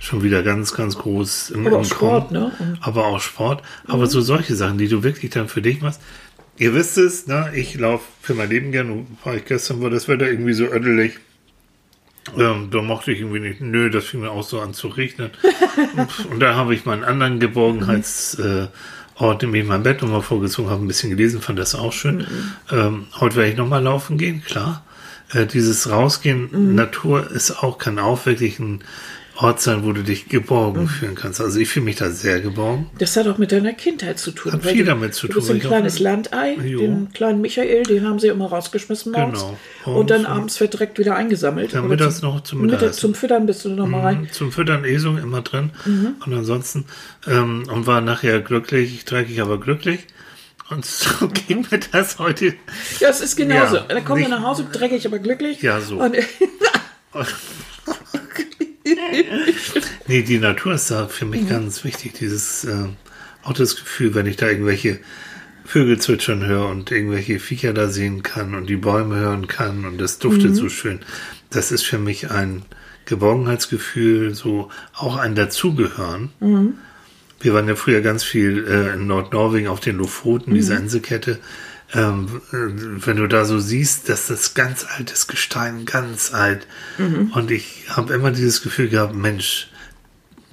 schon 0.00 0.22
wieder 0.22 0.42
ganz, 0.42 0.74
ganz 0.74 0.98
groß 0.98 1.50
im, 1.50 1.66
Aber 1.66 1.76
im 1.76 1.82
auch 1.82 1.84
Sport, 1.86 2.28
Kommen. 2.28 2.40
ne? 2.58 2.78
Aber 2.82 3.06
auch 3.06 3.20
Sport. 3.20 3.62
Aber 3.86 4.06
so 4.08 4.20
solche 4.20 4.54
Sachen, 4.54 4.76
die 4.76 4.88
du 4.88 5.02
wirklich 5.02 5.30
dann 5.30 5.48
für 5.48 5.62
dich 5.62 5.80
machst. 5.80 6.02
Ihr 6.58 6.74
wisst 6.74 6.98
es, 6.98 7.26
ne? 7.26 7.52
ich 7.54 7.78
laufe 7.78 8.04
für 8.20 8.34
mein 8.34 8.50
Leben 8.50 8.72
gern, 8.72 8.90
und 8.90 9.06
war 9.24 9.36
ich 9.36 9.44
gestern, 9.44 9.80
war 9.80 9.90
das 9.90 10.08
Wetter 10.08 10.28
irgendwie 10.28 10.54
so 10.54 10.64
ödelig. 10.64 11.18
Ähm, 12.38 12.68
da 12.70 12.82
mochte 12.82 13.12
ich 13.12 13.20
irgendwie 13.20 13.40
nicht, 13.40 13.60
nö, 13.60 13.90
das 13.90 14.06
fing 14.06 14.20
mir 14.20 14.30
auch 14.30 14.42
so 14.42 14.60
an 14.60 14.74
zu 14.74 14.88
regnen. 14.88 15.30
und 16.30 16.40
da 16.40 16.54
habe 16.54 16.74
ich 16.74 16.84
meinen 16.84 17.04
anderen 17.04 17.40
Geborgenheitsort, 17.40 19.42
äh, 19.42 19.46
nämlich 19.46 19.64
mein 19.64 19.82
Bett 19.82 20.02
nochmal 20.02 20.22
vorgezogen, 20.22 20.70
habe 20.70 20.84
ein 20.84 20.88
bisschen 20.88 21.10
gelesen, 21.10 21.40
fand 21.40 21.58
das 21.58 21.74
auch 21.74 21.92
schön. 21.92 22.26
Ähm, 22.70 23.06
heute 23.20 23.36
werde 23.36 23.50
ich 23.50 23.56
nochmal 23.56 23.82
laufen 23.82 24.18
gehen, 24.18 24.42
klar. 24.44 24.84
Äh, 25.32 25.46
dieses 25.46 25.90
Rausgehen, 25.90 26.74
Natur 26.74 27.30
ist 27.30 27.62
auch, 27.62 27.78
kann 27.78 27.98
auch 27.98 28.26
wirklich 28.26 28.58
ein 28.58 28.82
Ort 29.36 29.60
sein, 29.60 29.84
wo 29.84 29.92
du 29.92 30.02
dich 30.02 30.28
geborgen 30.28 30.88
fühlen 30.88 31.14
kannst. 31.14 31.40
Also 31.40 31.58
ich 31.58 31.68
fühle 31.68 31.84
mich 31.84 31.96
da 31.96 32.10
sehr 32.10 32.40
geborgen. 32.40 32.90
Das 32.98 33.16
hat 33.16 33.26
auch 33.28 33.38
mit 33.38 33.52
deiner 33.52 33.72
Kindheit 33.74 34.18
zu 34.18 34.30
tun. 34.30 34.52
Hat 34.52 34.64
viel 34.64 34.78
du, 34.78 34.84
damit 34.84 35.14
zu 35.14 35.26
du 35.26 35.34
tun, 35.34 35.40
bist 35.40 35.48
weil 35.50 35.56
ein 35.56 35.60
kleines 35.60 35.98
Landei, 35.98 36.54
Jo. 36.64 36.78
den 36.80 37.12
kleinen 37.12 37.40
Michael, 37.40 37.82
den 37.82 38.06
haben 38.06 38.18
sie 38.18 38.28
immer 38.28 38.46
rausgeschmissen 38.46 39.12
morgens. 39.12 39.44
Genau. 39.84 39.98
Und 39.98 40.10
dann 40.10 40.20
Und 40.20 40.26
abends 40.26 40.58
wird 40.60 40.72
direkt 40.72 40.98
wieder 40.98 41.16
eingesammelt. 41.16 41.74
Aber 41.74 41.88
mittags 41.88 42.22
noch 42.22 42.40
zum 42.42 42.62
Mittag, 42.62 42.94
zum 42.94 43.14
Füttern 43.14 43.46
bist 43.46 43.64
du 43.64 43.68
noch 43.68 43.86
mal 43.86 44.00
rein. 44.00 44.28
Zum 44.32 44.52
Füttern 44.52 44.84
Esung 44.84 45.18
immer 45.18 45.42
drin. 45.42 45.70
Und 45.84 46.32
ansonsten, 46.32 46.86
ähm, 47.26 47.64
und 47.70 47.86
war 47.86 48.00
nachher 48.00 48.40
glücklich, 48.40 49.04
dreckig, 49.04 49.40
aber 49.40 49.60
glücklich. 49.60 50.06
Und 50.70 50.84
so 50.84 51.28
ging 51.46 51.66
mir 51.70 51.78
das 51.92 52.18
heute. 52.18 52.54
Ja, 53.00 53.10
es 53.10 53.20
ist 53.20 53.36
genauso. 53.36 53.76
Ja, 53.76 53.84
dann 53.88 54.04
kommen 54.04 54.22
wir 54.22 54.28
nach 54.28 54.42
Hause, 54.42 54.66
dreckig, 54.72 55.06
aber 55.06 55.18
glücklich. 55.18 55.62
Ja, 55.62 55.80
so. 55.80 56.00
Und, 56.00 56.16
Nee, 60.08 60.22
die 60.22 60.38
Natur 60.38 60.74
ist 60.74 60.90
da 60.90 61.06
für 61.08 61.24
Mhm. 61.24 61.30
mich 61.30 61.48
ganz 61.48 61.84
wichtig. 61.84 62.14
Dieses, 62.14 62.64
äh, 62.64 62.86
auch 63.42 63.52
das 63.52 63.76
Gefühl, 63.76 64.14
wenn 64.14 64.26
ich 64.26 64.36
da 64.36 64.48
irgendwelche 64.48 64.98
Vögel 65.64 65.98
zwitschern 65.98 66.46
höre 66.46 66.68
und 66.68 66.90
irgendwelche 66.92 67.40
Viecher 67.40 67.72
da 67.72 67.88
sehen 67.88 68.22
kann 68.22 68.54
und 68.54 68.66
die 68.68 68.76
Bäume 68.76 69.16
hören 69.16 69.48
kann 69.48 69.84
und 69.84 69.98
das 69.98 70.18
duftet 70.18 70.50
Mhm. 70.50 70.54
so 70.54 70.68
schön. 70.68 71.00
Das 71.50 71.72
ist 71.72 71.84
für 71.84 71.98
mich 71.98 72.30
ein 72.30 72.62
Geborgenheitsgefühl, 73.06 74.34
so 74.34 74.70
auch 74.94 75.16
ein 75.16 75.34
Dazugehören. 75.34 76.30
Mhm. 76.40 76.74
Wir 77.40 77.52
waren 77.54 77.68
ja 77.68 77.74
früher 77.74 78.00
ganz 78.00 78.24
viel 78.24 78.64
äh, 78.66 78.94
in 78.94 79.06
Nordnorwegen 79.06 79.68
auf 79.68 79.80
den 79.80 79.96
Lofoten, 79.98 80.54
diese 80.54 80.74
Mhm. 80.74 80.82
Inselkette. 80.82 81.38
Ähm, 81.94 82.40
äh, 82.52 83.06
wenn 83.06 83.16
du 83.16 83.28
da 83.28 83.44
so 83.44 83.58
siehst, 83.58 84.08
dass 84.08 84.26
das 84.26 84.54
ganz 84.54 84.84
altes 84.96 85.28
Gestein, 85.28 85.84
ganz 85.84 86.34
alt. 86.34 86.66
Mhm. 86.98 87.30
Und 87.32 87.50
ich 87.50 87.84
habe 87.88 88.12
immer 88.12 88.32
dieses 88.32 88.62
Gefühl 88.62 88.88
gehabt, 88.88 89.14
Mensch, 89.14 89.68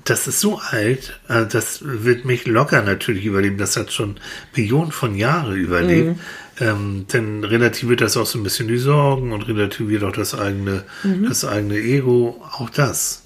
das 0.04 0.28
ist 0.28 0.39
so 0.39 0.60
alt, 0.60 1.19
äh, 1.30 1.46
das 1.46 1.80
wird 1.82 2.26
mich 2.26 2.46
locker 2.46 2.82
natürlich 2.82 3.26
überleben. 3.26 3.58
Das 3.58 3.78
hat 3.78 3.91
schon 3.91 4.17
Millionen 4.56 4.91
von 4.91 5.15
Jahren 5.15 5.56
überlebt. 5.56 6.19
Ähm, 6.60 7.08
denn 7.12 7.43
relativiert 7.43 8.02
das 8.02 8.15
auch 8.15 8.28
so 8.28 8.38
ein 8.38 8.43
bisschen 8.43 8.67
die 8.67 8.78
Sorgen 8.78 9.32
und 9.32 9.48
relativiert 9.48 10.04
auch 10.04 10.12
das 10.12 10.36
eigene, 10.36 10.84
das 11.28 11.46
eigene 11.46 11.78
Ego, 11.78 12.39
auch 12.60 12.69
das. 12.69 13.24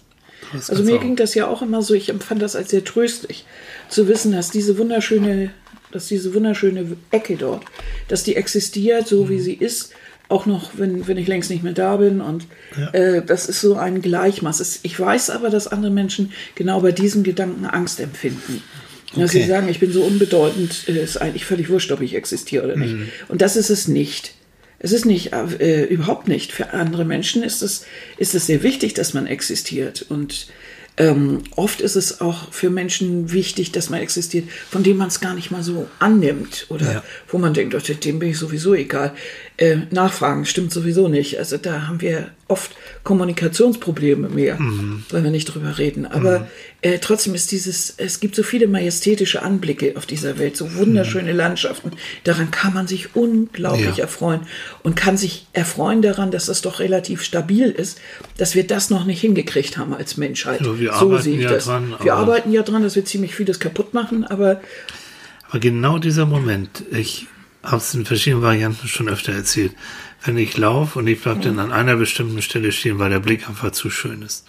Das 0.54 0.70
also 0.70 0.84
mir 0.84 0.96
auch. 0.96 1.02
ging 1.02 1.15
das 1.15 1.36
ja 1.36 1.48
auch 1.48 1.62
immer 1.62 1.82
so, 1.82 1.93
ich 1.93 2.10
empfand 2.10 2.41
das 2.41 2.56
als 2.56 2.70
sehr 2.70 2.84
tröstlich, 2.84 3.46
zu 3.89 4.08
wissen, 4.08 4.32
dass 4.32 4.50
diese 4.50 4.78
wunderschöne, 4.78 5.52
dass 5.98 6.08
diese 6.08 6.34
wunderschöne 6.34 6.86
Ecke 7.12 7.36
dort, 7.36 7.64
dass 8.08 8.24
die 8.24 8.36
existiert, 8.36 9.08
so 9.08 9.26
Mhm. 9.26 9.30
wie 9.30 9.40
sie 9.40 9.54
ist, 9.54 9.92
auch 10.30 10.46
noch, 10.46 10.72
wenn, 10.78 11.08
wenn 11.08 11.18
ich 11.18 11.28
längst 11.28 11.50
nicht 11.50 11.64
mehr 11.64 11.74
da 11.74 11.96
bin. 11.98 12.20
Und 12.22 12.46
äh, 12.94 13.22
das 13.26 13.48
ist 13.48 13.62
so 13.62 13.76
ein 13.76 14.02
Gleichmaß. 14.02 14.80
Ich 14.84 15.00
weiß 15.00 15.30
aber, 15.30 15.50
dass 15.50 15.68
andere 15.68 15.92
Menschen 15.92 16.32
genau 16.56 16.82
bei 16.82 16.92
diesem 16.92 17.24
Gedanken 17.24 17.66
Angst 17.66 18.00
empfinden. 18.00 18.62
Dass 19.16 19.30
Okay. 19.32 19.44
sie 19.44 19.48
sagen, 19.48 19.70
ich 19.70 19.80
bin 19.80 19.92
so 19.94 20.04
unbedeutend, 20.04 20.84
äh, 20.90 21.02
ist 21.02 21.18
eigentlich 21.22 21.46
völlig 21.46 21.70
wurscht, 21.70 21.92
ob 21.94 22.02
ich 22.02 22.14
existiere 22.14 22.66
oder 22.66 22.76
nicht. 22.76 22.94
Mhm. 22.94 23.08
Und 23.30 23.42
das 23.42 23.56
ist 23.56 23.70
es 23.70 23.88
nicht. 23.88 24.34
Es 24.80 24.92
ist 24.92 25.06
nicht, 25.06 25.32
äh, 25.34 25.86
überhaupt 25.86 26.28
nicht. 26.28 26.52
Für 26.52 26.74
andere 26.74 27.06
Menschen 27.06 27.42
ist 27.42 27.62
es, 27.64 27.86
ist 28.18 28.36
es 28.36 28.46
sehr 28.48 28.62
wichtig, 28.64 28.94
dass 28.94 29.14
man 29.14 29.26
existiert. 29.28 30.06
Und 30.10 30.48
ähm, 30.98 31.44
oft 31.56 31.80
ist 31.82 31.96
es 31.96 32.22
auch 32.22 32.52
für 32.52 32.70
Menschen 32.72 33.32
wichtig, 33.32 33.72
dass 33.72 33.90
man 33.92 34.00
existiert, 34.02 34.50
von 34.70 34.82
dem 34.82 34.98
man 34.98 35.10
es 35.10 35.20
gar 35.20 35.36
nicht 35.36 35.52
mal 35.52 35.62
so 35.64 35.88
annimmt 36.00 36.66
oder 36.70 36.92
Ja. 36.92 37.04
wo 37.28 37.38
man 37.38 37.54
denkt, 37.54 37.76
oh, 37.76 37.80
dem 37.94 38.20
bin 38.20 38.30
ich 38.32 38.38
sowieso 38.40 38.74
egal. 38.74 39.14
Äh, 39.58 39.78
nachfragen 39.92 40.46
stimmt 40.46 40.72
sowieso 40.72 41.08
nicht. 41.08 41.38
Also 41.38 41.58
da 41.58 41.88
haben 41.88 42.02
wir 42.02 42.30
oft 42.48 42.71
Kommunikationsprobleme 43.04 44.30
mehr, 44.30 44.58
wenn 45.10 45.24
wir 45.24 45.32
nicht 45.32 45.46
drüber 45.46 45.78
reden. 45.78 46.06
Aber 46.06 46.48
äh, 46.82 47.00
trotzdem 47.00 47.34
ist 47.34 47.52
dieses, 47.52 47.94
es 47.98 48.19
gibt 48.19 48.36
so 48.36 48.44
viele 48.44 48.67
majestätische 48.67 49.42
Anblicke 49.42 49.94
auf 49.98 50.06
dieser 50.06 50.38
Welt, 50.38 50.56
so 50.56 50.75
wunderschöne 50.75 51.32
Landschaften. 51.34 51.92
Daran 52.23 52.52
kann 52.52 52.73
man 52.73 52.88
sich 52.88 53.15
unglaublich 53.15 53.98
Ja. 53.98 54.04
erfreuen 54.04 54.42
und 54.84 54.96
kann 54.96 55.17
sich 55.17 55.48
erfreuen 55.54 56.02
daran, 56.02 56.30
dass 56.32 56.46
das 56.46 56.62
doch 56.62 56.80
relativ 56.80 57.23
stabil 57.23 57.69
ist, 57.71 58.00
dass 58.38 58.54
wir 58.56 58.65
das 58.67 58.90
noch 58.92 59.06
nicht 59.06 59.21
hingekriegt 59.21 59.78
haben 59.78 59.94
als 59.96 60.17
Menschheit. 60.17 60.62
Ja, 60.62 60.80
wir 60.80 60.94
so 60.94 61.17
sehe 61.17 61.38
ich 61.38 61.44
ja 61.44 61.50
das. 61.50 61.65
dran, 61.65 61.96
wir 62.02 62.13
arbeiten 62.13 62.52
ja 62.52 62.62
dran, 62.62 62.84
dass 62.84 62.96
wir 62.96 63.06
ziemlich 63.06 63.34
vieles 63.36 63.60
kaputt 63.60 63.94
machen, 63.94 64.23
aber 64.23 64.62
Aber 65.50 65.60
genau 65.60 65.98
dieser 65.98 66.25
Moment, 66.25 66.84
ich 66.92 67.25
habe 67.63 67.78
es 67.78 67.94
in 67.94 68.06
verschiedenen 68.06 68.44
Varianten 68.44 68.88
schon 68.88 69.10
öfter 69.10 69.34
erzählt, 69.34 69.71
wenn 70.25 70.38
ich 70.38 70.58
laufe 70.58 71.00
und 71.00 71.08
ich 71.08 71.21
bleibe 71.21 71.40
dann 71.42 71.60
an 71.60 71.71
einer 71.71 71.96
bestimmten 71.96 72.42
Stelle 72.42 72.71
stehen, 72.71 73.00
weil 73.00 73.10
der 73.10 73.19
Blick 73.19 73.48
einfach 73.48 73.71
zu 73.71 73.90
schön 73.90 74.21
ist. 74.21 74.46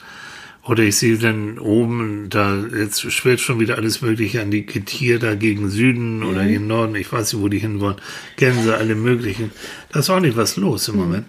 Oder 0.69 0.83
ich 0.83 0.97
sehe 0.97 1.17
dann 1.17 1.59
oben, 1.59 2.29
da 2.29 2.55
jetzt 2.55 3.11
schwirrt 3.11 3.41
schon 3.41 3.59
wieder 3.59 3.77
alles 3.77 4.03
Mögliche 4.03 4.43
an 4.43 4.51
die 4.51 4.67
Getier 4.67 5.19
da 5.19 5.35
gegen 5.35 5.71
Süden 5.71 6.23
oder 6.23 6.45
gegen 6.45 6.67
Norden, 6.67 6.95
ich 6.95 7.11
weiß 7.11 7.33
nicht, 7.33 7.43
wo 7.43 7.49
die 7.49 7.59
hinwollen, 7.59 7.97
Gänse, 8.37 8.77
alle 8.77 8.95
möglichen. 8.95 9.51
Da 9.91 10.01
ist 10.01 10.11
auch 10.11 10.21
nicht 10.21 10.37
was 10.37 10.57
los 10.57 10.87
im 10.89 10.97
Moment. 10.97 11.25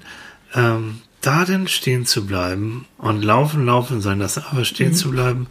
Ähm, 0.54 1.02
da 1.22 1.46
dann 1.46 1.70
stehen 1.70 2.06
zu 2.06 2.26
bleiben 2.26 2.86
und 2.98 3.24
laufen, 3.24 3.66
laufen 3.66 4.02
sein 4.02 4.20
lassen, 4.20 4.44
aber 4.52 4.66
stehen 4.66 4.94
zu 4.94 5.10
bleiben, 5.10 5.48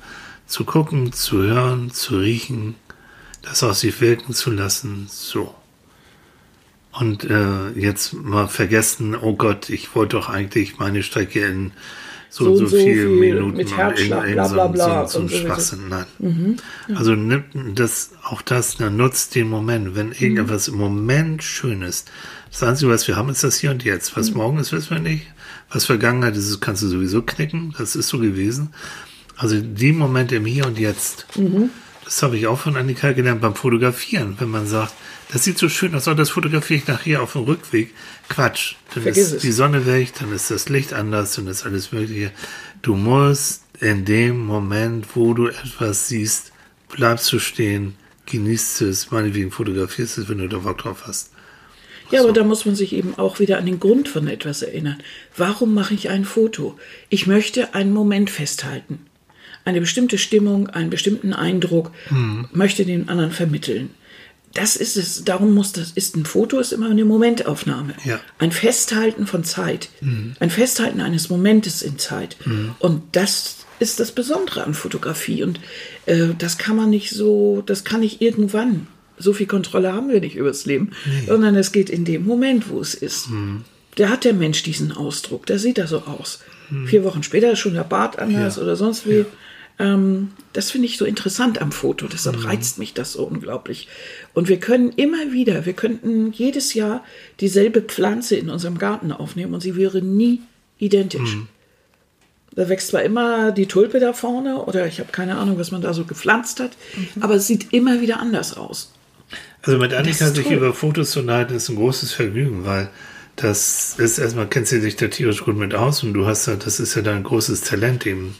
zu 0.46 0.64
gucken, 0.64 1.14
zu 1.14 1.42
hören, 1.42 1.90
zu 1.90 2.18
riechen, 2.18 2.74
das 3.40 3.62
aus 3.62 3.80
sich 3.80 3.98
wirken 4.02 4.34
zu 4.34 4.50
lassen, 4.50 5.06
so. 5.08 5.54
Und 6.92 7.24
äh, 7.24 7.70
jetzt 7.70 8.12
mal 8.12 8.48
vergessen, 8.48 9.16
oh 9.16 9.34
Gott, 9.34 9.70
ich 9.70 9.94
wollte 9.94 10.16
doch 10.16 10.28
eigentlich 10.28 10.78
meine 10.78 11.02
Strecke 11.02 11.46
in 11.46 11.72
so, 12.30 12.44
So 12.44 12.50
und 12.50 12.56
so, 12.58 12.64
und 12.64 12.70
so 12.70 12.76
viel 12.76 12.94
viel 12.94 13.08
Minuten 13.08 13.56
mit 13.56 13.66
und 13.70 13.76
Herzschlag, 13.76 14.22
irgend- 14.28 14.34
bla, 14.34 14.48
bla, 14.48 14.66
so, 14.66 14.72
bla 14.72 15.06
so, 15.08 15.12
so 15.12 15.18
und 15.20 15.28
sowieso. 15.30 15.46
Schwachsinn. 15.46 15.88
Nein. 15.88 16.56
Also 16.94 17.14
nimmt 17.14 17.78
das, 17.78 18.10
auch 18.24 18.42
das, 18.42 18.76
dann 18.76 18.96
nutzt 18.96 19.34
den 19.34 19.48
Moment. 19.48 19.94
Wenn 19.94 20.12
irgendetwas 20.12 20.68
im 20.68 20.76
Moment 20.76 21.42
schön 21.42 21.82
ist, 21.82 22.10
das 22.50 22.62
Einzige, 22.62 22.90
was 22.90 23.06
wir 23.08 23.16
haben, 23.16 23.28
ist 23.28 23.44
das 23.44 23.58
hier 23.58 23.70
und 23.70 23.84
jetzt. 23.84 24.16
Was 24.16 24.32
morgen 24.32 24.58
ist, 24.58 24.72
wissen 24.72 24.90
wir 24.90 25.00
nicht. 25.00 25.26
Was 25.70 25.84
Vergangenheit 25.84 26.36
ist, 26.36 26.60
kannst 26.60 26.82
du 26.82 26.88
sowieso 26.88 27.22
knicken. 27.22 27.74
Das 27.78 27.94
ist 27.96 28.08
so 28.08 28.18
gewesen. 28.18 28.70
Also 29.36 29.60
die 29.60 29.92
Momente 29.92 30.36
im 30.36 30.46
Hier 30.46 30.66
und 30.66 30.78
Jetzt. 30.78 31.26
Das 32.04 32.22
habe 32.22 32.36
ich 32.38 32.46
auch 32.46 32.58
von 32.58 32.76
Annika 32.76 33.12
gelernt 33.12 33.40
beim 33.42 33.54
Fotografieren. 33.54 34.36
Wenn 34.38 34.48
man 34.50 34.66
sagt, 34.66 34.94
das 35.30 35.44
sieht 35.44 35.58
so 35.58 35.68
schön 35.68 35.94
aus, 35.94 36.08
aber 36.08 36.16
das 36.16 36.30
fotografiere 36.30 36.80
ich 36.80 36.86
nachher 36.86 37.22
auf 37.22 37.32
dem 37.32 37.42
Rückweg. 37.42 37.94
Quatsch. 38.28 38.74
Dann 38.94 39.02
Vergiss 39.02 39.28
ist 39.28 39.32
es. 39.34 39.42
die 39.42 39.52
Sonne 39.52 39.84
weg, 39.86 40.12
dann 40.18 40.32
ist 40.32 40.50
das 40.50 40.68
Licht 40.68 40.92
anders, 40.92 41.34
dann 41.34 41.46
ist 41.46 41.66
alles 41.66 41.92
Mögliche. 41.92 42.30
Du 42.82 42.94
musst 42.94 43.62
in 43.80 44.04
dem 44.04 44.46
Moment, 44.46 45.06
wo 45.14 45.34
du 45.34 45.48
etwas 45.48 46.08
siehst, 46.08 46.52
bleibst 46.88 47.30
du 47.32 47.38
stehen, 47.38 47.94
genießt 48.26 48.82
es, 48.82 49.10
meinetwegen 49.10 49.50
fotografierst 49.50 50.18
es, 50.18 50.28
wenn 50.28 50.38
du 50.38 50.48
da 50.48 50.58
Bock 50.58 50.78
drauf 50.78 51.04
hast. 51.06 51.30
Ja, 52.10 52.22
aber 52.22 52.32
da 52.32 52.42
muss 52.42 52.64
man 52.64 52.74
sich 52.74 52.94
eben 52.94 53.18
auch 53.18 53.38
wieder 53.38 53.58
an 53.58 53.66
den 53.66 53.80
Grund 53.80 54.08
von 54.08 54.28
etwas 54.28 54.62
erinnern. 54.62 54.96
Warum 55.36 55.74
mache 55.74 55.92
ich 55.92 56.08
ein 56.08 56.24
Foto? 56.24 56.78
Ich 57.10 57.26
möchte 57.26 57.74
einen 57.74 57.92
Moment 57.92 58.30
festhalten. 58.30 59.00
Eine 59.66 59.80
bestimmte 59.80 60.16
Stimmung, 60.16 60.68
einen 60.68 60.88
bestimmten 60.88 61.34
Eindruck, 61.34 61.90
möchte 62.52 62.86
den 62.86 63.10
anderen 63.10 63.32
vermitteln. 63.32 63.90
Das 64.54 64.76
ist 64.76 64.96
es, 64.96 65.24
darum 65.24 65.54
muss 65.54 65.72
das, 65.72 65.90
ist 65.92 66.16
ein 66.16 66.24
Foto, 66.24 66.58
ist 66.58 66.72
immer 66.72 66.88
eine 66.90 67.04
Momentaufnahme. 67.04 67.94
Ja. 68.04 68.18
Ein 68.38 68.50
Festhalten 68.52 69.26
von 69.26 69.44
Zeit. 69.44 69.90
Ein 70.40 70.50
Festhalten 70.50 71.00
eines 71.00 71.28
Momentes 71.28 71.82
in 71.82 71.98
Zeit. 71.98 72.36
Und 72.78 73.02
das 73.12 73.56
ist 73.78 74.00
das 74.00 74.10
Besondere 74.12 74.64
an 74.64 74.74
Fotografie. 74.74 75.42
Und 75.44 75.60
äh, 76.06 76.28
das 76.36 76.58
kann 76.58 76.76
man 76.76 76.90
nicht 76.90 77.10
so, 77.10 77.62
das 77.66 77.84
kann 77.84 78.02
ich 78.02 78.20
irgendwann. 78.22 78.86
So 79.18 79.32
viel 79.32 79.46
Kontrolle 79.46 79.92
haben 79.92 80.08
wir 80.08 80.20
nicht 80.20 80.36
übers 80.36 80.64
Leben, 80.64 80.90
sondern 81.26 81.54
es 81.56 81.72
geht 81.72 81.90
in 81.90 82.04
dem 82.04 82.24
Moment, 82.24 82.70
wo 82.70 82.80
es 82.80 82.94
ist. 82.94 83.28
Da 83.96 84.08
hat 84.08 84.24
der 84.24 84.32
Mensch 84.34 84.62
diesen 84.62 84.92
Ausdruck, 84.92 85.46
da 85.46 85.58
sieht 85.58 85.78
er 85.78 85.88
so 85.88 86.02
aus. 86.02 86.40
Vier 86.86 87.02
Wochen 87.04 87.22
später 87.22 87.52
ist 87.52 87.58
schon 87.60 87.74
der 87.74 87.82
Bart 87.84 88.18
anders 88.18 88.56
Ja. 88.56 88.62
oder 88.62 88.76
sonst 88.76 89.08
wie. 89.08 89.24
Ähm, 89.80 90.32
das 90.52 90.70
finde 90.72 90.86
ich 90.86 90.98
so 90.98 91.04
interessant 91.04 91.60
am 91.62 91.70
Foto, 91.72 92.08
deshalb 92.08 92.44
reizt 92.44 92.78
mich 92.78 92.94
das 92.94 93.12
so 93.12 93.22
unglaublich. 93.24 93.86
Und 94.38 94.48
wir 94.48 94.60
können 94.60 94.92
immer 94.94 95.32
wieder, 95.32 95.66
wir 95.66 95.72
könnten 95.72 96.30
jedes 96.30 96.72
Jahr 96.72 97.04
dieselbe 97.40 97.80
Pflanze 97.80 98.36
in 98.36 98.50
unserem 98.50 98.78
Garten 98.78 99.10
aufnehmen 99.10 99.52
und 99.52 99.62
sie 99.62 99.74
wäre 99.74 100.00
nie 100.00 100.42
identisch. 100.78 101.38
Da 102.54 102.68
wächst 102.68 102.86
zwar 102.86 103.02
immer 103.02 103.50
die 103.50 103.66
Tulpe 103.66 103.98
da 103.98 104.12
vorne 104.12 104.62
oder 104.62 104.86
ich 104.86 105.00
habe 105.00 105.10
keine 105.10 105.38
Ahnung, 105.38 105.58
was 105.58 105.72
man 105.72 105.82
da 105.82 105.92
so 105.92 106.04
gepflanzt 106.04 106.60
hat, 106.60 106.70
aber 107.18 107.34
es 107.34 107.48
sieht 107.48 107.72
immer 107.72 108.00
wieder 108.00 108.20
anders 108.20 108.56
aus. 108.56 108.92
Also 109.62 109.76
mit 109.76 109.92
Annika 109.92 110.28
sich 110.30 110.48
über 110.48 110.72
Fotos 110.72 111.10
zu 111.10 111.18
unterhalten, 111.18 111.56
ist 111.56 111.68
ein 111.68 111.74
großes 111.74 112.12
Vergnügen, 112.12 112.64
weil 112.64 112.90
das 113.34 113.96
ist 113.98 114.18
erstmal, 114.18 114.46
kennst 114.46 114.70
du 114.70 114.80
dich 114.80 114.94
da 114.94 115.08
tierisch 115.08 115.42
gut 115.42 115.56
mit 115.56 115.74
aus 115.74 116.04
und 116.04 116.14
du 116.14 116.26
hast 116.26 116.46
ja, 116.46 116.54
das 116.54 116.78
ist 116.78 116.94
ja 116.94 117.02
dein 117.02 117.24
großes 117.24 117.62
Talent 117.62 118.06
eben, 118.06 118.36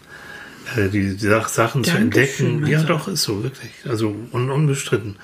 äh, 0.76 0.90
die 0.90 1.11
Sach 1.18 1.49
Sachen 1.49 1.82
zu 1.82 1.90
Dankeschön, 1.90 2.46
entdecken. 2.46 2.61
mein 2.61 2.70
Ja, 2.70 2.84
doch, 2.84 3.09
ist 3.09 3.24
so, 3.24 3.42
wirklich. 3.42 3.72
Also 3.84 4.14
un 4.30 4.49
unbestritten. 4.53 5.16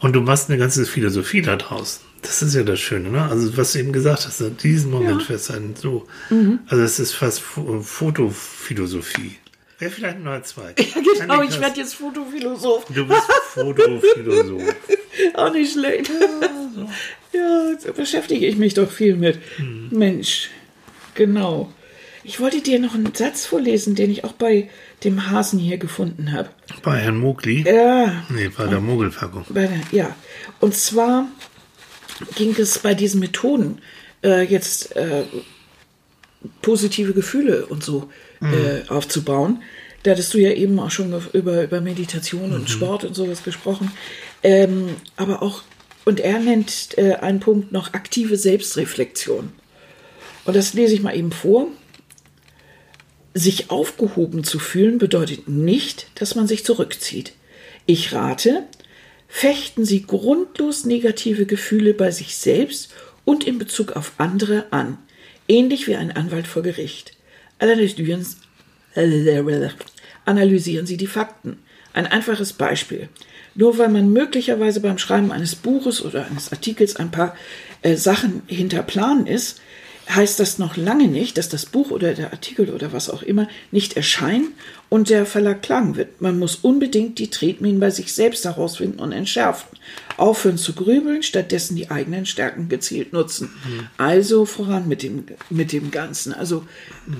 Und 0.00 0.14
du 0.14 0.20
machst 0.20 0.48
eine 0.48 0.58
ganze 0.58 0.84
Philosophie 0.86 1.42
da 1.42 1.56
draus. 1.56 2.00
Das 2.22 2.42
ist 2.42 2.54
ja 2.54 2.62
das 2.62 2.78
Schöne, 2.80 3.10
ne? 3.10 3.22
Also 3.22 3.56
was 3.56 3.72
du 3.72 3.78
eben 3.78 3.92
gesagt 3.92 4.26
hast, 4.26 4.40
ne? 4.40 4.50
diesen 4.50 4.90
Moment 4.90 5.10
Ja. 5.10 5.16
Mhm. 5.16 5.20
festhalten, 5.20 5.74
so. 5.76 6.06
Also 6.66 6.82
es 6.82 6.98
ist 6.98 7.12
fast 7.12 7.40
Fo 7.40 7.80
Fotophilosophie. 7.82 9.36
Wäre 9.78 9.90
vielleicht 9.90 10.16
ein 10.16 10.24
neuer 10.24 10.42
Zweig. 10.42 10.78
Ja, 10.94 11.00
genau, 11.26 11.42
ich 11.42 11.58
werde 11.60 11.80
jetzt 11.80 11.94
Fotophilosoph. 11.94 12.84
Du 12.94 13.06
bist 13.06 13.22
Fotophilosoph. 13.54 14.74
Auch 15.34 15.52
nicht 15.52 15.72
schlecht. 15.72 16.10
Ja, 17.32 17.72
da 17.84 17.92
beschäftige 17.92 18.46
ich 18.46 18.56
mich 18.56 18.74
doch 18.74 18.90
viel 18.90 19.16
mit. 19.16 19.38
Mensch, 19.90 20.50
genau. 21.14 21.72
Ich 22.24 22.38
wollte 22.40 22.60
dir 22.60 22.78
noch 22.78 22.94
einen 22.94 23.14
Satz 23.14 23.46
vorlesen, 23.46 23.94
den 23.94 24.10
ich 24.10 24.24
auch 24.24 24.32
bei 24.32 24.68
dem 25.04 25.30
Hasen 25.30 25.58
hier 25.58 25.78
gefunden 25.78 26.32
habe. 26.32 26.50
Bei 26.82 26.98
Herrn 26.98 27.18
Mogli? 27.18 27.62
Ja, 27.66 28.24
Nee, 28.28 28.48
bei 28.48 28.66
der 28.66 28.80
Mogelpackung. 28.80 29.44
bei 29.48 29.66
der, 29.66 29.80
ja. 29.92 30.14
Und 30.60 30.74
zwar 30.74 31.26
ging 32.34 32.54
es 32.58 32.78
bei 32.78 32.94
diesen 32.94 33.20
Methoden 33.20 33.78
äh, 34.22 34.42
jetzt 34.44 34.94
äh, 34.96 35.24
positive 36.62 37.12
Gefühle 37.12 37.66
und 37.66 37.82
so 37.82 38.10
äh, 38.42 38.88
aufzubauen. 38.88 39.62
Da 40.02 40.12
hattest 40.12 40.32
du 40.32 40.38
ja 40.38 40.50
eben 40.52 40.78
auch 40.80 40.90
schon 40.90 41.14
über, 41.34 41.62
über 41.62 41.80
Meditation 41.82 42.52
und 42.52 42.70
Sport 42.70 43.04
und 43.04 43.14
sowas 43.14 43.42
gesprochen. 43.42 43.90
Ähm, 44.42 44.88
aber 45.16 45.42
auch, 45.42 45.62
und 46.06 46.20
er 46.20 46.38
nennt 46.38 46.96
äh, 46.96 47.14
einen 47.16 47.40
Punkt 47.40 47.72
noch 47.72 47.92
aktive 47.92 48.36
Selbstreflexion. 48.38 49.52
Und 50.46 50.56
das 50.56 50.72
lese 50.72 50.94
ich 50.94 51.02
mal 51.02 51.14
eben 51.14 51.32
vor. 51.32 51.66
Sich 53.32 53.70
aufgehoben 53.70 54.42
zu 54.42 54.58
fühlen 54.58 54.98
bedeutet 54.98 55.48
nicht, 55.48 56.08
dass 56.16 56.34
man 56.34 56.48
sich 56.48 56.64
zurückzieht. 56.64 57.32
Ich 57.86 58.12
rate, 58.12 58.64
fechten 59.28 59.84
Sie 59.84 60.02
grundlos 60.02 60.84
negative 60.84 61.46
Gefühle 61.46 61.94
bei 61.94 62.10
sich 62.10 62.36
selbst 62.36 62.92
und 63.24 63.44
in 63.44 63.58
Bezug 63.58 63.92
auf 63.92 64.12
andere 64.18 64.66
an, 64.72 64.98
ähnlich 65.46 65.86
wie 65.86 65.94
ein 65.94 66.10
Anwalt 66.10 66.48
vor 66.48 66.62
Gericht. 66.62 67.12
Analysieren, 67.58 68.26
Sie 70.86 70.96
die 70.96 71.06
Fakten. 71.06 71.58
Ein 71.92 72.06
einfaches 72.06 72.52
Beispiel. 72.52 73.08
Nur 73.54 73.78
weil 73.78 73.88
man 73.88 74.12
möglicherweise 74.12 74.80
beim 74.80 74.98
Schreiben 74.98 75.32
eines 75.32 75.54
Buches 75.56 76.04
oder 76.04 76.26
eines 76.26 76.52
Artikels 76.52 76.96
ein 76.96 77.10
paar 77.10 77.36
äh, 77.82 77.96
Sachen 77.96 78.42
hinter 78.46 78.82
Plan 78.82 79.26
ist, 79.26 79.60
heißt 80.14 80.40
das 80.40 80.58
noch 80.58 80.76
lange 80.76 81.08
nicht, 81.08 81.38
dass 81.38 81.48
das 81.48 81.66
Buch 81.66 81.90
oder 81.90 82.14
der 82.14 82.32
Artikel 82.32 82.70
oder 82.70 82.92
was 82.92 83.10
auch 83.10 83.22
immer 83.22 83.48
nicht 83.70 83.96
erscheinen 83.96 84.52
und 84.88 85.08
der 85.08 85.24
Verlag 85.24 85.62
klagen 85.62 85.96
wird. 85.96 86.20
Man 86.20 86.38
muss 86.38 86.56
unbedingt 86.56 87.18
die 87.18 87.30
Tretminen 87.30 87.80
bei 87.80 87.90
sich 87.90 88.12
selbst 88.12 88.44
herausfinden 88.44 88.98
und 88.98 89.12
entschärfen. 89.12 89.68
Aufhören 90.16 90.58
zu 90.58 90.74
grübeln, 90.74 91.22
stattdessen 91.22 91.76
die 91.76 91.90
eigenen 91.90 92.26
Stärken 92.26 92.68
gezielt 92.68 93.12
nutzen. 93.12 93.50
Also 93.96 94.44
voran 94.44 94.88
mit 94.88 95.02
dem, 95.02 95.24
mit 95.48 95.72
dem 95.72 95.90
Ganzen. 95.90 96.34
Also 96.34 96.64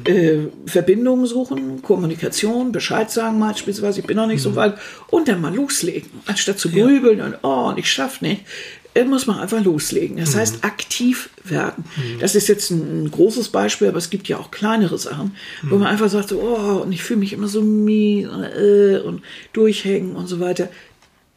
äh, 0.04 0.48
Verbindungen 0.66 1.26
suchen, 1.26 1.82
Kommunikation, 1.82 2.72
Bescheid 2.72 3.10
sagen 3.10 3.40
beispielsweise, 3.40 4.00
ich 4.00 4.06
bin 4.06 4.16
noch 4.16 4.26
nicht 4.26 4.42
so 4.42 4.56
weit, 4.56 4.74
und 5.08 5.28
dann 5.28 5.40
mal 5.40 5.54
loslegen. 5.54 6.10
Anstatt 6.26 6.58
zu 6.58 6.70
grübeln 6.70 7.20
und 7.20 7.38
oh, 7.42 7.68
und 7.68 7.78
ich 7.78 7.90
schaff 7.90 8.20
nicht, 8.20 8.42
muss 9.08 9.26
man 9.26 9.38
einfach 9.38 9.62
loslegen. 9.62 10.16
Das 10.16 10.34
heißt, 10.34 10.64
aktiv 10.64 11.30
werden. 11.44 11.84
Das 12.18 12.34
ist 12.34 12.48
jetzt 12.48 12.70
ein, 12.70 13.04
ein 13.04 13.10
großes 13.10 13.48
Beispiel, 13.48 13.88
aber 13.88 13.98
es 13.98 14.10
gibt 14.10 14.28
ja 14.28 14.38
auch 14.38 14.50
kleinere 14.50 14.98
Sachen, 14.98 15.36
wo 15.62 15.76
man 15.76 15.88
einfach 15.88 16.08
sagt, 16.08 16.30
so, 16.30 16.40
oh, 16.40 16.82
und 16.82 16.92
ich 16.92 17.02
fühle 17.02 17.20
mich 17.20 17.32
immer 17.32 17.48
so 17.48 17.62
mies 17.62 18.28
und, 18.28 18.42
äh, 18.42 19.00
und 19.04 19.22
durchhängen 19.52 20.16
und 20.16 20.26
so 20.26 20.40
weiter. 20.40 20.68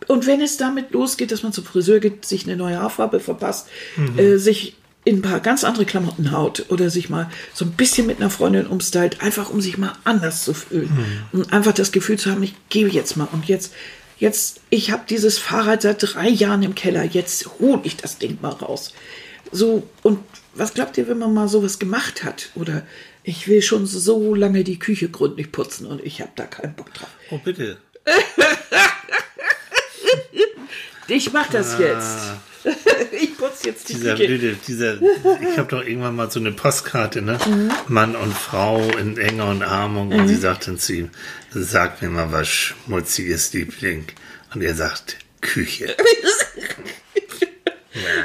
Und 0.08 0.28
wenn 0.28 0.41
es 0.41 0.58
damit 0.58 0.91
losgeht, 0.91 1.32
dass 1.32 1.43
man 1.43 1.54
zum 1.54 1.64
Friseur 1.64 1.99
geht, 1.99 2.26
sich 2.26 2.45
eine 2.45 2.58
neue 2.58 2.80
Haarfarbe 2.80 3.20
verpasst, 3.20 3.68
äh, 4.18 4.38
sich 4.38 4.76
in 5.06 5.18
ein 5.18 5.22
paar 5.22 5.39
ganz 5.39 5.64
andere 5.64 5.86
Klamotten 5.86 6.32
haut 6.32 6.66
oder 6.70 6.89
sich 6.89 7.10
mal 7.10 7.30
so 7.54 7.66
ein 7.66 7.72
bisschen 7.72 8.08
mit 8.08 8.18
einer 8.20 8.30
Freundin 8.30 8.68
umstylt, 8.68 9.22
einfach 9.22 9.49
um 9.49 9.62
sich 9.62 9.78
mal 9.78 9.93
anders 10.06 10.43
zu 10.43 10.54
fühlen. 10.54 10.89
Und 11.34 11.51
einfach 11.54 11.74
das 11.74 11.91
Gefühl 11.91 12.18
zu 12.18 12.32
haben, 12.32 12.41
ich 12.43 12.56
gebe 12.70 12.89
jetzt 12.89 13.18
mal 13.18 13.28
und 13.32 13.45
jetzt, 13.45 13.74
jetzt, 14.24 14.61
ich 14.69 14.89
habe 14.89 15.03
dieses 15.07 15.38
Fahrrad 15.38 15.82
seit 15.82 15.97
drei 15.99 16.30
Jahren 16.30 16.63
im 16.63 16.76
Keller, 16.76 17.03
jetzt 17.03 17.59
hole 17.59 17.82
ich 17.84 17.97
das 17.97 18.17
Ding 18.17 18.38
mal 18.41 18.53
raus. 18.53 18.93
So, 19.51 19.86
und 20.01 20.19
was 20.55 20.74
glaubt 20.74 20.97
ihr, 20.97 21.09
wenn 21.09 21.19
man 21.19 21.34
mal 21.34 21.49
sowas 21.49 21.78
gemacht 21.78 22.24
hat? 22.24 22.49
Oder 22.55 22.88
ich 23.24 23.49
will 23.49 23.61
schon 23.61 23.86
so 23.86 24.34
lange 24.34 24.63
die 24.63 24.80
Küche 24.80 25.09
gründlich 25.09 25.51
putzen 25.51 25.88
und 25.88 26.01
ich 26.03 26.21
habe 26.21 26.32
da 26.38 26.45
keinen 26.45 26.74
Bock 26.74 26.93
drauf. 26.93 27.09
Oh, 27.32 27.38
bitte. 27.38 27.78
Ich 31.09 31.34
mach 31.34 31.47
das 31.49 31.78
jetzt. 31.80 32.32
Ich 33.11 33.38
putze 33.38 33.68
jetzt 33.68 33.89
die 33.89 33.93
Dieser 33.93 34.16
Küche. 34.16 34.28
blöde, 34.28 34.57
dieser, 34.68 34.95
ich 35.01 35.57
habe 35.57 35.68
doch 35.70 35.84
irgendwann 35.84 36.16
mal 36.16 36.32
so 36.32 36.39
eine 36.39 36.51
Postkarte, 36.51 37.22
ne? 37.22 37.38
Mann 37.88 38.16
und 38.16 38.34
Frau 38.34 38.82
in 38.97 39.18
enger 39.18 39.49
Umarmung 39.51 40.11
und 40.11 40.28
sie 40.28 40.36
sagt 40.36 40.68
dann 40.68 40.78
zu 40.78 40.93
ihm, 40.93 41.09
sag 41.51 42.01
mir 42.01 42.09
mal 42.09 42.32
was 42.32 42.47
Schmutziges, 42.47 43.53
Liebling. 43.53 44.05
Und 44.53 44.61
er 44.64 44.76
sagt, 44.76 45.18
Küche. 45.41 45.95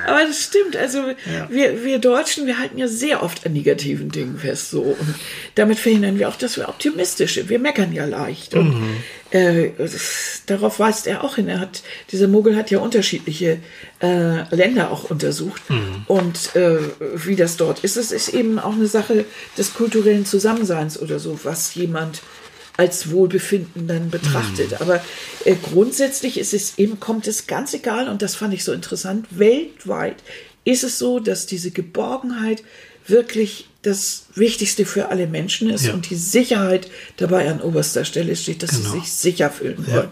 Aber 0.07 0.25
das 0.25 0.45
stimmt. 0.45 0.77
Also 0.77 1.05
wir, 1.51 1.85
wir 1.85 1.99
Deutschen, 1.99 2.47
wir 2.47 2.59
halten 2.59 2.79
ja 2.79 2.89
sehr 2.89 3.23
oft 3.23 3.45
an 3.45 3.53
negativen 3.53 4.09
Dingen 4.11 4.39
fest. 4.39 4.71
So. 4.71 4.81
Und 4.81 5.15
damit 5.55 5.79
verhindern 5.79 6.19
wir 6.19 6.29
auch, 6.29 6.37
dass 6.37 6.57
wir 6.57 6.69
optimistisch 6.69 7.35
sind. 7.35 7.51
Wir 7.51 7.59
meckern 7.59 7.93
ja 7.93 8.07
leicht. 8.07 8.55
Und 8.55 8.75
äh, 9.31 9.71
darauf 10.51 10.79
weist 10.79 11.07
er 11.07 11.25
auch 11.25 11.37
hin. 11.37 11.49
Er 11.49 11.61
hat, 11.61 11.83
dieser 12.11 12.29
Mogel 12.29 12.57
hat 12.57 12.71
ja 12.71 12.79
unterschiedliche 12.79 13.59
äh, 14.01 14.55
Länder 14.55 14.91
auch 14.91 15.11
untersucht. 15.11 15.63
Und 16.07 16.57
äh, 16.57 16.79
wie 17.15 17.37
das 17.37 17.57
dort 17.57 17.85
ist, 17.85 17.97
es 17.97 18.13
ist 18.13 18.29
eben 18.29 18.59
auch 18.59 18.75
eine 18.75 18.87
Sache 18.87 19.25
des 19.57 19.75
kulturellen 19.75 20.27
Zusammenseins 20.27 21.01
oder 21.01 21.19
so, 21.19 21.39
was 21.43 21.75
jemand 21.75 22.23
als 22.77 23.11
Wohlbefinden 23.11 23.89
dann 23.89 24.09
betrachtet. 24.09 24.81
Aber 24.81 25.03
äh, 25.45 25.57
grundsätzlich 25.57 26.39
ist 26.39 26.55
es 26.55 26.79
eben, 26.79 27.01
kommt 27.01 27.27
es 27.27 27.47
ganz 27.47 27.75
egal, 27.75 28.09
und 28.09 28.23
das 28.23 28.37
fand 28.37 28.55
ich 28.55 28.65
so 28.65 28.73
interessant, 28.73 29.27
weltweit 29.31 30.17
ist 30.65 30.85
es 30.85 30.99
so, 30.99 31.19
dass 31.19 31.47
diese 31.47 31.73
Geborgenheit 31.73 32.63
wirklich 33.07 33.69
das 33.89 34.27
Wichtigste 34.35 34.85
für 34.85 35.09
alle 35.11 35.27
Menschen 35.27 35.69
ist 35.71 35.87
Ja. 35.87 35.95
und 35.95 36.09
die 36.11 36.15
Sicherheit 36.17 36.89
dabei 37.17 37.49
an 37.51 37.61
oberster 37.61 38.05
Stelle 38.05 38.37
steht, 38.37 38.63
dass 38.63 38.71
Genau. 38.71 38.91
sie 38.93 39.01
sich 39.01 39.13
sicher 39.13 39.51
fühlen 39.51 39.85
wollen. 39.87 40.09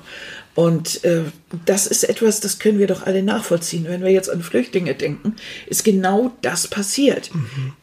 Und 0.56 1.04
äh, 1.04 1.20
das 1.66 1.86
ist 1.86 2.02
etwas, 2.04 2.40
das 2.40 2.58
können 2.58 2.78
wir 2.78 2.86
doch 2.86 3.06
alle 3.06 3.22
nachvollziehen. 3.22 3.84
Wenn 3.86 4.02
wir 4.02 4.10
jetzt 4.10 4.30
an 4.30 4.42
Flüchtlinge 4.42 4.94
denken, 4.94 5.36
ist 5.66 5.84
genau 5.84 6.32
das 6.42 6.66
passiert. 6.66 7.30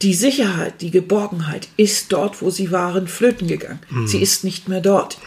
Die 0.02 0.14
Sicherheit, 0.16 0.82
die 0.82 0.90
Geborgenheit 0.92 1.68
ist 1.78 2.12
dort, 2.12 2.42
wo 2.42 2.50
sie 2.50 2.72
waren, 2.72 3.08
flöten 3.08 3.48
gegangen. 3.48 3.80
Sie 4.08 4.22
ist 4.22 4.44
nicht 4.44 4.68
mehr 4.68 4.82
dort. 4.82 5.20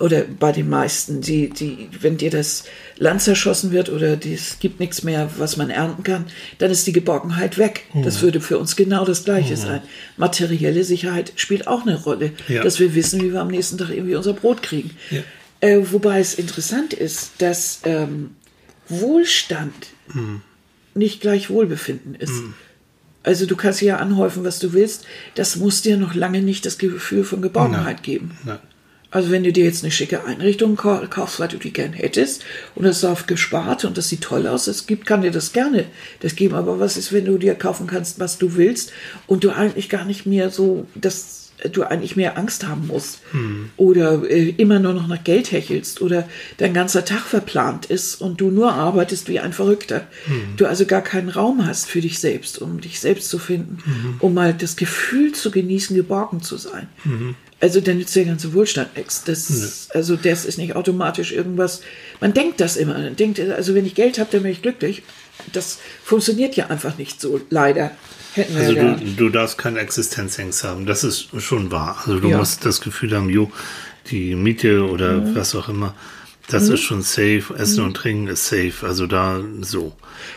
Oder 0.00 0.22
bei 0.22 0.52
den 0.52 0.70
meisten, 0.70 1.20
die, 1.20 1.50
die, 1.50 1.88
wenn 2.00 2.16
dir 2.16 2.30
das 2.30 2.64
Land 2.96 3.20
zerschossen 3.20 3.72
wird 3.72 3.90
oder 3.90 4.16
die- 4.16 4.32
es 4.32 4.58
gibt 4.58 4.80
nichts 4.80 5.02
mehr, 5.02 5.28
was 5.36 5.58
man 5.58 5.68
ernten 5.68 6.02
kann, 6.02 6.24
dann 6.58 6.70
ist 6.70 6.86
die 6.86 6.92
Geborgenheit 6.92 7.58
weg. 7.58 7.84
Das 8.04 8.22
würde 8.22 8.40
für 8.40 8.58
uns 8.58 8.74
genau 8.74 9.04
das 9.04 9.24
Gleiche 9.24 9.58
sein. 9.58 9.82
Materielle 10.16 10.82
Sicherheit 10.82 11.32
spielt 11.36 11.66
auch 11.68 11.82
eine 11.86 11.96
Rolle, 12.02 12.32
Ja. 12.48 12.62
dass 12.62 12.80
wir 12.80 12.94
wissen, 12.94 13.20
wie 13.20 13.32
wir 13.34 13.42
am 13.42 13.48
nächsten 13.48 13.76
Tag 13.76 13.90
irgendwie 13.90 14.14
unser 14.16 14.32
Brot 14.32 14.62
kriegen. 14.62 14.92
Ja. 15.10 15.20
Äh, 15.60 15.78
wobei 15.92 16.20
es 16.20 16.34
interessant 16.34 16.92
ist, 16.92 17.32
dass 17.38 17.80
ähm, 17.84 18.36
Wohlstand 18.88 19.74
nicht 20.94 21.20
gleich 21.20 21.50
Wohlbefinden 21.50 22.14
ist. 22.14 22.32
Also 23.22 23.46
du 23.46 23.56
kannst 23.56 23.80
ja 23.82 23.96
anhäufen, 23.96 24.44
was 24.44 24.60
du 24.60 24.72
willst. 24.72 25.04
Das 25.34 25.56
muss 25.56 25.82
dir 25.82 25.96
noch 25.96 26.14
lange 26.14 26.42
nicht 26.42 26.64
das 26.64 26.78
Gefühl 26.78 27.24
von 27.24 27.42
Geborgenheit 27.42 28.02
geben. 28.04 28.38
Nein. 28.44 28.58
Also 29.10 29.30
wenn 29.30 29.44
du 29.44 29.52
dir 29.52 29.64
jetzt 29.64 29.82
eine 29.82 29.90
schicke 29.92 30.24
Einrichtung 30.24 30.76
kau- 30.76 31.06
kaufst, 31.08 31.40
weil 31.40 31.48
du 31.48 31.56
die 31.58 31.72
gern 31.72 31.92
hättest 31.92 32.44
und 32.74 32.84
das 32.84 32.98
ist 32.98 33.04
oft 33.04 33.26
gespart 33.26 33.84
und 33.84 33.96
das 33.96 34.08
sieht 34.08 34.20
toll 34.22 34.46
aus, 34.46 34.66
es 34.66 34.86
gibt, 34.86 35.06
kann 35.06 35.22
dir 35.22 35.30
das 35.30 35.52
gerne 35.52 35.86
das 36.20 36.36
geben. 36.36 36.54
Aber 36.54 36.78
was 36.80 36.96
ist, 36.96 37.12
wenn 37.12 37.24
du 37.24 37.38
dir 37.38 37.54
kaufen 37.54 37.86
kannst, 37.86 38.18
was 38.20 38.36
du 38.38 38.56
willst 38.56 38.92
und 39.26 39.42
du 39.44 39.50
eigentlich 39.50 39.88
gar 39.88 40.04
nicht 40.04 40.26
mehr 40.26 40.50
so, 40.50 40.86
dass 40.94 41.45
du 41.72 41.84
eigentlich 41.84 42.16
mehr 42.16 42.36
Angst 42.36 42.66
haben 42.66 42.86
musst 42.86 43.20
oder 43.76 44.22
äh, 44.28 44.50
immer 44.50 44.78
nur 44.78 44.92
noch 44.92 45.08
nach 45.08 45.24
Geld 45.24 45.52
hechelst 45.52 46.02
oder 46.02 46.28
dein 46.58 46.74
ganzer 46.74 47.04
Tag 47.04 47.22
verplant 47.26 47.86
ist 47.86 48.20
und 48.20 48.40
du 48.40 48.50
nur 48.50 48.72
arbeitest 48.72 49.28
wie 49.28 49.40
ein 49.40 49.52
Verrückter. 49.52 50.06
Du 50.56 50.66
also 50.66 50.84
gar 50.86 51.02
keinen 51.02 51.28
Raum 51.30 51.66
hast 51.66 51.86
für 51.88 52.00
dich 52.00 52.18
selbst, 52.18 52.60
um 52.60 52.80
dich 52.80 53.00
selbst 53.00 53.28
zu 53.30 53.38
finden, 53.38 53.78
um 54.20 54.34
mal 54.34 54.52
das 54.52 54.76
Gefühl 54.76 55.32
zu 55.32 55.50
genießen, 55.50 55.96
geborgen 55.96 56.42
zu 56.42 56.56
sein. 56.58 56.88
Also 57.58 57.80
der 57.80 57.94
nützt 57.94 58.14
der 58.14 58.26
ganze 58.26 58.52
Wohlstand 58.52 58.94
nichts. 58.98 59.24
Das, 59.24 59.48
Also 59.94 60.16
das 60.16 60.44
ist 60.44 60.58
nicht 60.58 60.76
automatisch 60.76 61.32
irgendwas. 61.32 61.80
Man 62.20 62.34
denkt 62.34 62.60
das 62.60 62.76
immer. 62.76 62.94
Man 62.98 63.16
denkt, 63.16 63.40
also 63.40 63.74
wenn 63.74 63.86
ich 63.86 63.94
Geld 63.94 64.18
habe, 64.18 64.28
dann 64.30 64.42
bin 64.42 64.52
ich 64.52 64.60
glücklich. 64.60 65.02
Das 65.54 65.78
funktioniert 66.04 66.54
ja 66.56 66.66
einfach 66.66 66.98
nicht 66.98 67.18
so, 67.18 67.40
leider. 67.48 67.92
Hätten 68.36 68.56
Also 68.56 68.74
du, 68.74 68.96
du 69.16 69.28
darfst 69.30 69.58
keine 69.58 69.80
Existenzängst 69.80 70.62
haben. 70.64 70.86
Das 70.86 71.02
ist 71.04 71.28
schon 71.40 71.70
wahr. 71.72 71.96
Also 72.06 72.20
du 72.20 72.28
Ja. 72.28 72.36
musst 72.38 72.64
das 72.64 72.80
Gefühl 72.80 73.14
haben, 73.16 73.30
jo, 73.30 73.50
die 74.10 74.34
Miete 74.34 74.86
oder 74.88 75.14
Mhm. 75.22 75.34
was 75.34 75.54
auch 75.54 75.68
immer, 75.68 75.94
das 76.48 76.68
ist 76.68 76.80
schon 76.82 77.02
safe. 77.02 77.42
Essen 77.58 77.82
und 77.82 77.94
Trinken 77.94 78.28
ist 78.28 78.46
safe. 78.46 78.74
Also 78.82 79.06
da 79.08 79.40
so. 79.62 79.92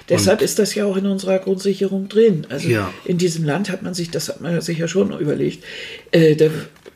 Deshalb 0.10 0.42
ist 0.42 0.58
das 0.58 0.74
ja 0.74 0.86
auch 0.86 0.98
in 0.98 1.06
unserer 1.06 1.38
Grundsicherung 1.40 2.10
drin. 2.10 2.48
Also 2.50 2.68
Ja. 2.68 2.92
in 3.06 3.18
diesem 3.20 3.44
Land 3.46 3.70
hat 3.70 3.84
man 3.84 3.94
sich, 3.94 4.10
das 4.10 4.30
hat 4.30 4.42
man 4.42 4.60
sich 4.62 4.80
ja 4.80 4.88
schon 4.88 5.12
überlegt, 5.20 5.64
äh, 6.12 6.36
da, 6.36 6.48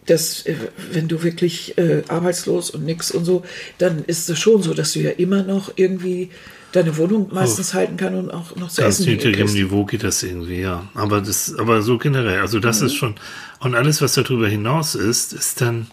dass 0.07 0.45
äh, 0.47 0.55
wenn 0.91 1.07
du 1.07 1.21
wirklich 1.21 1.77
äh, 1.77 2.01
arbeitslos 2.07 2.71
und 2.71 2.85
nix 2.85 3.11
und 3.11 3.25
so, 3.25 3.43
dann 3.77 4.03
ist 4.05 4.29
es 4.29 4.39
schon 4.39 4.63
so, 4.63 4.73
dass 4.73 4.93
du 4.93 4.99
ja 5.01 5.11
immer 5.11 5.43
noch 5.43 5.73
irgendwie 5.75 6.29
deine 6.74 6.97
Wohnung 6.97 7.30
meistens 7.34 7.74
halten 7.74 7.95
kann 7.97 8.15
und 8.15 8.32
auch 8.32 8.55
noch 8.57 8.69
zu 8.69 8.82
Ganz 8.82 8.99
essen 8.99 9.11
niedrigem. 9.11 9.47
Niveau 9.53 9.86
geht 9.86 10.03
das 10.03 10.21
irgendwie, 10.24 10.59
ja. 10.59 10.88
Aber 10.95 11.21
das, 11.21 11.55
aber 11.57 11.82
so 11.82 11.97
generell, 11.97 12.41
also 12.41 12.59
das 12.59 12.82
Mhm. 12.82 12.88
ist 12.88 12.95
schon, 12.95 13.15
und 13.59 13.76
alles, 13.76 14.01
was 14.01 14.13
darüber 14.13 14.47
hinaus 14.49 14.95
ist, 14.95 15.34
ist 15.34 15.61
dann, 15.61 15.88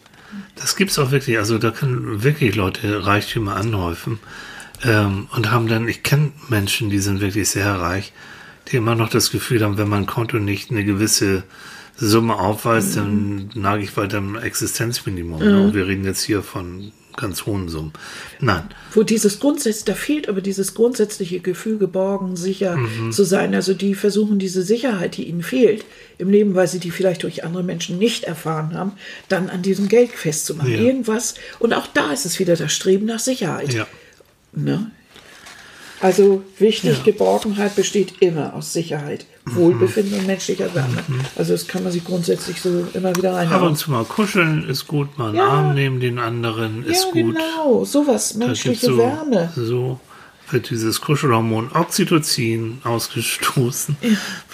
das 0.57 0.77
gibt's 0.77 0.99
auch 0.99 1.11
wirklich, 1.13 1.39
also 1.39 1.59
da 1.59 1.71
können 1.71 2.23
wirklich 2.25 2.57
Leute 2.57 3.07
Reichtümer 3.07 3.57
anhäufen, 3.57 4.19
ähm, 4.85 5.29
und 5.37 5.51
haben 5.51 5.69
dann, 5.69 5.87
ich 5.87 6.03
kenne 6.03 6.33
Menschen, 6.49 6.89
die 6.91 6.99
sind 7.01 7.21
wirklich 7.21 7.51
sehr 7.51 7.75
reich, 7.75 8.13
die 8.73 8.77
immer 8.77 8.95
noch 8.95 9.11
das 9.11 9.31
Gefühl 9.31 9.63
haben, 9.63 9.77
wenn 9.79 9.89
mein 9.89 10.07
Konto 10.07 10.39
nicht 10.39 10.71
eine 10.71 10.85
gewisse 10.85 11.43
Summe 11.97 12.37
aufweist, 12.37 12.97
dann 12.97 13.35
Mhm. 13.35 13.51
nage 13.55 13.83
ich 13.83 13.95
weiter 13.99 14.19
im 14.19 14.37
Existenzminimum. 14.37 15.39
ne? 15.41 15.61
Und 15.65 15.75
wir 15.75 15.87
reden 15.87 16.05
jetzt 16.05 16.23
hier 16.23 16.43
von 16.43 16.93
ganz 17.17 17.47
hohen 17.47 17.69
Summen. 17.69 17.93
Nein. 18.41 18.65
wo 18.93 19.03
dieses 19.03 19.41
Grundsatz, 19.41 19.85
da 19.85 19.95
fehlt 19.95 20.29
aber 20.29 20.41
dieses 20.41 20.75
grundsätzliche 20.75 21.41
Gefühl, 21.41 21.79
geborgen, 21.79 22.37
sicher 22.37 22.79
zu 23.11 23.25
sein. 23.25 23.55
Also 23.55 23.75
die 23.75 23.95
versuchen 23.95 24.39
diese 24.39 24.63
Sicherheit, 24.63 25.17
die 25.17 25.29
ihnen 25.29 25.43
fehlt 25.43 25.85
im 26.19 26.31
Leben, 26.31 26.55
weil 26.55 26.69
sie 26.69 26.79
die 26.79 26.91
vielleicht 26.91 27.23
durch 27.23 27.45
andere 27.45 27.63
Menschen 27.63 27.99
nicht 27.99 28.25
erfahren 28.25 28.75
haben, 28.75 28.93
dann 29.29 29.51
an 29.51 29.63
diesem 29.63 29.89
Geld 29.89 30.11
festzumachen. 30.11 30.73
Ja. 30.73 30.81
Irgendwas. 30.81 31.35
Und 31.59 31.73
auch 31.73 31.87
da 31.87 32.13
ist 32.13 32.27
es 32.27 32.39
wieder 32.39 32.57
das 32.57 32.73
Streben 32.73 33.07
nach 33.07 33.21
Sicherheit. 33.21 33.73
Ja. 33.73 33.87
Ne? 34.53 34.91
Also 36.03 36.43
wichtig, 36.59 36.99
Ja. 36.99 37.05
Geborgenheit 37.05 37.77
besteht 37.77 38.15
immer 38.21 38.55
aus 38.55 38.73
Sicherheit, 38.73 39.27
Wohlbefinden 39.45 40.19
und 40.21 40.27
menschlicher 40.27 40.75
Wärme. 40.75 41.05
Also 41.37 41.53
das 41.53 41.67
kann 41.67 41.83
man 41.83 41.93
sich 41.93 42.05
grundsätzlich 42.05 42.61
so 42.61 42.87
immer 42.95 43.15
wieder 43.17 43.37
Ab 43.37 43.63
und 43.63 43.77
zu 43.77 43.91
mal 43.91 44.05
kuscheln 44.05 44.67
ist 44.69 44.87
gut, 44.87 45.19
mal 45.19 45.29
einen 45.29 45.37
Ja. 45.37 45.49
Arm 45.49 45.75
nehmen 45.75 46.01
den 46.01 46.19
anderen 46.19 46.85
ist 46.85 47.05
Ja, 47.15 47.23
gut. 47.23 47.35
genau, 47.37 47.85
sowas, 47.85 48.35
menschliche 48.35 48.87
so, 48.87 48.97
Wärme. 48.99 49.53
So 49.55 50.01
wird 50.51 50.71
dieses 50.71 51.01
Kuschelhormon 51.01 51.71
Oxytocin 51.75 52.79
ausgestoßen, 52.83 53.97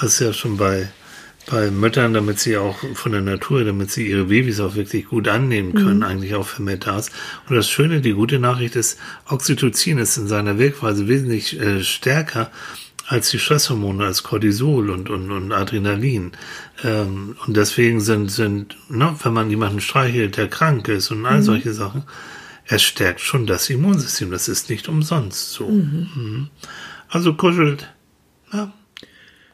was 0.00 0.18
ja 0.18 0.32
schon 0.32 0.56
bei, 0.56 0.88
bei 1.48 1.70
Müttern, 1.70 2.12
damit 2.12 2.40
sie 2.40 2.56
auch 2.56 2.76
von 2.94 3.12
der 3.12 3.20
Natur, 3.20 3.64
damit 3.64 3.90
sie 3.90 4.08
ihre 4.08 4.24
Babys 4.24 4.60
auch 4.60 4.74
wirklich 4.74 5.06
gut 5.06 5.28
annehmen 5.28 5.74
können, 5.74 6.02
eigentlich 6.02 6.34
auch 6.34 6.48
da 6.58 6.98
ist. 6.98 7.12
Und 7.48 7.54
das 7.54 7.70
Schöne, 7.70 8.00
die 8.00 8.12
gute 8.12 8.38
Nachricht 8.38 8.74
ist, 8.74 8.98
Oxytocin 9.28 9.98
ist 9.98 10.16
in 10.16 10.26
seiner 10.26 10.58
Wirkweise 10.58 11.06
wesentlich 11.06 11.58
äh, 11.60 11.82
stärker 11.84 12.50
als 13.06 13.30
die 13.30 13.38
Stresshormone, 13.38 14.04
als 14.04 14.24
Cortisol 14.24 14.90
und, 14.90 15.08
und, 15.08 15.30
und 15.30 15.52
Adrenalin. 15.52 16.32
Ähm, 16.82 17.36
und 17.46 17.56
deswegen 17.56 18.00
sind, 18.00 18.30
sind 18.30 18.76
ne, 18.88 19.14
wenn 19.22 19.32
man 19.32 19.48
jemanden 19.48 19.80
streichelt, 19.80 20.36
der 20.36 20.48
krank 20.48 20.88
ist 20.88 21.12
und 21.12 21.24
all 21.24 21.42
solche 21.42 21.72
Sachen, 21.72 22.02
es 22.64 22.82
stärkt 22.82 23.20
schon 23.20 23.46
das 23.46 23.70
Immunsystem. 23.70 24.32
Das 24.32 24.48
ist 24.48 24.68
nicht 24.68 24.88
umsonst 24.88 25.52
so. 25.52 25.68
Mhm. 25.68 26.48
Also 27.08 27.34
kuschelt. 27.34 27.88
Ja. 28.52 28.72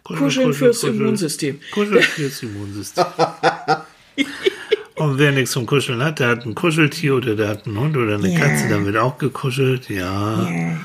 Kuscheln 0.04 0.52
fürs 0.52 0.82
Immunsystem. 0.84 1.60
Kuscheln 1.72 2.02
fürs 2.02 2.42
Immunsystem. 2.42 3.04
Und 4.96 5.18
wer 5.18 5.32
nichts 5.32 5.52
zum 5.52 5.66
Kuscheln 5.66 6.02
hat, 6.04 6.18
der 6.20 6.28
hat 6.28 6.44
ein 6.46 6.54
Kuscheltier 6.54 7.14
oder 7.16 7.34
der 7.34 7.48
hat 7.48 7.66
einen 7.66 7.78
Hund 7.78 7.96
oder 7.96 8.14
eine 8.16 8.28
Ja. 8.32 8.38
Katze, 8.40 8.68
dann 8.68 8.84
wird 8.86 8.96
auch 8.96 9.18
gekuschelt. 9.18 9.88
Ja, 9.88 10.42
Ja. 10.48 10.80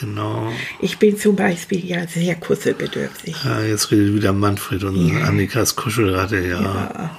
genau. 0.00 0.52
Ich 0.80 0.98
bin 0.98 1.18
zum 1.18 1.36
Beispiel 1.36 1.84
ja 1.84 2.06
sehr 2.06 2.34
kuschelbedürftig. 2.36 3.36
Ja, 3.44 3.60
jetzt 3.62 3.90
redet 3.90 4.14
wieder 4.14 4.32
Manfred 4.32 4.84
und 4.84 5.22
Annikas 5.22 5.74
Kuschelratte. 5.76 6.38
Ja, 6.38 7.10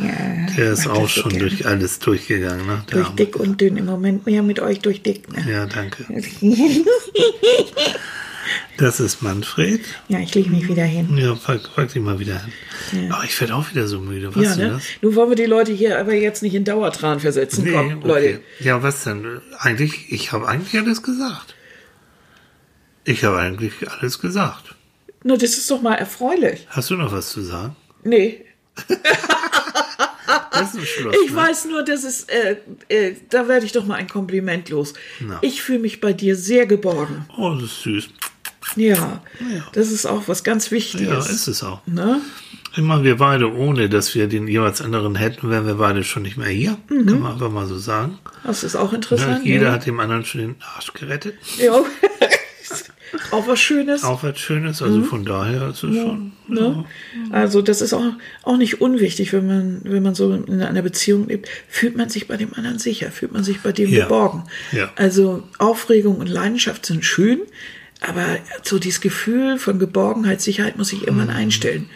Ja, 0.00 0.46
der 0.56 0.72
ist 0.72 0.86
auch 0.88 1.08
schon 1.08 1.30
gern. 1.30 1.40
durch 1.40 1.66
alles 1.66 1.98
durchgegangen. 1.98 2.66
Ne? 2.66 2.84
Der 2.88 2.94
Durch 2.98 3.06
Arme. 3.06 3.16
dick 3.16 3.36
und 3.36 3.60
dünn. 3.60 3.76
Im 3.76 3.86
Moment 3.86 4.26
mehr 4.26 4.42
mit 4.42 4.60
euch 4.60 4.78
durch 4.80 5.02
dick. 5.02 5.28
Ne? 5.32 5.44
Ja, 5.52 5.66
danke. 5.66 6.04
Das 8.76 9.00
ist 9.00 9.22
Manfred. 9.22 9.80
Ja, 10.08 10.20
ich 10.20 10.34
lege 10.34 10.50
mich 10.50 10.68
wieder 10.68 10.84
hin. 10.84 11.16
Ja, 11.16 11.34
pack, 11.34 11.60
pack 11.74 11.92
dich 11.92 12.02
mal 12.02 12.18
wieder 12.18 12.40
hin. 12.90 13.12
Aber 13.12 13.24
ich 13.24 13.38
werde 13.40 13.54
auch 13.54 13.70
wieder 13.70 13.86
so 13.88 14.00
müde. 14.00 14.34
Was 14.34 14.42
Ja, 14.42 14.56
ne? 14.56 14.70
das? 14.70 14.84
Nun 15.02 15.14
wollen 15.14 15.30
wir 15.30 15.36
die 15.36 15.46
Leute 15.46 15.72
hier 15.72 15.98
aber 15.98 16.14
jetzt 16.14 16.42
nicht 16.42 16.54
in 16.54 16.64
Dauertran 16.64 17.20
versetzen. 17.20 17.64
Nee, 17.64 17.72
Komm, 17.72 17.98
okay. 17.98 18.06
Leute. 18.06 18.40
Ja, 18.60 18.82
was 18.82 19.04
denn? 19.04 19.40
Eigentlich, 19.58 20.12
ich 20.12 20.32
habe 20.32 20.46
eigentlich 20.48 20.80
alles 20.80 21.02
gesagt. 21.02 21.54
Ich 23.04 23.24
habe 23.24 23.38
eigentlich 23.38 23.72
alles 23.90 24.20
gesagt. 24.20 24.74
Na, 25.24 25.36
das 25.36 25.58
ist 25.58 25.70
doch 25.70 25.82
mal 25.82 25.94
erfreulich. 25.94 26.66
Hast 26.70 26.90
du 26.90 26.96
noch 26.96 27.12
was 27.12 27.30
zu 27.30 27.42
sagen? 27.42 27.74
Nee, 28.04 28.44
Das 30.52 30.74
ist 30.74 30.88
Schluss. 30.88 31.14
ich 31.24 31.30
ne? 31.30 31.36
weiß 31.36 31.64
nur, 31.66 31.82
dass 31.84 32.04
es, 32.04 32.24
äh, 32.24 32.56
äh, 32.88 33.14
da 33.30 33.48
werde 33.48 33.64
ich 33.64 33.72
doch 33.72 33.86
mal 33.86 33.94
ein 33.94 34.08
Kompliment 34.08 34.68
los. 34.70 34.94
Na. 35.20 35.38
Ich 35.40 35.62
fühle 35.62 35.78
mich 35.78 36.00
bei 36.00 36.12
dir 36.12 36.36
sehr 36.36 36.66
geborgen. 36.66 37.26
Oh, 37.36 37.54
das 37.54 37.64
ist 37.64 37.82
süß. 37.82 38.08
Ja, 38.78 39.22
das 39.72 39.90
ist 39.90 40.06
auch 40.06 40.24
was 40.28 40.44
ganz 40.44 40.66
Ja, 40.66 40.72
Wichtiges. 40.72 41.30
ist 41.30 41.48
es 41.48 41.62
auch. 41.62 41.80
ne? 41.86 42.20
Ich 42.76 42.82
meine, 42.84 43.02
wir 43.02 43.16
beide, 43.16 43.52
ohne 43.52 43.88
dass 43.88 44.14
wir 44.14 44.28
den 44.28 44.46
jeweils 44.46 44.80
anderen 44.80 45.14
hätten, 45.16 45.50
wären 45.50 45.66
wir 45.66 45.74
beide 45.74 46.04
schon 46.04 46.22
nicht 46.22 46.36
mehr 46.36 46.48
hier. 46.48 46.76
Kann 46.88 47.20
man 47.20 47.32
einfach 47.32 47.50
mal 47.50 47.66
so 47.66 47.78
sagen. 47.78 48.18
Das 48.44 48.62
ist 48.62 48.76
auch 48.76 48.92
Ja, 48.92 48.96
interessant. 48.96 49.44
jeder 49.44 49.66
ja. 49.68 49.72
hat 49.72 49.86
dem 49.86 49.98
anderen 49.98 50.24
schon 50.24 50.40
den 50.42 50.54
Arsch 50.76 50.92
gerettet. 50.92 51.34
Ja. 51.58 51.72
auch 53.30 53.48
was 53.48 53.58
Schönes. 53.58 54.04
Auch 54.04 54.22
was 54.22 54.38
Schönes. 54.38 54.82
Also 54.82 55.02
von 55.02 55.24
daher 55.24 55.68
ist 55.70 55.82
es 55.82 55.96
schon. 55.96 56.32
Ne? 56.46 56.84
Also 57.30 57.62
das 57.62 57.80
ist 57.80 57.94
auch, 57.94 58.04
auch 58.42 58.56
nicht 58.58 58.80
unwichtig, 58.80 59.32
wenn 59.32 59.46
man, 59.46 59.80
wenn 59.84 60.02
man 60.02 60.14
so 60.14 60.32
in 60.32 60.62
einer 60.62 60.82
Beziehung 60.82 61.26
lebt, 61.28 61.48
fühlt 61.68 61.96
man 61.96 62.10
sich 62.10 62.28
bei 62.28 62.36
dem 62.36 62.52
anderen 62.54 62.78
sicher, 62.78 63.10
fühlt 63.10 63.32
man 63.32 63.44
sich 63.44 63.60
bei 63.60 63.72
dem 63.72 63.90
Ja. 63.90 64.04
geborgen. 64.04 64.44
Ja. 64.72 64.90
Also 64.96 65.42
Aufregung 65.58 66.16
und 66.18 66.28
Leidenschaft 66.28 66.84
sind 66.86 67.04
schön, 67.04 67.40
aber 68.00 68.38
so 68.62 68.78
dieses 68.78 69.00
Gefühl 69.00 69.58
von 69.58 69.78
Geborgenheit, 69.78 70.40
Sicherheit 70.40 70.78
muss 70.78 70.92
ich 70.92 71.00
Mhm. 71.00 71.06
irgendwann 71.08 71.30
einstellen. 71.30 71.90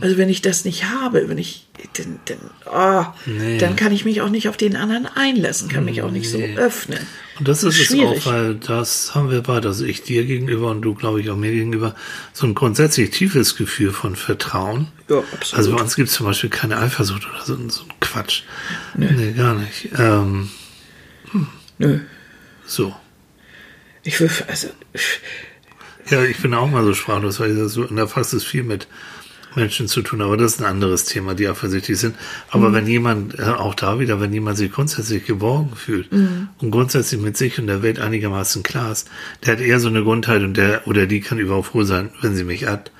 Also 0.00 0.16
wenn 0.18 0.28
ich 0.28 0.42
das 0.42 0.64
nicht 0.64 0.84
habe, 0.90 1.28
wenn 1.28 1.38
ich, 1.38 1.66
dann, 1.96 2.18
dann, 2.24 2.38
oh, 2.66 3.06
Nee. 3.26 3.58
dann 3.58 3.76
kann 3.76 3.92
ich 3.92 4.04
mich 4.04 4.20
auch 4.20 4.30
nicht 4.30 4.48
auf 4.48 4.56
den 4.56 4.74
anderen 4.76 5.06
einlassen, 5.06 5.68
kann 5.68 5.84
mich 5.84 6.02
auch 6.02 6.10
nicht 6.10 6.28
so 6.28 6.38
öffnen. 6.38 6.98
Und 7.38 7.46
das 7.48 7.62
ist 7.64 7.78
es 7.80 7.86
Schwierig. 7.86 8.26
auch, 8.26 8.32
weil 8.32 8.54
das 8.56 9.14
haben 9.14 9.30
wir 9.30 9.42
beide, 9.42 9.68
also 9.68 9.84
ich 9.84 10.02
dir 10.02 10.24
gegenüber 10.24 10.70
und 10.70 10.82
du, 10.82 10.94
glaube 10.94 11.20
ich, 11.20 11.30
auch 11.30 11.36
mir 11.36 11.50
gegenüber, 11.52 11.94
so 12.32 12.46
ein 12.46 12.54
grundsätzlich 12.54 13.10
tiefes 13.10 13.56
Gefühl 13.56 13.92
von 13.92 14.16
Vertrauen. 14.16 14.88
Ja, 15.08 15.18
absolut. 15.18 15.54
Also 15.54 15.72
bei 15.76 15.82
uns 15.82 15.94
gibt 15.96 16.08
es 16.08 16.14
zum 16.14 16.26
Beispiel 16.26 16.50
keine 16.50 16.78
Eifersucht 16.78 17.28
oder 17.28 17.44
so, 17.44 17.56
so 17.68 17.82
ein 17.82 17.92
Quatsch. 18.00 18.42
Nee, 18.96 19.32
gar 19.32 19.54
nicht. 19.54 19.88
Ähm, 19.98 20.48
Nö. 21.78 22.00
so. 22.66 22.94
Ich 24.04 24.20
will, 24.20 24.30
also, 24.48 24.68
Ja, 26.10 26.22
ich 26.22 26.38
bin 26.38 26.52
auch 26.54 26.70
mal 26.70 26.84
so 26.84 26.94
sprachlos, 26.94 27.40
weil 27.40 27.56
das 27.56 27.72
so 27.72 27.84
in 27.84 27.96
der 27.96 28.06
Praxis 28.06 28.44
viel 28.44 28.62
mit 28.62 28.86
Menschen 29.56 29.88
zu 29.88 30.02
tun, 30.02 30.20
aber 30.20 30.36
das 30.36 30.54
ist 30.54 30.60
ein 30.60 30.66
anderes 30.66 31.04
Thema, 31.04 31.34
die 31.34 31.48
eifersüchtig 31.48 31.96
sind. 31.96 32.16
Aber 32.50 32.72
wenn 32.72 32.86
jemand, 32.86 33.38
äh, 33.38 33.42
auch 33.44 33.74
da 33.74 33.98
wieder, 34.00 34.20
wenn 34.20 34.32
jemand 34.32 34.58
sich 34.58 34.70
grundsätzlich 34.70 35.24
geborgen 35.24 35.76
fühlt 35.76 36.10
und 36.58 36.70
grundsätzlich 36.70 37.20
mit 37.20 37.36
sich 37.36 37.58
und 37.58 37.68
der 37.68 37.82
Welt 37.82 38.00
einigermaßen 38.00 38.62
klar 38.62 38.92
ist, 38.92 39.08
der 39.44 39.54
hat 39.54 39.60
eher 39.60 39.80
so 39.80 39.88
eine 39.88 40.02
Grundhaltung, 40.02 40.54
der 40.54 40.86
oder 40.86 41.06
die 41.06 41.20
kann 41.20 41.38
überhaupt 41.38 41.68
froh 41.68 41.84
sein, 41.84 42.10
wenn 42.20 42.34
sie 42.34 42.44
mich 42.44 42.66
hat. 42.66 42.90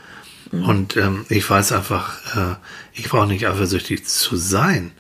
Und 0.53 0.97
ähm, 0.97 1.27
ich 1.29 1.49
weiß 1.49 1.73
einfach, 1.73 2.37
äh, 2.37 2.55
ich 2.93 3.09
brauche 3.09 3.27
nicht 3.27 3.47
eifersüchtig 3.49 4.07
zu 4.07 4.37
sein. 4.37 4.93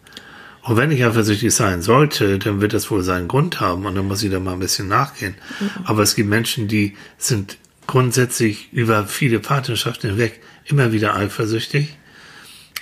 Und 0.64 0.78
wenn 0.78 0.90
ich 0.90 1.04
eifersüchtig 1.04 1.54
sein 1.54 1.82
sollte, 1.82 2.38
dann 2.38 2.62
wird 2.62 2.72
das 2.72 2.90
wohl 2.90 3.02
seinen 3.02 3.28
Grund 3.28 3.60
haben 3.60 3.84
und 3.84 3.94
dann 3.94 4.08
muss 4.08 4.22
ich 4.22 4.30
da 4.30 4.40
mal 4.40 4.54
ein 4.54 4.60
bisschen 4.60 4.88
nachgehen. 4.88 5.34
Aber 5.84 6.02
es 6.02 6.14
gibt 6.14 6.28
Menschen, 6.28 6.68
die 6.68 6.96
sind 7.18 7.58
grundsätzlich 7.86 8.72
über 8.72 9.06
viele 9.06 9.40
Partnerschaften 9.40 10.08
hinweg 10.10 10.40
immer 10.64 10.92
wieder 10.92 11.14
eifersüchtig. 11.14 11.98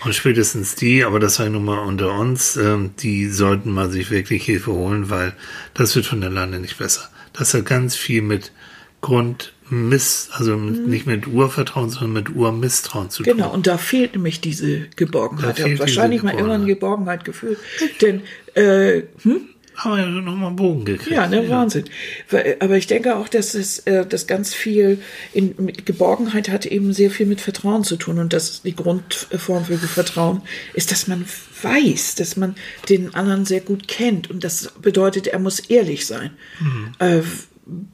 Und 0.05 0.15
spätestens 0.15 0.75
die, 0.75 1.05
aber 1.05 1.21
das 1.21 1.37
sei 1.37 1.49
nun 1.49 1.65
mal 1.65 1.79
unter 1.79 2.13
uns, 2.13 2.57
ähm, 2.57 2.93
die 2.99 3.29
sollten 3.29 3.71
mal 3.71 3.91
sich 3.91 4.11
wirklich 4.11 4.45
Hilfe 4.45 4.73
holen, 4.73 5.11
weil 5.11 5.33
das 5.75 5.95
wird 5.95 6.07
von 6.07 6.23
alleine 6.23 6.59
nicht 6.59 6.79
besser. 6.79 7.09
Das 7.33 7.55
hat 7.55 7.67
ganz 7.67 7.95
viel 7.95 8.23
mit 8.23 8.53
Grundmiss, 9.03 10.31
also 10.33 10.57
mit, 10.57 10.87
nicht 10.87 11.07
mit 11.07 11.27
Urvertrauen, 11.27 11.91
sondern 11.91 12.13
mit 12.13 12.35
Urmisstrauen 12.35 13.11
zu 13.11 13.23
tun. 13.23 13.37
Genau, 13.37 13.53
und 13.53 13.67
da 13.67 13.77
fehlt 13.77 14.15
nämlich 14.15 14.41
diese 14.41 14.87
Geborgenheit. 14.97 15.59
Da 15.59 15.65
Ich 15.65 15.71
habe 15.73 15.79
wahrscheinlich 15.81 16.23
mal 16.23 16.33
irgendwann 16.33 16.67
Geborgenheit. 16.67 17.25
Gefühlt. 17.25 17.59
Denn, 18.01 18.23
äh, 18.55 19.03
hm? 19.23 19.43
Aber 19.75 19.99
ja 19.99 20.07
nochmal 20.07 20.49
einen 20.49 20.57
Bogen 20.57 20.85
gekriegt. 20.85 21.13
ja, 21.13 21.27
ne, 21.27 21.49
Wahnsinn. 21.49 21.85
Weil- 22.31 22.57
Aber 22.61 22.77
ich 22.77 22.87
denke 22.87 23.17
auch, 23.17 23.27
dass 23.29 23.55
es 23.55 23.79
äh, 23.81 24.05
das 24.07 24.27
ganz 24.27 24.53
viel 24.53 24.99
in 25.33 25.55
mit 25.59 25.87
Geborgenheit 25.87 26.51
hat 26.51 26.67
eben 26.67 26.93
sehr 26.93 27.11
viel 27.11 27.25
mit 27.25 27.41
Vertrauen 27.41 27.83
zu 27.83 27.97
tun. 27.97 28.19
Und 28.19 28.35
das 28.35 28.51
ist 28.51 28.65
die 28.67 28.77
Grundform 28.77 29.65
für 29.65 29.79
Vertrauen 29.79 30.43
ist, 30.75 30.93
dass 30.93 31.09
man 31.09 31.25
weiß, 31.63 32.17
dass 32.17 32.37
man 32.37 32.55
den 32.91 33.15
anderen 33.15 33.47
sehr 33.47 33.61
gut 33.61 33.89
kennt. 33.89 34.31
Und 34.31 34.45
das 34.45 34.73
bedeutet, 34.83 35.27
er 35.27 35.39
muss 35.39 35.59
ehrlich 35.59 36.07
sein. 36.07 36.33
Äh, 36.99 37.23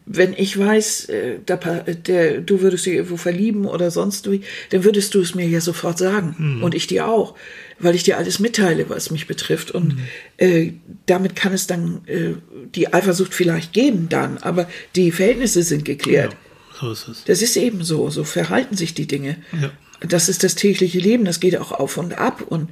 wenn 0.07 0.33
ich 0.33 0.59
weiß, 0.59 1.07
äh, 1.11 1.39
pa- 1.41 1.85
der, 1.85 2.41
du 2.41 2.63
würdest 2.63 2.87
dich 2.87 2.95
irgendwo 2.95 3.19
verlieben 3.19 3.67
oder 3.67 3.91
sonst 3.91 4.31
wie, 4.31 4.41
dann 4.71 4.85
würdest 4.85 5.15
du 5.15 5.21
es 5.21 5.35
mir 5.35 5.47
ja 5.47 5.61
sofort 5.61 5.99
sagen. 5.99 6.61
Und 6.63 6.75
ich 6.75 6.87
dir 6.87 7.07
auch, 7.07 7.35
weil 7.79 7.95
ich 7.95 8.03
dir 8.03 8.17
alles 8.17 8.39
mitteile, 8.39 8.89
was 8.89 9.11
mich 9.11 9.27
betrifft. 9.27 9.71
Und 9.71 9.99
äh, 10.39 10.73
damit 11.07 11.37
kann 11.37 11.53
es 11.53 11.67
dann 11.67 12.01
äh, 12.07 12.33
die 12.75 12.93
Eifersucht 12.95 13.35
vielleicht 13.35 13.73
geben 13.75 14.09
dann, 14.09 14.39
aber 14.39 14.69
die 14.97 15.13
Verhältnisse 15.13 15.63
sind 15.63 15.85
geklärt. 15.85 16.33
Ja, 16.33 16.81
so 16.81 16.93
ist 16.93 17.09
es. 17.09 17.25
Das 17.25 17.43
ist 17.43 17.57
eben 17.57 17.85
so, 17.85 18.09
so 18.09 18.25
verhalten 18.25 18.77
sich 18.77 18.95
die 18.95 19.07
Dinge. 19.07 19.37
Ja. 19.61 19.71
Das 20.01 20.29
ist 20.29 20.45
das 20.45 20.55
tägliche 20.55 20.99
Leben, 20.99 21.25
das 21.25 21.41
geht 21.41 21.57
auch 21.59 21.73
auf 21.73 21.97
und 21.99 22.17
ab 22.17 22.43
und 22.49 22.71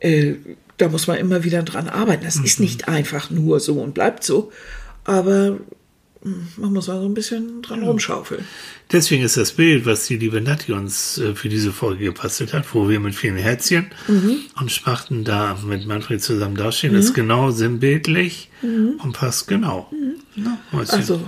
äh, 0.00 0.34
da 0.78 0.88
muss 0.88 1.08
man 1.08 1.18
immer 1.18 1.42
wieder 1.44 1.62
dran 1.64 1.88
arbeiten. 1.88 2.24
Das 2.24 2.36
ist 2.36 2.58
nicht 2.60 2.88
einfach 2.88 3.30
nur 3.30 3.58
so 3.60 3.80
und 3.82 3.94
bleibt 3.94 4.22
so, 4.24 4.50
aber 5.04 5.58
man 6.22 6.72
muss 6.72 6.88
mal 6.88 7.00
so 7.00 7.06
ein 7.06 7.14
bisschen 7.14 7.62
dran 7.62 7.82
rumschaufeln. 7.82 8.44
Deswegen 8.90 9.22
ist 9.22 9.36
das 9.36 9.52
Bild, 9.52 9.86
was 9.86 10.06
die 10.06 10.16
liebe 10.16 10.40
Nati 10.40 10.72
uns 10.72 11.18
äh, 11.18 11.34
für 11.34 11.48
diese 11.48 11.72
Folge 11.72 12.04
gebastelt 12.06 12.52
hat, 12.52 12.64
wo 12.74 12.88
wir 12.88 12.98
mit 13.00 13.14
vielen 13.14 13.36
Herzchen 13.36 13.86
Mhm. 14.08 14.36
und 14.60 14.72
Spachten 14.72 15.24
da 15.24 15.58
mit 15.64 15.86
Manfred 15.86 16.22
zusammen 16.22 16.56
dastehen, 16.56 16.94
ist 16.94 17.14
genau 17.14 17.50
sinnbildlich 17.50 18.50
und 18.62 19.12
passt 19.12 19.46
genau. 19.48 19.90
Mäuschen. 19.92 20.58
Mhm. 20.72 20.78
Also, 20.98 21.20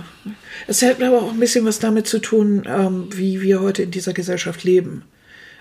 es 0.67 0.81
hat 0.81 1.01
aber 1.01 1.21
auch 1.21 1.31
ein 1.31 1.39
bisschen 1.39 1.65
was 1.65 1.79
damit 1.79 2.07
zu 2.07 2.19
tun, 2.19 2.63
ähm, 2.65 3.07
wie 3.13 3.41
wir 3.41 3.61
heute 3.61 3.83
in 3.83 3.91
dieser 3.91 4.13
Gesellschaft 4.13 4.63
leben. 4.63 5.03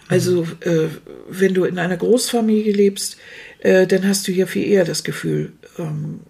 Also, 0.08 0.44
äh, 0.60 0.88
wenn 1.28 1.54
du 1.54 1.64
in 1.64 1.78
einer 1.78 1.96
Großfamilie 1.96 2.72
lebst, 2.72 3.16
äh, 3.60 3.86
dann 3.86 4.06
hast 4.08 4.26
du 4.26 4.32
ja 4.32 4.46
viel 4.46 4.66
eher 4.66 4.84
das 4.84 5.04
Gefühl, 5.04 5.52
ähm, 5.78 6.20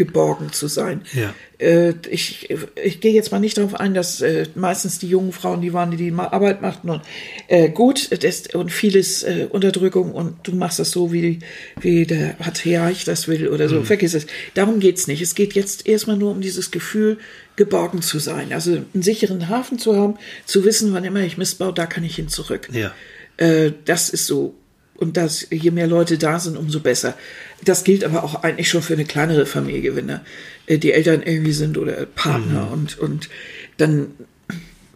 geborgen 0.00 0.50
zu 0.50 0.66
sein. 0.66 1.02
Ja. 1.12 1.34
Äh, 1.58 1.92
ich, 2.08 2.48
ich 2.82 3.00
gehe 3.02 3.12
jetzt 3.12 3.32
mal 3.32 3.38
nicht 3.38 3.58
darauf 3.58 3.74
ein, 3.74 3.92
dass 3.92 4.22
äh, 4.22 4.46
meistens 4.54 4.98
die 4.98 5.08
jungen 5.08 5.30
Frauen 5.30 5.60
die 5.60 5.74
waren, 5.74 5.90
die 5.90 5.98
die 5.98 6.10
Arbeit 6.10 6.62
machten 6.62 6.88
und 6.88 7.02
äh, 7.48 7.68
gut 7.68 8.08
das, 8.24 8.46
und 8.54 8.72
vieles 8.72 9.26
Unterdrückung 9.50 10.12
und 10.12 10.36
du 10.44 10.52
machst 10.52 10.78
das 10.78 10.90
so, 10.90 11.12
wie, 11.12 11.40
wie 11.82 12.06
der 12.06 12.30
Patriarch 12.38 13.04
das 13.04 13.28
will 13.28 13.48
oder 13.48 13.68
so. 13.68 13.82
Vergiss 13.82 14.14
es. 14.14 14.26
Darum 14.54 14.80
geht's 14.80 15.06
nicht. 15.06 15.20
Es 15.20 15.34
geht 15.34 15.52
jetzt 15.52 15.86
erstmal 15.86 16.16
nur 16.16 16.30
um 16.30 16.40
dieses 16.40 16.70
Gefühl, 16.70 17.18
geborgen 17.56 18.00
zu 18.00 18.18
sein. 18.20 18.54
Also 18.54 18.78
einen 18.94 19.02
sicheren 19.02 19.50
Hafen 19.50 19.78
zu 19.78 19.96
haben, 19.96 20.14
zu 20.46 20.64
wissen, 20.64 20.94
wann 20.94 21.04
immer 21.04 21.20
ich 21.20 21.36
Mist 21.36 21.58
baue, 21.58 21.74
da 21.74 21.84
kann 21.84 22.04
ich 22.04 22.16
hin 22.16 22.28
zurück. 22.28 22.70
Ja. 22.72 22.92
Das 23.84 24.08
ist 24.08 24.26
so. 24.26 24.54
Und 25.00 25.16
das, 25.16 25.46
je 25.50 25.70
mehr 25.70 25.86
Leute 25.86 26.18
da 26.18 26.38
sind, 26.38 26.56
umso 26.56 26.80
besser. 26.80 27.14
Das 27.64 27.84
gilt 27.84 28.04
aber 28.04 28.22
auch 28.22 28.42
eigentlich 28.42 28.68
schon 28.68 28.82
für 28.82 28.92
eine 28.92 29.06
kleinere 29.06 29.46
Familie, 29.46 29.96
wenn 29.96 30.08
da 30.08 30.20
äh, 30.66 30.78
die 30.78 30.92
Eltern 30.92 31.22
irgendwie 31.22 31.52
sind 31.52 31.76
oder 31.78 32.06
Partner 32.06 32.70
und, 32.70 32.98
und 32.98 33.28
dann 33.78 34.12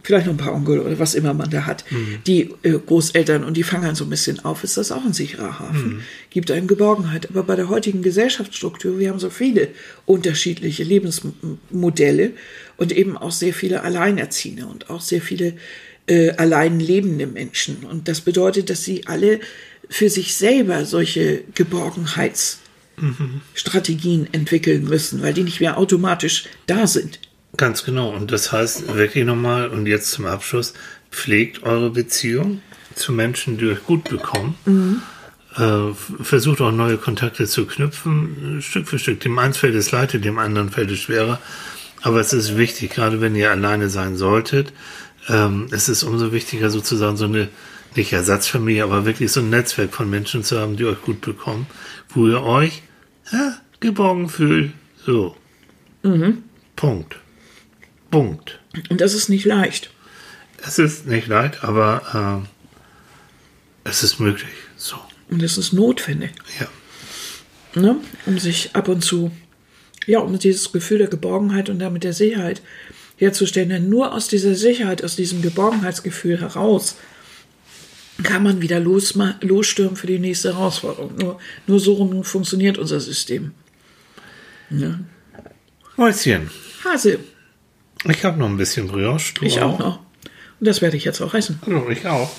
vielleicht 0.05 0.27
noch 0.27 0.33
ein 0.33 0.37
paar 0.37 0.53
Onkel 0.53 0.79
oder 0.79 0.99
was 0.99 1.15
immer 1.15 1.33
man 1.33 1.49
da 1.49 1.65
hat, 1.65 1.83
die 2.27 2.51
äh, 2.61 2.73
Großeltern 2.73 3.43
und 3.43 3.57
die 3.57 3.63
fangen 3.63 3.85
dann 3.85 3.95
so 3.95 4.03
ein 4.03 4.09
bisschen 4.09 4.39
auf, 4.45 4.63
ist 4.63 4.77
das 4.77 4.91
auch 4.91 5.03
ein 5.03 5.13
sicherer 5.13 5.59
Hafen. 5.59 6.01
Gibt 6.29 6.51
einem 6.51 6.67
Geborgenheit. 6.67 7.29
Aber 7.31 7.43
bei 7.43 7.55
der 7.55 7.69
heutigen 7.69 8.03
Gesellschaftsstruktur, 8.03 8.99
wir 8.99 9.09
haben 9.09 9.19
so 9.19 9.31
viele 9.31 9.69
unterschiedliche 10.05 10.83
Lebensmodelle 10.83 12.33
und 12.77 12.91
eben 12.91 13.17
auch 13.17 13.31
sehr 13.31 13.53
viele 13.53 13.81
Alleinerziehende 13.81 14.67
und 14.67 14.91
auch 14.91 15.01
sehr 15.01 15.21
viele 15.21 15.53
äh, 16.07 16.31
allein 16.31 16.79
lebende 16.79 17.25
Menschen. 17.25 17.77
Und 17.89 18.07
das 18.07 18.21
bedeutet, 18.21 18.69
dass 18.69 18.83
sie 18.83 19.07
alle 19.07 19.39
für 19.89 20.09
sich 20.09 20.35
selber 20.35 20.85
solche 20.85 21.43
Geborgenheitsstrategien 21.53 24.33
entwickeln 24.33 24.85
müssen, 24.85 25.21
weil 25.21 25.33
die 25.33 25.43
nicht 25.43 25.61
mehr 25.61 25.77
automatisch 25.77 26.45
da 26.67 26.87
sind. 26.87 27.19
Ganz 27.57 27.83
genau. 27.83 28.09
Und 28.09 28.31
das 28.31 28.51
heißt 28.51 28.95
wirklich 28.95 29.25
nochmal, 29.25 29.69
und 29.69 29.85
jetzt 29.87 30.11
zum 30.11 30.25
Abschluss, 30.25 30.73
pflegt 31.11 31.63
eure 31.63 31.91
Beziehung 31.91 32.61
zu 32.93 33.13
Menschen, 33.13 33.57
die 33.57 33.67
euch 33.67 33.83
gut 33.83 34.09
bekommen. 34.09 35.01
Äh, 35.57 35.93
versucht 36.21 36.59
auch 36.59 36.71
neue 36.71 36.97
Kontakte 36.97 37.45
zu 37.45 37.65
knüpfen, 37.65 38.61
Stück 38.61 38.89
für 38.89 38.99
Stück. 38.99 39.21
Dem 39.21 39.39
einen 39.39 39.53
fällt 39.53 39.75
es 39.75 39.91
leichter, 39.91 40.19
dem 40.19 40.37
anderen 40.37 40.69
fällt 40.69 40.91
es 40.91 40.99
schwerer. 40.99 41.39
Aber 42.01 42.19
es 42.19 42.33
ist 42.33 42.57
wichtig, 42.57 42.91
gerade 42.91 43.21
wenn 43.21 43.35
ihr 43.35 43.51
alleine 43.51 43.89
sein 43.89 44.17
solltet, 44.17 44.73
ähm, 45.29 45.67
es 45.71 45.89
ist 45.89 46.03
umso 46.03 46.33
wichtiger, 46.33 46.69
sozusagen 46.69 47.17
so 47.17 47.25
eine, 47.25 47.47
nicht 47.97 48.13
Ersatzfamilie, 48.13 48.83
aber 48.83 49.05
wirklich 49.05 49.31
so 49.31 49.39
ein 49.39 49.49
Netzwerk 49.49 49.93
von 49.93 50.09
Menschen 50.09 50.43
zu 50.43 50.59
haben, 50.59 50.77
die 50.77 50.85
euch 50.85 51.01
gut 51.01 51.21
bekommen, 51.21 51.67
wo 52.09 52.27
ihr 52.27 52.41
euch 52.43 52.81
ja, 53.31 53.57
geborgen 53.79 54.29
fühlt. 54.29 54.73
So. 55.05 55.35
Punkt. 56.75 57.17
Punkt. 58.11 58.59
Und 58.89 59.01
das 59.01 59.13
ist 59.13 59.29
nicht 59.29 59.45
leicht. 59.45 59.89
Es 60.65 60.79
ist 60.79 61.07
nicht 61.07 61.27
leicht, 61.27 61.63
aber 61.63 62.01
ähm, 62.13 62.47
es 63.83 64.03
ist 64.03 64.19
möglich. 64.19 64.51
So. 64.75 64.95
Und 65.29 65.41
das 65.41 65.57
ist 65.57 65.73
notwendig. 65.73 66.31
Ja. 66.59 67.81
ne? 67.81 67.97
um 68.25 68.39
sich 68.39 68.75
ab 68.75 68.87
und 68.87 69.03
zu, 69.03 69.31
ja, 70.05 70.19
um 70.19 70.37
dieses 70.37 70.71
Gefühl 70.71 70.99
der 70.99 71.07
Geborgenheit 71.07 71.69
und 71.69 71.79
damit 71.79 72.03
der 72.03 72.13
Sicherheit 72.13 72.61
herzustellen. 73.17 73.69
Denn 73.69 73.89
nur 73.89 74.13
aus 74.13 74.27
dieser 74.27 74.55
Sicherheit, 74.55 75.03
aus 75.03 75.15
diesem 75.15 75.41
Geborgenheitsgefühl 75.41 76.39
heraus 76.41 76.95
kann 78.23 78.43
man 78.43 78.61
wieder 78.61 78.77
losma- 78.79 79.35
losstürmen 79.45 79.95
für 79.95 80.07
die 80.07 80.19
nächste 80.19 80.53
Herausforderung. 80.53 81.15
Nur, 81.17 81.39
nur 81.67 81.79
so 81.79 81.93
rum 81.93 82.23
funktioniert 82.23 82.77
unser 82.77 82.99
System. 82.99 83.51
Ja. 84.69 84.99
Mäuschen, 85.97 86.49
Hase, 86.83 87.19
ich 88.09 88.23
habe 88.25 88.37
noch 88.37 88.47
ein 88.47 88.57
bisschen 88.57 88.87
Brioche. 88.87 89.33
ich 89.41 89.59
auch 89.61 89.79
noch. 89.79 89.99
Und 90.59 90.67
das 90.67 90.81
werde 90.81 90.97
ich 90.97 91.03
jetzt 91.05 91.21
auch 91.21 91.33
essen. 91.33 91.59
Also, 91.65 91.89
ich 91.89 92.05
auch. 92.07 92.29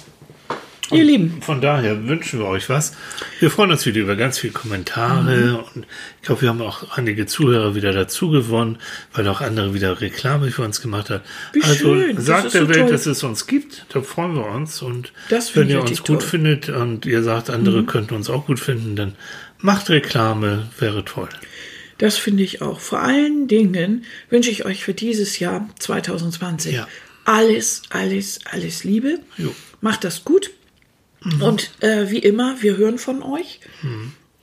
Ihr 0.92 1.02
Lieben, 1.04 1.42
Von 1.42 1.60
daher 1.60 2.06
wünschen 2.06 2.38
wir 2.38 2.46
euch 2.46 2.68
was. 2.68 2.92
Wir 3.40 3.50
freuen 3.50 3.72
uns 3.72 3.84
wieder 3.86 4.00
über 4.00 4.14
ganz 4.14 4.38
viele 4.38 4.52
Kommentare 4.52 5.64
und 5.74 5.84
ich 6.20 6.26
glaube, 6.26 6.42
wir 6.42 6.48
haben 6.48 6.62
auch 6.62 6.96
einige 6.96 7.26
Zuhörer 7.26 7.74
wieder 7.74 7.92
dazu 7.92 8.30
gewonnen, 8.30 8.78
weil 9.12 9.26
auch 9.28 9.40
andere 9.40 9.74
wieder 9.74 10.00
Reklame 10.00 10.50
für 10.50 10.62
uns 10.62 10.80
gemacht 10.80 11.10
haben. 11.10 11.22
Wie 11.52 11.62
also 11.62 11.74
schön, 11.96 12.20
sagt 12.20 12.54
der 12.54 12.62
so 12.62 12.68
Welt, 12.68 12.78
toll. 12.82 12.90
dass 12.92 13.06
es 13.06 13.22
uns 13.24 13.46
gibt, 13.48 13.86
da 13.88 14.00
freuen 14.00 14.34
wir 14.36 14.46
uns 14.46 14.80
und 14.80 15.12
wenn 15.54 15.68
ihr 15.68 15.80
uns 15.80 15.98
gut 15.98 16.06
toll. 16.06 16.16
Mhm. 16.16 16.20
findet 16.20 16.68
und 16.68 17.06
ihr 17.06 17.22
sagt, 17.22 17.50
andere 17.50 17.84
könnten 17.84 18.14
uns 18.14 18.30
auch 18.30 18.46
gut 18.46 18.60
finden, 18.60 18.94
dann 18.94 19.14
macht 19.58 19.90
Reklame, 19.90 20.68
wäre 20.78 21.04
toll. 21.04 21.28
das 21.98 22.16
finde 22.16 22.44
ich 22.44 22.62
auch. 22.62 22.78
Vor 22.78 23.00
allen 23.00 23.48
Dingen 23.48 24.04
wünsche 24.30 24.50
ich 24.50 24.64
euch 24.64 24.84
für 24.84 24.94
dieses 24.94 25.38
Jahr 25.40 25.68
2020 25.80 26.74
Ja. 26.74 26.86
alles, 27.24 27.82
alles, 27.90 28.38
alles 28.52 28.84
Liebe. 28.84 29.18
Jo. 29.36 29.52
Macht 29.80 30.04
das 30.04 30.24
gut. 30.24 30.50
Und 31.40 31.70
äh, 31.80 32.10
wie 32.10 32.18
immer, 32.18 32.62
wir 32.62 32.76
hören 32.76 32.98
von 32.98 33.22
euch. 33.22 33.60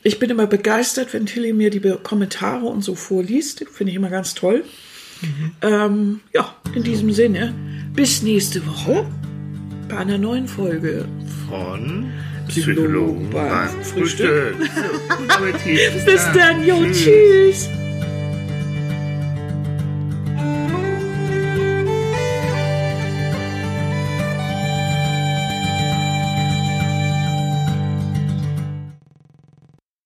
Ich 0.04 0.20
bin 0.20 0.30
immer 0.30 0.48
begeistert, 0.48 1.14
wenn 1.14 1.26
Tilly 1.26 1.54
mir 1.54 1.70
die 1.70 1.80
Kommentare 2.04 2.66
und 2.66 2.84
so 2.84 2.96
vorliest. 2.96 3.66
Finde 3.72 3.92
ich 3.92 3.96
immer 3.96 4.10
ganz 4.10 4.34
toll. 4.34 4.66
Ähm, 5.62 6.20
ja, 6.34 6.56
in 6.76 6.84
diesem 6.84 7.12
Sinne, 7.12 7.54
bis 7.94 8.22
nächste 8.22 8.66
Woche 8.68 9.06
bei 9.88 9.98
einer 9.98 10.18
neuen 10.18 10.48
Folge. 10.48 11.06
Von 11.48 12.12
Psychologen 12.48 13.30
beim 13.30 13.70
Frühstück. 13.84 14.56
Frühstück. 14.56 15.66
Bis 16.06 16.28
dann, 16.34 16.66
jo, 16.66 16.84
tschüss. 16.92 17.70